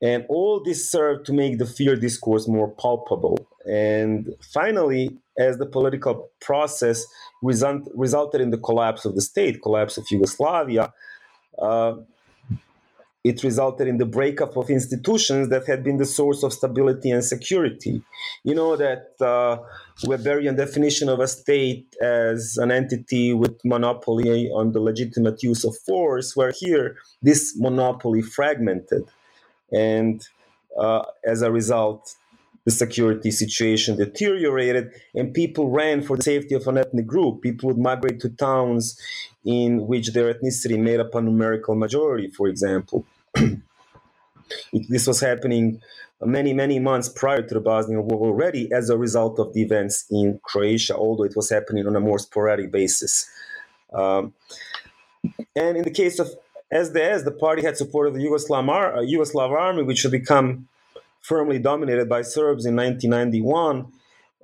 And 0.02 0.26
all 0.28 0.62
this 0.62 0.90
served 0.90 1.24
to 1.26 1.32
make 1.32 1.58
the 1.58 1.66
fear 1.66 1.96
discourse 1.96 2.46
more 2.46 2.68
palpable. 2.68 3.38
And 3.66 4.34
finally, 4.52 5.16
as 5.38 5.56
the 5.56 5.66
political 5.66 6.28
process 6.40 7.06
result, 7.42 7.88
resulted 7.94 8.40
in 8.40 8.50
the 8.50 8.58
collapse 8.58 9.04
of 9.04 9.14
the 9.14 9.22
state, 9.22 9.62
collapse 9.62 9.96
of 9.96 10.04
Yugoslavia, 10.10 10.92
uh, 11.58 11.94
it 13.24 13.42
resulted 13.42 13.88
in 13.88 13.96
the 13.96 14.04
breakup 14.04 14.54
of 14.54 14.68
institutions 14.68 15.48
that 15.48 15.66
had 15.66 15.82
been 15.82 15.96
the 15.96 16.04
source 16.04 16.42
of 16.42 16.52
stability 16.52 17.10
and 17.10 17.24
security. 17.24 18.02
You 18.44 18.54
know 18.54 18.76
that 18.76 19.14
uh, 19.18 19.56
Weberian 20.04 20.58
definition 20.58 21.08
of 21.08 21.20
a 21.20 21.26
state 21.26 21.96
as 22.02 22.58
an 22.58 22.70
entity 22.70 23.32
with 23.32 23.58
monopoly 23.64 24.50
on 24.50 24.72
the 24.72 24.80
legitimate 24.80 25.42
use 25.42 25.64
of 25.64 25.74
force, 25.78 26.36
where 26.36 26.52
here 26.54 26.98
this 27.22 27.56
monopoly 27.56 28.20
fragmented, 28.20 29.04
and 29.72 30.28
uh, 30.78 31.04
as 31.24 31.40
a 31.40 31.50
result, 31.50 32.16
the 32.66 32.70
security 32.70 33.30
situation 33.30 33.96
deteriorated, 33.96 34.90
and 35.14 35.32
people 35.32 35.70
ran 35.70 36.02
for 36.02 36.18
the 36.18 36.22
safety 36.22 36.54
of 36.54 36.66
an 36.66 36.76
ethnic 36.76 37.06
group. 37.06 37.40
People 37.40 37.68
would 37.68 37.78
migrate 37.78 38.20
to 38.20 38.28
towns 38.28 38.98
in 39.46 39.86
which 39.86 40.12
their 40.12 40.32
ethnicity 40.32 40.78
made 40.78 41.00
up 41.00 41.14
a 41.14 41.20
numerical 41.22 41.74
majority, 41.74 42.28
for 42.28 42.48
example 42.48 43.06
it, 43.36 44.88
this 44.88 45.06
was 45.06 45.20
happening 45.20 45.80
many, 46.22 46.52
many 46.52 46.78
months 46.78 47.08
prior 47.08 47.42
to 47.42 47.54
the 47.54 47.60
Bosnian 47.60 48.06
War 48.06 48.28
already 48.28 48.72
as 48.72 48.90
a 48.90 48.96
result 48.96 49.38
of 49.38 49.52
the 49.52 49.62
events 49.62 50.06
in 50.10 50.40
Croatia, 50.42 50.96
although 50.96 51.24
it 51.24 51.36
was 51.36 51.50
happening 51.50 51.86
on 51.86 51.96
a 51.96 52.00
more 52.00 52.18
sporadic 52.18 52.70
basis. 52.70 53.28
Um, 53.92 54.34
and 55.56 55.76
in 55.76 55.84
the 55.84 55.90
case 55.90 56.18
of 56.18 56.28
SDS, 56.72 57.24
the 57.24 57.30
party 57.30 57.62
had 57.62 57.76
supported 57.76 58.14
the 58.14 58.20
Yugoslav, 58.20 58.68
uh, 58.68 59.00
Yugoslav 59.00 59.50
army, 59.50 59.82
which 59.82 60.02
had 60.02 60.10
become 60.10 60.68
firmly 61.20 61.58
dominated 61.58 62.08
by 62.08 62.22
Serbs 62.22 62.66
in 62.66 62.76
1991. 62.76 63.86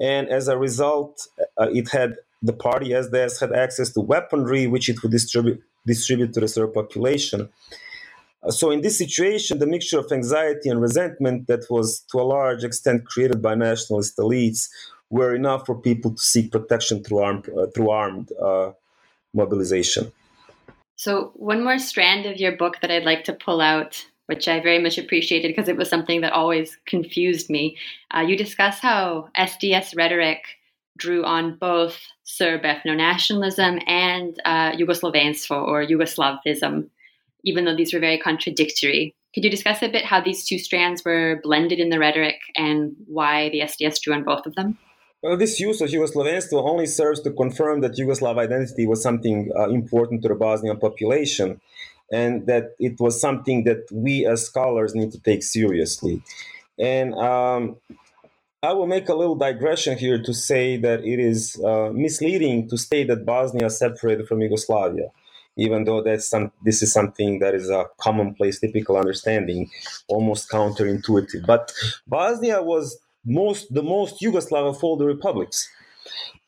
And 0.01 0.28
as 0.28 0.49
a 0.49 0.57
result, 0.57 1.26
uh, 1.59 1.68
it 1.70 1.91
had 1.91 2.16
the 2.43 2.53
party 2.53 2.91
SDS 2.91 3.41
had 3.41 3.53
access 3.53 3.91
to 3.91 4.01
weaponry, 4.01 4.66
which 4.66 4.88
it 4.88 5.03
would 5.03 5.12
distribute 5.12 5.62
distribute 5.86 6.32
to 6.34 6.41
the 6.41 6.49
Serb 6.49 6.74
population. 6.74 7.49
So, 8.49 8.70
in 8.70 8.80
this 8.80 8.97
situation, 8.97 9.59
the 9.59 9.66
mixture 9.66 9.99
of 9.99 10.11
anxiety 10.11 10.70
and 10.70 10.80
resentment 10.80 11.47
that 11.49 11.70
was 11.70 12.01
to 12.11 12.20
a 12.20 12.22
large 12.22 12.64
extent 12.64 13.05
created 13.05 13.43
by 13.43 13.55
nationalist 13.55 14.16
elites 14.16 14.68
were 15.11 15.34
enough 15.34 15.66
for 15.66 15.74
people 15.74 16.12
to 16.12 16.22
seek 16.22 16.51
protection 16.51 17.05
through 17.05 17.18
armed, 17.18 17.51
uh, 17.51 17.66
through 17.66 17.91
armed 17.91 18.32
uh, 18.41 18.70
mobilization. 19.34 20.11
So, 20.97 21.32
one 21.34 21.62
more 21.62 21.78
strand 21.78 22.24
of 22.24 22.38
your 22.38 22.53
book 22.53 22.78
that 22.80 22.91
I'd 22.91 23.05
like 23.05 23.24
to 23.24 23.34
pull 23.34 23.61
out, 23.61 24.07
which 24.24 24.49
I 24.49 24.61
very 24.61 24.78
much 24.78 24.97
appreciated 24.97 25.49
because 25.49 25.68
it 25.68 25.76
was 25.76 25.91
something 25.91 26.22
that 26.22 26.32
always 26.32 26.78
confused 26.86 27.51
me. 27.51 27.76
Uh, 28.11 28.20
you 28.20 28.38
discuss 28.38 28.78
how 28.78 29.28
SDS 29.36 29.95
rhetoric 29.97 30.45
drew 30.97 31.24
on 31.24 31.57
both 31.57 31.99
Serb 32.24 32.62
ethno 32.62 32.97
nationalism 32.97 33.80
and 33.86 34.41
uh, 34.47 34.72
Yugoslavenstvo 34.72 35.66
or 35.66 35.84
Yugoslavism 35.84 36.88
even 37.45 37.64
though 37.64 37.76
these 37.76 37.93
were 37.93 38.01
very 38.01 38.18
contradictory. 38.18 39.14
Could 39.34 39.45
you 39.45 39.51
discuss 39.51 39.82
a 39.82 39.88
bit 39.88 40.05
how 40.05 40.20
these 40.20 40.47
two 40.47 40.59
strands 40.59 41.05
were 41.05 41.41
blended 41.43 41.78
in 41.78 41.91
the 41.91 41.99
rhetoric 41.99 42.36
and 42.57 42.97
why 43.07 43.49
the 43.51 43.61
SDS 43.61 44.01
drew 44.03 44.14
on 44.14 44.24
both 44.24 44.47
of 44.47 44.55
them? 44.57 44.76
Well, 45.22 45.36
this 45.36 45.61
use 45.61 45.80
of 45.80 45.91
Yugoslavenstvo 45.91 46.55
only 46.55 46.86
serves 46.86 47.20
to 47.22 47.30
confirm 47.30 47.82
that 47.82 47.93
Yugoslav 47.93 48.38
identity 48.38 48.86
was 48.86 49.03
something 49.03 49.51
uh, 49.57 49.68
important 49.68 50.22
to 50.22 50.28
the 50.28 50.34
Bosnian 50.34 50.78
population 50.78 51.61
and 52.11 52.47
that 52.47 52.74
it 52.78 52.99
was 52.99 53.20
something 53.20 53.64
that 53.64 53.86
we 53.93 54.26
as 54.26 54.47
scholars 54.47 54.95
need 54.95 55.12
to 55.12 55.20
take 55.20 55.43
seriously. 55.43 56.22
And 56.78 57.14
um, 57.14 57.76
I 58.62 58.72
will 58.72 58.86
make 58.86 59.09
a 59.09 59.14
little 59.14 59.36
digression 59.36 59.97
here 59.97 60.20
to 60.22 60.34
say 60.34 60.76
that 60.78 61.05
it 61.05 61.20
is 61.20 61.61
uh, 61.64 61.91
misleading 61.93 62.68
to 62.68 62.78
say 62.78 63.05
that 63.05 63.24
Bosnia 63.24 63.70
separated 63.70 64.26
from 64.26 64.41
Yugoslavia 64.41 65.11
even 65.57 65.84
though 65.84 66.03
that's 66.03 66.28
some 66.28 66.53
this 66.64 66.82
is 66.82 66.92
something 66.92 67.38
that 67.40 67.55
is 67.55 67.70
a 67.70 67.86
commonplace 68.01 68.61
typical 68.61 68.96
understanding 68.96 69.70
almost 70.09 70.51
counterintuitive. 70.51 71.46
But 71.46 71.72
bosnia 72.07 72.62
was 72.62 72.98
most 73.24 73.72
the 73.72 73.82
most 73.82 74.20
yugoslav 74.20 74.68
of 74.68 74.82
all 74.82 74.96
the 74.96 75.07
republics. 75.07 75.68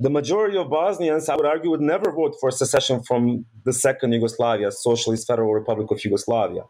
The 0.00 0.10
majority 0.10 0.56
of 0.56 0.68
Bosnians, 0.68 1.28
I 1.28 1.36
would 1.36 1.46
argue, 1.46 1.70
would 1.70 1.80
never 1.80 2.10
vote 2.10 2.34
for 2.40 2.50
secession 2.50 3.02
from 3.02 3.44
the 3.64 3.72
second 3.72 4.12
Yugoslavia, 4.12 4.72
Socialist 4.72 5.26
Federal 5.26 5.52
Republic 5.52 5.90
of 5.90 6.04
Yugoslavia. 6.04 6.64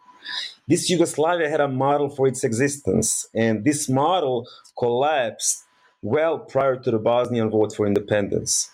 This 0.68 0.90
Yugoslavia 0.90 1.48
had 1.48 1.60
a 1.60 1.68
model 1.68 2.10
for 2.10 2.26
its 2.26 2.44
existence, 2.44 3.26
and 3.34 3.64
this 3.64 3.88
model 3.88 4.46
collapsed 4.78 5.64
well 6.02 6.40
prior 6.40 6.76
to 6.76 6.90
the 6.90 6.98
Bosnian 6.98 7.48
vote 7.48 7.74
for 7.74 7.86
independence 7.86 8.70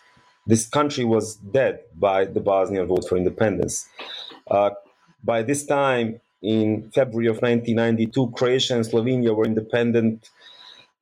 this 0.49 0.67
country 0.67 1.05
was 1.05 1.37
dead 1.37 1.81
by 1.95 2.25
the 2.25 2.41
Bosnian 2.41 2.87
vote 2.87 3.07
for 3.07 3.17
independence. 3.17 3.87
Uh, 4.51 4.71
by 5.23 5.43
this 5.43 5.65
time, 5.65 6.21
in 6.41 6.91
February 6.95 7.29
of 7.29 7.37
1992, 7.43 8.31
Croatia 8.31 8.77
and 8.77 8.85
Slovenia 8.85 9.37
were 9.37 9.45
independent, 9.45 10.31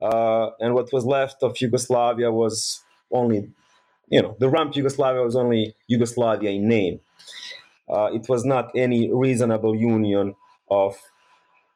uh, 0.02 0.50
and 0.58 0.74
what 0.74 0.92
was 0.92 1.06
left 1.06 1.42
of 1.42 1.60
Yugoslavia 1.60 2.32
was 2.32 2.82
only, 3.12 3.48
you 4.08 4.20
know, 4.20 4.36
the 4.40 4.48
rump 4.48 4.74
Yugoslavia 4.74 5.22
was 5.22 5.36
only 5.36 5.74
Yugoslavia 5.86 6.50
in 6.50 6.68
name. 6.68 7.00
Uh, 7.88 8.10
it 8.12 8.28
was 8.28 8.44
not 8.44 8.72
any 8.74 9.12
reasonable 9.12 9.76
union 9.76 10.34
of 10.70 10.96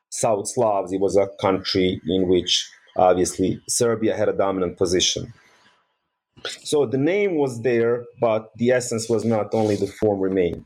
South 0.08 0.48
Slavs. 0.48 0.92
It 0.92 1.00
was 1.00 1.16
a 1.16 1.28
country 1.40 2.00
in 2.08 2.26
which 2.26 2.68
obviously 2.96 3.60
Serbia 3.68 4.16
had 4.16 4.28
a 4.28 4.32
dominant 4.32 4.76
position. 4.76 5.32
So 6.46 6.86
the 6.86 6.98
name 6.98 7.36
was 7.36 7.62
there, 7.62 8.04
but 8.20 8.50
the 8.56 8.70
essence 8.70 9.08
was 9.08 9.24
not, 9.24 9.54
only 9.54 9.76
the 9.76 9.86
form 9.86 10.20
remained. 10.20 10.64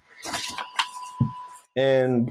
And 1.76 2.30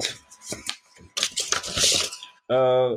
uh, 2.50 2.96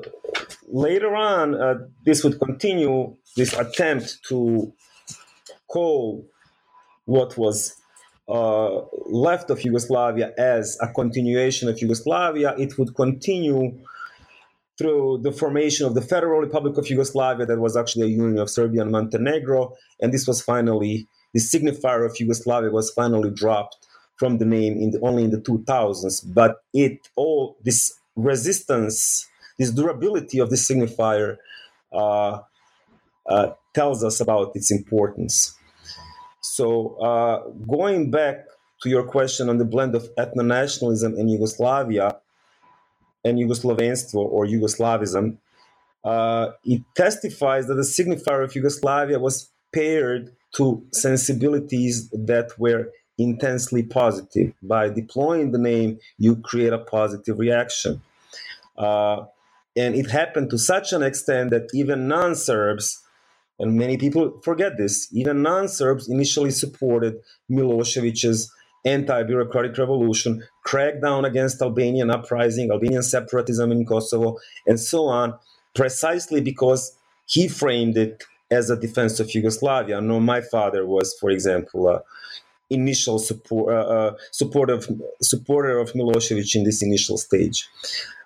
later 0.69 1.15
on, 1.15 1.55
uh, 1.55 1.75
this 2.05 2.23
would 2.25 2.39
continue 2.39 3.17
this 3.37 3.53
attempt 3.53 4.19
to 4.29 4.73
call 5.69 6.27
what 7.05 7.37
was 7.37 7.75
uh, 8.29 8.81
left 9.07 9.51
of 9.51 9.63
Yugoslavia 9.63 10.33
as 10.37 10.77
a 10.81 10.89
continuation 10.89 11.69
of 11.69 11.81
Yugoslavia. 11.81 12.55
It 12.59 12.79
would 12.79 12.95
continue 12.95 13.79
through 14.79 15.21
the 15.23 15.33
formation 15.33 15.87
of 15.87 15.95
the 15.95 16.03
Federal 16.03 16.41
Republic 16.41 16.77
of 16.77 16.89
Yugoslavia, 16.89 17.47
that 17.47 17.59
was 17.59 17.77
actually 17.77 18.07
a 18.07 18.11
union 18.11 18.39
of 18.39 18.51
Serbia 18.51 18.83
and 18.83 18.91
Montenegro. 18.91 19.75
And 20.01 20.13
this 20.13 20.27
was 20.27 20.43
finally, 20.43 21.09
the 21.33 21.41
signifier 21.41 22.05
of 22.05 22.19
Yugoslavia 22.21 22.71
was 22.71 22.91
finally 22.91 23.31
dropped 23.31 23.77
from 24.17 24.39
the 24.39 24.45
name 24.45 24.75
in 24.75 24.91
the, 24.91 25.01
only 25.01 25.25
in 25.25 25.31
the 25.31 25.41
2000s. 25.41 26.23
But 26.35 26.63
it 26.75 27.09
all, 27.17 27.57
this 27.65 27.99
resistance, 28.17 29.29
this 29.59 29.71
durability 29.71 30.39
of 30.39 30.51
this 30.51 30.69
signifier 30.69 31.37
uh, 31.93 32.41
uh, 33.29 33.51
tells 33.75 34.05
us 34.05 34.21
about 34.21 34.53
its 34.55 34.71
importance. 34.71 35.55
So, 36.43 36.97
uh, 36.97 37.49
going 37.67 38.11
back 38.11 38.45
to 38.83 38.89
your 38.89 39.05
question 39.05 39.49
on 39.49 39.59
the 39.59 39.65
blend 39.65 39.95
of 39.95 40.09
ethno 40.17 40.45
nationalism 40.45 41.17
in 41.17 41.29
Yugoslavia, 41.29 42.17
and 43.27 43.39
Yugoslavenstvo 43.39 44.15
or 44.15 44.47
Yugoslavism, 44.47 45.39
uh, 46.05 46.53
it 46.65 46.83
testifies 46.95 47.67
that 47.67 47.75
the 47.75 47.83
signifier 47.83 48.45
of 48.45 48.55
Yugoslavia 48.55 49.19
was 49.19 49.51
paired 49.75 50.31
to 50.55 50.87
sensibilities 50.93 52.09
that 52.11 52.51
were 52.59 52.93
intensely 53.19 53.83
positive. 53.83 54.53
By 54.63 54.89
deploying 54.91 55.51
the 55.51 55.59
name, 55.59 55.99
you 56.19 56.37
create 56.37 56.73
a 56.73 56.79
positive 56.79 57.39
reaction. 57.39 58.01
Uh, 58.79 59.25
and 59.77 59.95
it 59.97 60.09
happened 60.11 60.51
to 60.51 60.59
such 60.59 60.93
an 60.93 61.03
extent 61.03 61.51
that 61.51 61.69
even 61.75 62.07
non 62.07 62.37
Serbs, 62.37 63.03
and 63.59 63.77
many 63.77 63.97
people 63.97 64.41
forget 64.45 64.79
this, 64.79 65.09
even 65.13 65.43
non 65.43 65.67
Serbs 65.67 66.09
initially 66.09 66.53
supported 66.53 67.17
Milosevic's 67.51 68.51
anti-bureaucratic 68.87 69.77
revolution, 69.77 70.43
crackdown 70.65 71.27
against 71.27 71.61
Albanian 71.61 72.11
uprising, 72.11 72.71
Albanian 72.71 73.03
separatism 73.03 73.73
in 73.73 73.85
Kosovo, 73.85 74.39
and 74.67 74.79
so 74.81 75.07
on, 75.07 75.35
precisely 75.75 76.41
because 76.41 76.97
he 77.27 77.49
framed 77.49 77.97
it 77.99 78.25
as 78.51 78.71
a 78.71 78.79
defense 78.79 79.19
of 79.21 79.35
Yugoslavia. 79.35 80.01
No, 80.01 80.21
my 80.21 80.41
father 80.41 80.87
was, 80.87 81.15
for 81.21 81.31
example, 81.31 82.01
initial 82.71 83.19
support, 83.19 83.75
uh, 83.75 83.89
uh, 83.89 84.15
support 84.31 84.71
of, 84.71 84.89
supporter 85.21 85.79
of 85.79 85.93
Milosevic 85.93 86.55
in 86.55 86.65
this 86.65 86.83
initial 86.83 87.19
stage. 87.19 87.69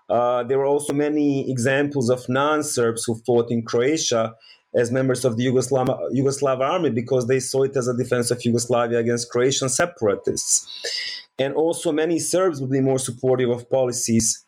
Uh, 0.08 0.42
there 0.42 0.58
were 0.58 0.66
also 0.66 0.92
many 0.92 1.50
examples 1.50 2.10
of 2.10 2.28
non-Serbs 2.28 3.04
who 3.04 3.14
fought 3.14 3.50
in 3.50 3.62
Croatia 3.62 4.34
as 4.74 4.92
members 4.92 5.24
of 5.24 5.36
the 5.36 5.46
Yugoslav, 5.46 5.86
Yugoslav 6.12 6.60
army 6.60 6.90
because 6.90 7.26
they 7.26 7.40
saw 7.40 7.64
it 7.64 7.76
as 7.76 7.88
a 7.88 7.96
defense 7.96 8.30
of 8.30 8.44
Yugoslavia 8.44 8.98
against 8.98 9.30
Croatian 9.30 9.68
separatists. 9.68 11.26
And 11.38 11.54
also, 11.54 11.90
many 11.90 12.18
Serbs 12.18 12.60
would 12.60 12.70
be 12.70 12.80
more 12.80 12.98
supportive 12.98 13.50
of 13.50 13.68
policies 13.70 14.44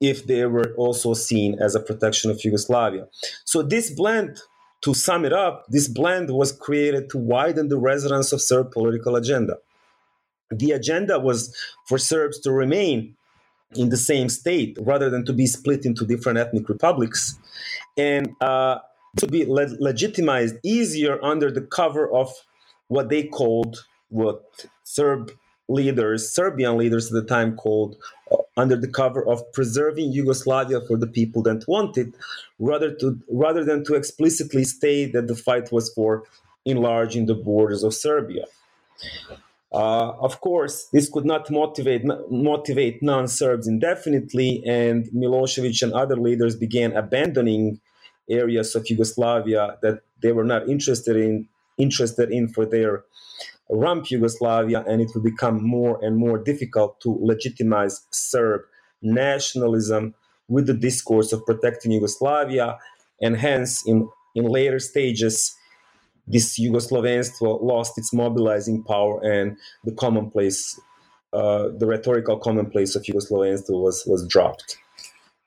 if 0.00 0.26
they 0.26 0.44
were 0.46 0.74
also 0.76 1.14
seen 1.14 1.58
as 1.60 1.74
a 1.74 1.80
protection 1.80 2.30
of 2.30 2.42
Yugoslavia. 2.42 3.06
So, 3.44 3.62
this 3.62 3.90
blend, 3.90 4.40
to 4.82 4.94
sum 4.94 5.24
it 5.24 5.32
up, 5.32 5.66
this 5.68 5.86
blend 5.86 6.30
was 6.30 6.50
created 6.50 7.10
to 7.10 7.18
widen 7.18 7.68
the 7.68 7.78
resonance 7.78 8.32
of 8.32 8.40
Serb 8.40 8.72
political 8.72 9.16
agenda. 9.16 9.58
The 10.50 10.72
agenda 10.72 11.18
was 11.18 11.54
for 11.86 11.98
Serbs 11.98 12.40
to 12.40 12.52
remain 12.52 13.16
in 13.74 13.88
the 13.88 13.96
same 13.96 14.28
state 14.28 14.76
rather 14.80 15.10
than 15.10 15.24
to 15.26 15.32
be 15.32 15.46
split 15.46 15.84
into 15.84 16.06
different 16.06 16.38
ethnic 16.38 16.68
republics. 16.68 17.38
And 17.96 18.34
uh, 18.40 18.78
to 19.16 19.26
be 19.26 19.44
le- 19.44 19.76
legitimized 19.78 20.56
easier 20.62 21.22
under 21.24 21.50
the 21.50 21.60
cover 21.60 22.10
of 22.12 22.32
what 22.88 23.08
they 23.08 23.24
called 23.24 23.84
what 24.08 24.66
Serb 24.84 25.32
leaders, 25.68 26.30
Serbian 26.30 26.76
leaders 26.76 27.06
at 27.06 27.14
the 27.14 27.26
time 27.26 27.56
called 27.56 27.96
uh, 28.30 28.36
under 28.56 28.76
the 28.76 28.88
cover 28.88 29.26
of 29.26 29.40
preserving 29.52 30.12
Yugoslavia 30.12 30.80
for 30.86 30.96
the 30.96 31.06
people 31.06 31.42
that 31.42 31.66
want 31.66 31.96
it, 31.96 32.08
rather 32.58 32.94
to 32.94 33.18
rather 33.30 33.64
than 33.64 33.84
to 33.84 33.94
explicitly 33.94 34.64
state 34.64 35.12
that 35.12 35.26
the 35.26 35.34
fight 35.34 35.72
was 35.72 35.92
for 35.94 36.24
enlarging 36.64 37.26
the 37.26 37.34
borders 37.34 37.82
of 37.82 37.94
Serbia. 37.94 38.44
Uh, 39.72 40.12
of 40.20 40.40
course, 40.40 40.84
this 40.92 41.10
could 41.10 41.24
not 41.24 41.50
motivate 41.50 42.04
motivate 42.30 43.02
non-Serbs 43.02 43.66
indefinitely, 43.66 44.62
and 44.66 45.06
Milosevic 45.06 45.82
and 45.82 45.92
other 45.92 46.16
leaders 46.16 46.54
began 46.54 46.92
abandoning 46.92 47.80
areas 48.30 48.74
of 48.74 48.88
Yugoslavia 48.88 49.76
that 49.82 50.00
they 50.22 50.32
were 50.32 50.44
not 50.44 50.68
interested 50.68 51.16
in 51.16 51.48
interested 51.76 52.30
in 52.30 52.48
for 52.48 52.64
their 52.64 53.04
rump 53.68 54.10
Yugoslavia, 54.10 54.84
and 54.86 55.00
it 55.00 55.10
will 55.14 55.22
become 55.22 55.62
more 55.66 55.98
and 56.04 56.16
more 56.16 56.38
difficult 56.38 57.00
to 57.00 57.18
legitimize 57.20 58.06
Serb 58.10 58.62
nationalism 59.02 60.14
with 60.48 60.66
the 60.66 60.74
discourse 60.74 61.32
of 61.32 61.44
protecting 61.46 61.92
Yugoslavia, 61.92 62.78
and 63.20 63.36
hence 63.36 63.82
in 63.86 64.08
in 64.34 64.46
later 64.46 64.78
stages 64.78 65.56
this 66.26 66.58
Yugoslavenstvo 66.58 67.62
lost 67.62 67.98
its 67.98 68.12
mobilizing 68.12 68.82
power 68.84 69.20
and 69.22 69.56
the 69.84 69.92
commonplace, 69.92 70.78
uh, 71.32 71.68
the 71.76 71.86
rhetorical 71.86 72.38
commonplace 72.38 72.96
of 72.96 73.02
Yugoslavenstvo 73.02 73.70
was, 73.70 74.02
was 74.06 74.26
dropped. 74.26 74.78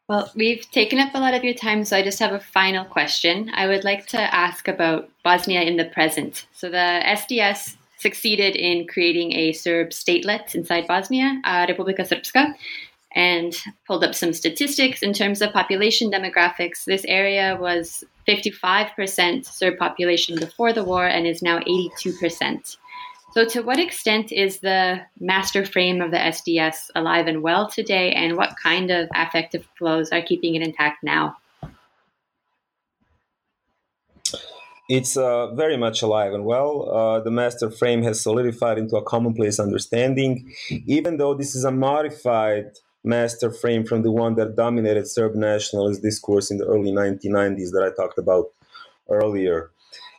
Well, 0.08 0.32
we've 0.36 0.70
taken 0.72 1.00
up 1.00 1.14
a 1.14 1.20
lot 1.20 1.34
of 1.34 1.44
your 1.44 1.54
time, 1.54 1.84
so 1.84 1.98
I 1.98 2.02
just 2.02 2.20
have 2.20 2.32
a 2.32 2.40
final 2.40 2.86
question. 2.86 3.52
I 3.54 3.68
would 3.68 3.84
like 3.84 4.08
to 4.08 4.34
ask 4.34 4.70
about 4.70 5.10
Bosnia 5.22 5.64
in 5.64 5.76
the 5.76 5.84
present. 5.84 6.46
So 6.54 6.70
the 6.70 7.02
SDS 7.04 7.76
succeeded 7.98 8.56
in 8.56 8.88
creating 8.88 9.34
a 9.34 9.52
Serb 9.52 9.90
statelet 9.90 10.56
inside 10.56 10.88
Bosnia, 10.88 11.42
uh, 11.44 11.68
Republika 11.68 12.08
Srpska, 12.08 12.54
and 13.16 13.54
pulled 13.86 14.06
up 14.06 14.16
some 14.16 14.32
statistics 14.32 15.02
in 15.02 15.12
terms 15.12 15.42
of 15.42 15.52
population 15.52 16.10
demographics. 16.10 16.86
This 16.86 17.04
area 17.06 17.58
was 17.60 18.06
55% 18.28 19.46
Serb 19.46 19.78
population 19.78 20.40
before 20.40 20.72
the 20.72 20.86
war 20.86 21.06
and 21.06 21.28
is 21.28 21.42
now 21.42 21.60
82%. 21.60 22.78
So, 23.38 23.46
to 23.46 23.62
what 23.62 23.78
extent 23.78 24.32
is 24.32 24.62
the 24.62 25.02
master 25.20 25.64
frame 25.64 26.02
of 26.02 26.10
the 26.10 26.18
SDS 26.18 26.90
alive 26.96 27.28
and 27.28 27.44
well 27.44 27.70
today, 27.70 28.12
and 28.14 28.36
what 28.36 28.56
kind 28.64 28.90
of 28.90 29.10
affective 29.14 29.64
flows 29.78 30.10
are 30.12 30.24
keeping 30.24 30.56
it 30.56 30.64
intact 30.64 31.04
now? 31.04 31.38
It's 34.90 35.16
uh, 35.16 35.54
very 35.54 35.78
much 35.78 36.02
alive 36.02 36.34
and 36.34 36.46
well. 36.46 36.90
Uh, 36.90 37.20
the 37.20 37.30
master 37.30 37.70
frame 37.70 38.02
has 38.02 38.20
solidified 38.20 38.80
into 38.80 38.96
a 38.96 39.04
commonplace 39.04 39.60
understanding, 39.60 40.52
even 40.88 41.18
though 41.18 41.36
this 41.36 41.54
is 41.54 41.64
a 41.64 41.70
modified 41.70 42.72
master 43.04 43.52
frame 43.52 43.86
from 43.86 44.02
the 44.02 44.12
one 44.12 44.34
that 44.38 44.56
dominated 44.56 45.08
Serb 45.08 45.36
nationalist 45.36 46.02
discourse 46.02 46.50
in 46.50 46.58
the 46.58 46.66
early 46.66 46.92
1990s 46.92 47.70
that 47.70 47.84
I 47.84 47.96
talked 47.96 48.18
about 48.18 48.48
earlier. 49.10 49.70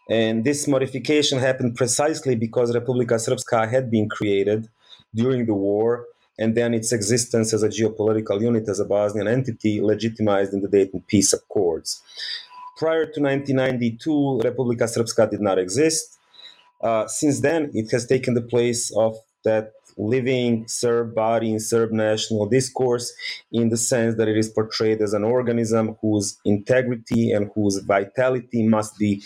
And 0.09 0.45
this 0.45 0.67
modification 0.67 1.39
happened 1.39 1.77
precisely 1.77 2.35
because 2.35 2.75
Republika 2.75 3.17
Srpska 3.17 3.71
had 3.71 3.91
been 3.91 4.09
created 4.09 4.69
during 5.15 5.47
the 5.47 5.55
war, 5.55 6.07
and 6.39 6.57
then 6.57 6.73
its 6.73 6.93
existence 6.93 7.53
as 7.53 7.63
a 7.63 7.69
geopolitical 7.69 8.41
unit, 8.41 8.69
as 8.69 8.81
a 8.81 8.85
Bosnian 8.85 9.29
entity, 9.29 9.81
legitimized 9.81 10.53
in 10.55 10.61
the 10.63 10.69
Dayton 10.69 11.03
Peace 11.07 11.33
Accords. 11.33 12.03
Prior 12.77 13.05
to 13.05 13.21
1992, 13.21 14.41
Republika 14.45 14.85
Srpska 14.85 15.31
did 15.31 15.41
not 15.41 15.59
exist. 15.59 16.19
Uh, 16.81 17.07
since 17.09 17.41
then, 17.41 17.71
it 17.75 17.91
has 17.91 18.07
taken 18.07 18.35
the 18.35 18.41
place 18.41 18.91
of 18.97 19.17
that 19.45 19.73
living 19.97 20.67
Serb 20.69 21.15
body 21.15 21.53
in 21.53 21.59
Serb 21.59 21.91
national 21.91 22.47
discourse 22.47 23.13
in 23.51 23.69
the 23.69 23.77
sense 23.77 24.15
that 24.15 24.29
it 24.29 24.37
is 24.39 24.49
portrayed 24.49 25.03
as 25.03 25.13
an 25.13 25.25
organism 25.25 25.97
whose 26.01 26.39
integrity 26.45 27.33
and 27.33 27.51
whose 27.55 27.79
vitality 27.79 28.63
must 28.63 28.97
be 28.97 29.23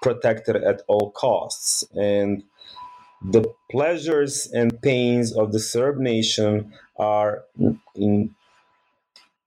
protected 0.00 0.56
at 0.56 0.82
all 0.88 1.10
costs. 1.10 1.84
And 1.94 2.42
the 3.22 3.52
pleasures 3.70 4.50
and 4.52 4.80
pains 4.80 5.32
of 5.32 5.52
the 5.52 5.60
Serb 5.60 5.98
nation 5.98 6.72
are 6.98 7.44
in 7.94 8.34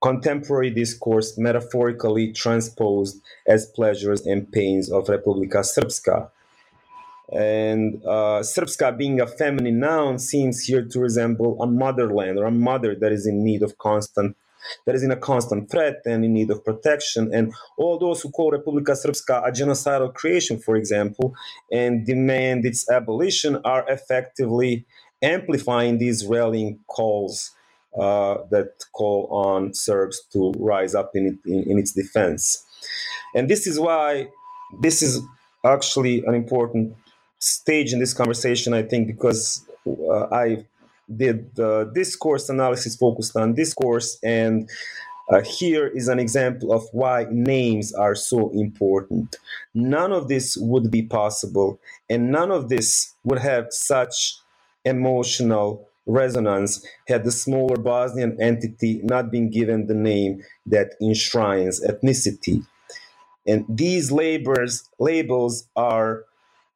contemporary 0.02 0.70
discourse 0.70 1.38
metaphorically 1.38 2.34
transposed 2.34 3.22
as 3.48 3.66
pleasures 3.68 4.26
and 4.26 4.52
pains 4.52 4.92
of 4.92 5.08
Republika 5.08 5.62
Srpska. 5.64 6.30
And 7.32 8.02
uh, 8.06 8.42
Srpska 8.44 8.98
being 8.98 9.22
a 9.22 9.26
feminine 9.26 9.80
noun 9.80 10.20
seems 10.20 10.66
here 10.66 10.84
to 10.84 11.00
resemble 11.00 11.62
a 11.62 11.66
motherland 11.66 12.38
or 12.38 12.46
a 12.46 12.52
mother 12.52 12.96
that 12.96 13.12
is 13.12 13.26
in 13.26 13.44
need 13.44 13.64
of 13.64 13.78
constant 13.78 14.36
that 14.86 14.96
is 14.96 15.04
in 15.04 15.12
a 15.12 15.16
constant 15.16 15.70
threat 15.70 16.02
and 16.06 16.24
in 16.24 16.34
need 16.34 16.50
of 16.50 16.64
protection. 16.64 17.34
And 17.34 17.54
all 17.78 17.98
those 17.98 18.22
who 18.22 18.30
call 18.32 18.52
Republika 18.52 18.92
Srpska 18.92 19.48
a 19.48 19.52
genocidal 19.52 20.14
creation, 20.14 20.60
for 20.60 20.76
example, 20.76 21.34
and 21.72 22.06
demand 22.06 22.66
its 22.66 22.90
abolition 22.90 23.60
are 23.64 23.86
effectively 23.90 24.86
amplifying 25.22 25.98
these 25.98 26.26
rallying 26.26 26.80
calls 26.88 27.52
uh, 27.98 28.38
that 28.50 28.74
call 28.92 29.28
on 29.32 29.74
Serbs 29.74 30.22
to 30.34 30.52
rise 30.58 30.96
up 30.96 31.12
in, 31.16 31.40
in, 31.46 31.64
in 31.72 31.80
its 31.80 31.92
defense. 31.92 32.66
And 33.36 33.50
this 33.50 33.68
is 33.68 33.80
why 33.80 34.28
this 34.82 35.02
is 35.02 35.22
actually 35.64 36.24
an 36.26 36.34
important 36.34 36.96
stage 37.40 37.94
in 37.94 38.00
this 38.00 38.14
conversation, 38.14 38.74
I 38.74 38.84
think, 38.84 39.08
because 39.08 39.66
uh, 39.88 40.26
I 40.32 40.66
did 41.16 41.56
the 41.56 41.92
discourse 41.94 42.50
analysis 42.50 42.96
focused 42.96 43.36
on 43.36 43.54
discourse 43.54 44.18
and 44.24 44.70
uh, 45.30 45.42
here 45.42 45.88
is 45.88 46.08
an 46.08 46.20
example 46.20 46.74
of 46.74 46.84
why 46.92 47.26
names 47.32 47.94
are 47.94 48.16
so 48.16 48.50
important. 48.52 49.38
None 49.74 50.12
of 50.12 50.28
this 50.28 50.58
would 50.58 50.92
be 50.92 51.02
possible, 51.02 51.80
and 52.10 52.30
none 52.30 52.52
of 52.52 52.70
this 52.70 53.14
would 53.24 53.40
have 53.40 53.68
such 53.72 54.38
emotional 54.84 55.88
resonance 56.06 56.86
had 57.08 57.24
the 57.24 57.32
smaller 57.32 57.78
Bosnian 57.78 58.38
entity 58.42 59.00
not 59.04 59.32
been 59.32 59.50
given 59.50 59.88
the 59.88 59.94
name 59.94 60.44
that 60.66 60.96
enshrines 61.02 61.82
ethnicity. 61.82 62.66
And 63.48 63.66
these 63.70 64.12
labors, 64.12 64.90
labels 65.00 65.70
are 65.78 66.26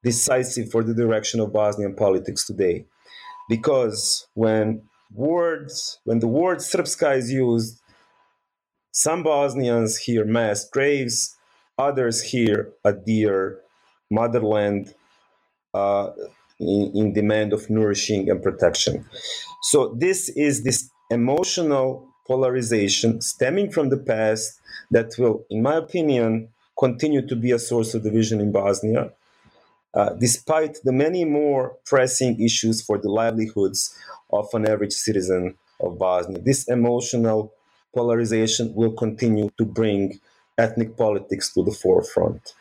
decisive 0.03 0.71
for 0.71 0.84
the 0.84 0.93
direction 0.93 1.41
of 1.41 1.51
Bosnian 1.51 1.95
politics 1.95 2.45
today 2.45 2.86
because 3.49 4.27
when 4.33 4.81
words 5.13 5.99
when 6.03 6.19
the 6.19 6.27
word 6.27 6.59
Srpska 6.59 7.17
is 7.17 7.31
used, 7.31 7.81
some 8.91 9.23
Bosnians 9.23 9.97
hear 9.97 10.25
mass 10.25 10.67
graves, 10.69 11.35
others 11.77 12.21
hear 12.21 12.71
a 12.83 12.93
dear 12.93 13.59
motherland 14.09 14.93
uh, 15.73 16.09
in, 16.59 16.91
in 16.95 17.13
demand 17.13 17.53
of 17.53 17.69
nourishing 17.69 18.29
and 18.29 18.41
protection. 18.41 19.05
So 19.63 19.95
this 19.97 20.29
is 20.29 20.63
this 20.63 20.89
emotional 21.09 22.07
polarization 22.25 23.21
stemming 23.21 23.71
from 23.71 23.89
the 23.89 23.97
past 23.97 24.59
that 24.91 25.13
will, 25.17 25.45
in 25.49 25.61
my 25.61 25.75
opinion, 25.75 26.49
continue 26.77 27.25
to 27.27 27.35
be 27.35 27.51
a 27.51 27.59
source 27.59 27.93
of 27.93 28.03
division 28.03 28.39
in 28.39 28.51
Bosnia 28.51 29.11
uh, 29.97 30.13
despite 30.19 30.77
the 30.83 30.91
many 30.91 31.25
more 31.25 31.75
pressing 31.85 32.39
issues 32.39 32.83
for 32.83 32.97
the 32.99 33.09
livelihoods 33.09 33.97
of 34.31 34.47
an 34.53 34.69
average 34.69 34.93
citizen 34.93 35.55
of 35.79 35.97
Bosnia. 35.97 36.39
This 36.39 36.67
emotional 36.67 37.51
polarization 37.95 38.73
will 38.75 38.91
continue 38.91 39.49
to 39.57 39.65
bring 39.65 40.19
ethnic 40.57 40.95
politics 40.97 41.51
to 41.55 41.63
the 41.63 41.71
forefront. 41.71 42.53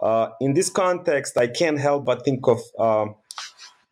Uh, 0.00 0.28
in 0.40 0.54
this 0.54 0.70
context, 0.70 1.36
I 1.36 1.46
can't 1.46 1.78
help 1.78 2.06
but 2.06 2.24
think 2.24 2.48
of 2.48 2.60
uh, 2.78 3.06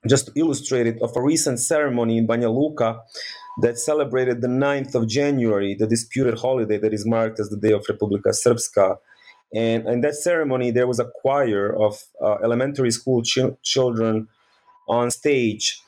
just 0.08 0.26
to 0.26 0.32
illustrate 0.34 0.86
it 0.86 1.02
of 1.02 1.14
a 1.16 1.22
recent 1.22 1.60
ceremony 1.60 2.16
in 2.16 2.26
Banja 2.26 2.50
Luka 2.52 3.00
that 3.60 3.78
celebrated 3.78 4.40
the 4.40 4.48
9th 4.48 4.94
of 4.94 5.06
January, 5.06 5.74
the 5.74 5.86
disputed 5.86 6.38
holiday 6.38 6.78
that 6.78 6.94
is 6.94 7.06
marked 7.06 7.38
as 7.38 7.50
the 7.50 7.58
Day 7.58 7.72
of 7.72 7.84
Republika 7.84 8.30
Srpska. 8.42 8.96
And 9.54 9.86
in 9.88 10.00
that 10.02 10.14
ceremony, 10.14 10.70
there 10.70 10.86
was 10.86 11.00
a 11.00 11.10
choir 11.22 11.74
of 11.74 12.04
uh, 12.22 12.36
elementary 12.42 12.90
school 12.90 13.22
ch- 13.22 13.56
children 13.62 14.28
on 14.88 15.10
stage 15.10 15.82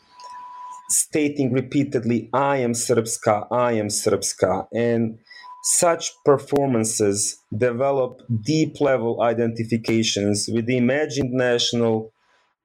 stating 0.92 1.52
repeatedly, 1.52 2.28
I 2.32 2.58
am 2.58 2.72
Srpska, 2.72 3.46
I 3.50 3.72
am 3.72 3.88
Srpska. 3.88 4.68
And 4.74 5.18
such 5.62 6.12
performances 6.24 7.38
develop 7.56 8.20
deep 8.42 8.80
level 8.80 9.22
identifications 9.22 10.48
with 10.52 10.66
the 10.66 10.76
imagined 10.76 11.32
national 11.32 12.12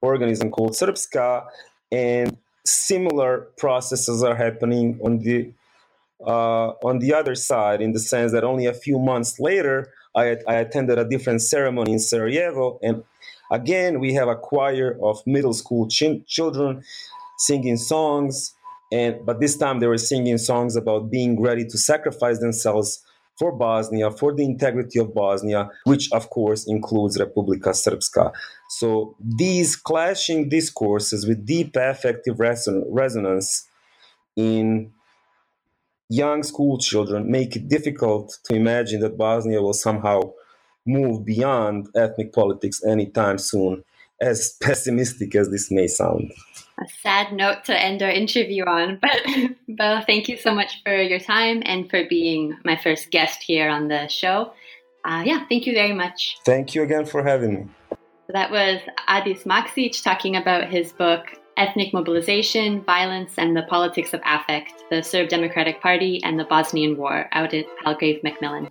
organism 0.01 0.51
called 0.51 0.71
Srpska, 0.71 1.45
and 1.91 2.37
similar 2.65 3.47
processes 3.57 4.23
are 4.23 4.35
happening 4.35 4.99
on 5.03 5.19
the 5.19 5.51
uh, 6.25 6.73
on 6.83 6.97
the 6.97 7.13
other 7.13 7.35
side, 7.35 7.79
in 7.79 7.93
the 7.93 7.99
sense 7.99 8.31
that 8.31 8.43
only 8.43 8.65
a 8.65 8.73
few 8.73 8.97
months 8.97 9.39
later, 9.39 9.93
I, 10.17 10.37
I 10.47 10.55
attended 10.55 10.97
a 10.97 11.07
different 11.07 11.41
ceremony 11.41 11.93
in 11.93 11.99
Sarajevo, 11.99 12.79
and 12.81 13.03
again 13.51 13.99
we 13.99 14.13
have 14.15 14.27
a 14.27 14.35
choir 14.35 14.97
of 15.01 15.21
middle 15.25 15.53
school 15.53 15.87
ch- 15.87 16.25
children 16.27 16.83
singing 17.37 17.77
songs 17.77 18.55
and 18.91 19.25
but 19.25 19.39
this 19.39 19.57
time 19.57 19.79
they 19.79 19.87
were 19.87 19.97
singing 19.97 20.37
songs 20.37 20.75
about 20.75 21.11
being 21.11 21.41
ready 21.41 21.65
to 21.65 21.77
sacrifice 21.77 22.39
themselves 22.39 23.03
for 23.37 23.51
Bosnia, 23.51 24.09
for 24.09 24.33
the 24.33 24.43
integrity 24.43 24.99
of 24.99 25.13
Bosnia, 25.13 25.69
which 25.83 26.11
of 26.11 26.29
course 26.29 26.67
includes 26.67 27.19
Republika 27.19 27.69
Srpska. 27.69 28.31
So 28.69 29.15
these 29.19 29.75
clashing 29.75 30.49
discourses 30.49 31.27
with 31.27 31.45
deep 31.45 31.75
affective 31.75 32.37
reson- 32.37 32.83
resonance 32.89 33.67
in 34.35 34.91
young 36.09 36.43
school 36.43 36.77
children 36.77 37.29
make 37.29 37.55
it 37.55 37.67
difficult 37.67 38.37
to 38.45 38.55
imagine 38.55 39.01
that 39.01 39.17
Bosnia 39.17 39.61
will 39.61 39.73
somehow 39.73 40.33
move 40.85 41.25
beyond 41.25 41.87
ethnic 41.95 42.33
politics 42.33 42.83
anytime 42.83 43.37
soon, 43.37 43.83
as 44.21 44.57
pessimistic 44.61 45.35
as 45.35 45.49
this 45.49 45.69
may 45.69 45.87
sound 45.87 46.31
a 46.79 46.87
sad 47.01 47.33
note 47.33 47.65
to 47.65 47.79
end 47.79 48.01
our 48.03 48.09
interview 48.09 48.63
on. 48.65 48.99
But 49.07 49.21
Bella, 49.67 50.03
thank 50.05 50.29
you 50.29 50.37
so 50.37 50.53
much 50.53 50.81
for 50.83 50.95
your 50.95 51.19
time 51.19 51.61
and 51.65 51.89
for 51.89 52.03
being 52.07 52.57
my 52.63 52.75
first 52.75 53.11
guest 53.11 53.41
here 53.43 53.69
on 53.69 53.87
the 53.87 54.07
show. 54.07 54.53
Uh, 55.03 55.23
yeah, 55.25 55.45
thank 55.47 55.65
you 55.65 55.73
very 55.73 55.93
much. 55.93 56.37
Thank 56.45 56.75
you 56.75 56.83
again 56.83 57.05
for 57.05 57.23
having 57.23 57.53
me. 57.53 57.97
That 58.29 58.51
was 58.51 58.81
Adis 59.07 59.43
Maksic 59.43 60.03
talking 60.03 60.35
about 60.35 60.69
his 60.69 60.91
book, 60.91 61.27
Ethnic 61.57 61.91
Mobilization, 61.91 62.81
Violence, 62.83 63.33
and 63.37 63.57
the 63.57 63.63
Politics 63.63 64.13
of 64.13 64.21
Affect, 64.25 64.73
the 64.89 65.01
Serb 65.01 65.27
Democratic 65.27 65.81
Party 65.81 66.21
and 66.23 66.39
the 66.39 66.45
Bosnian 66.45 66.95
War, 66.95 67.27
out 67.31 67.53
at 67.53 67.65
Palgrave 67.83 68.23
Macmillan. 68.23 68.69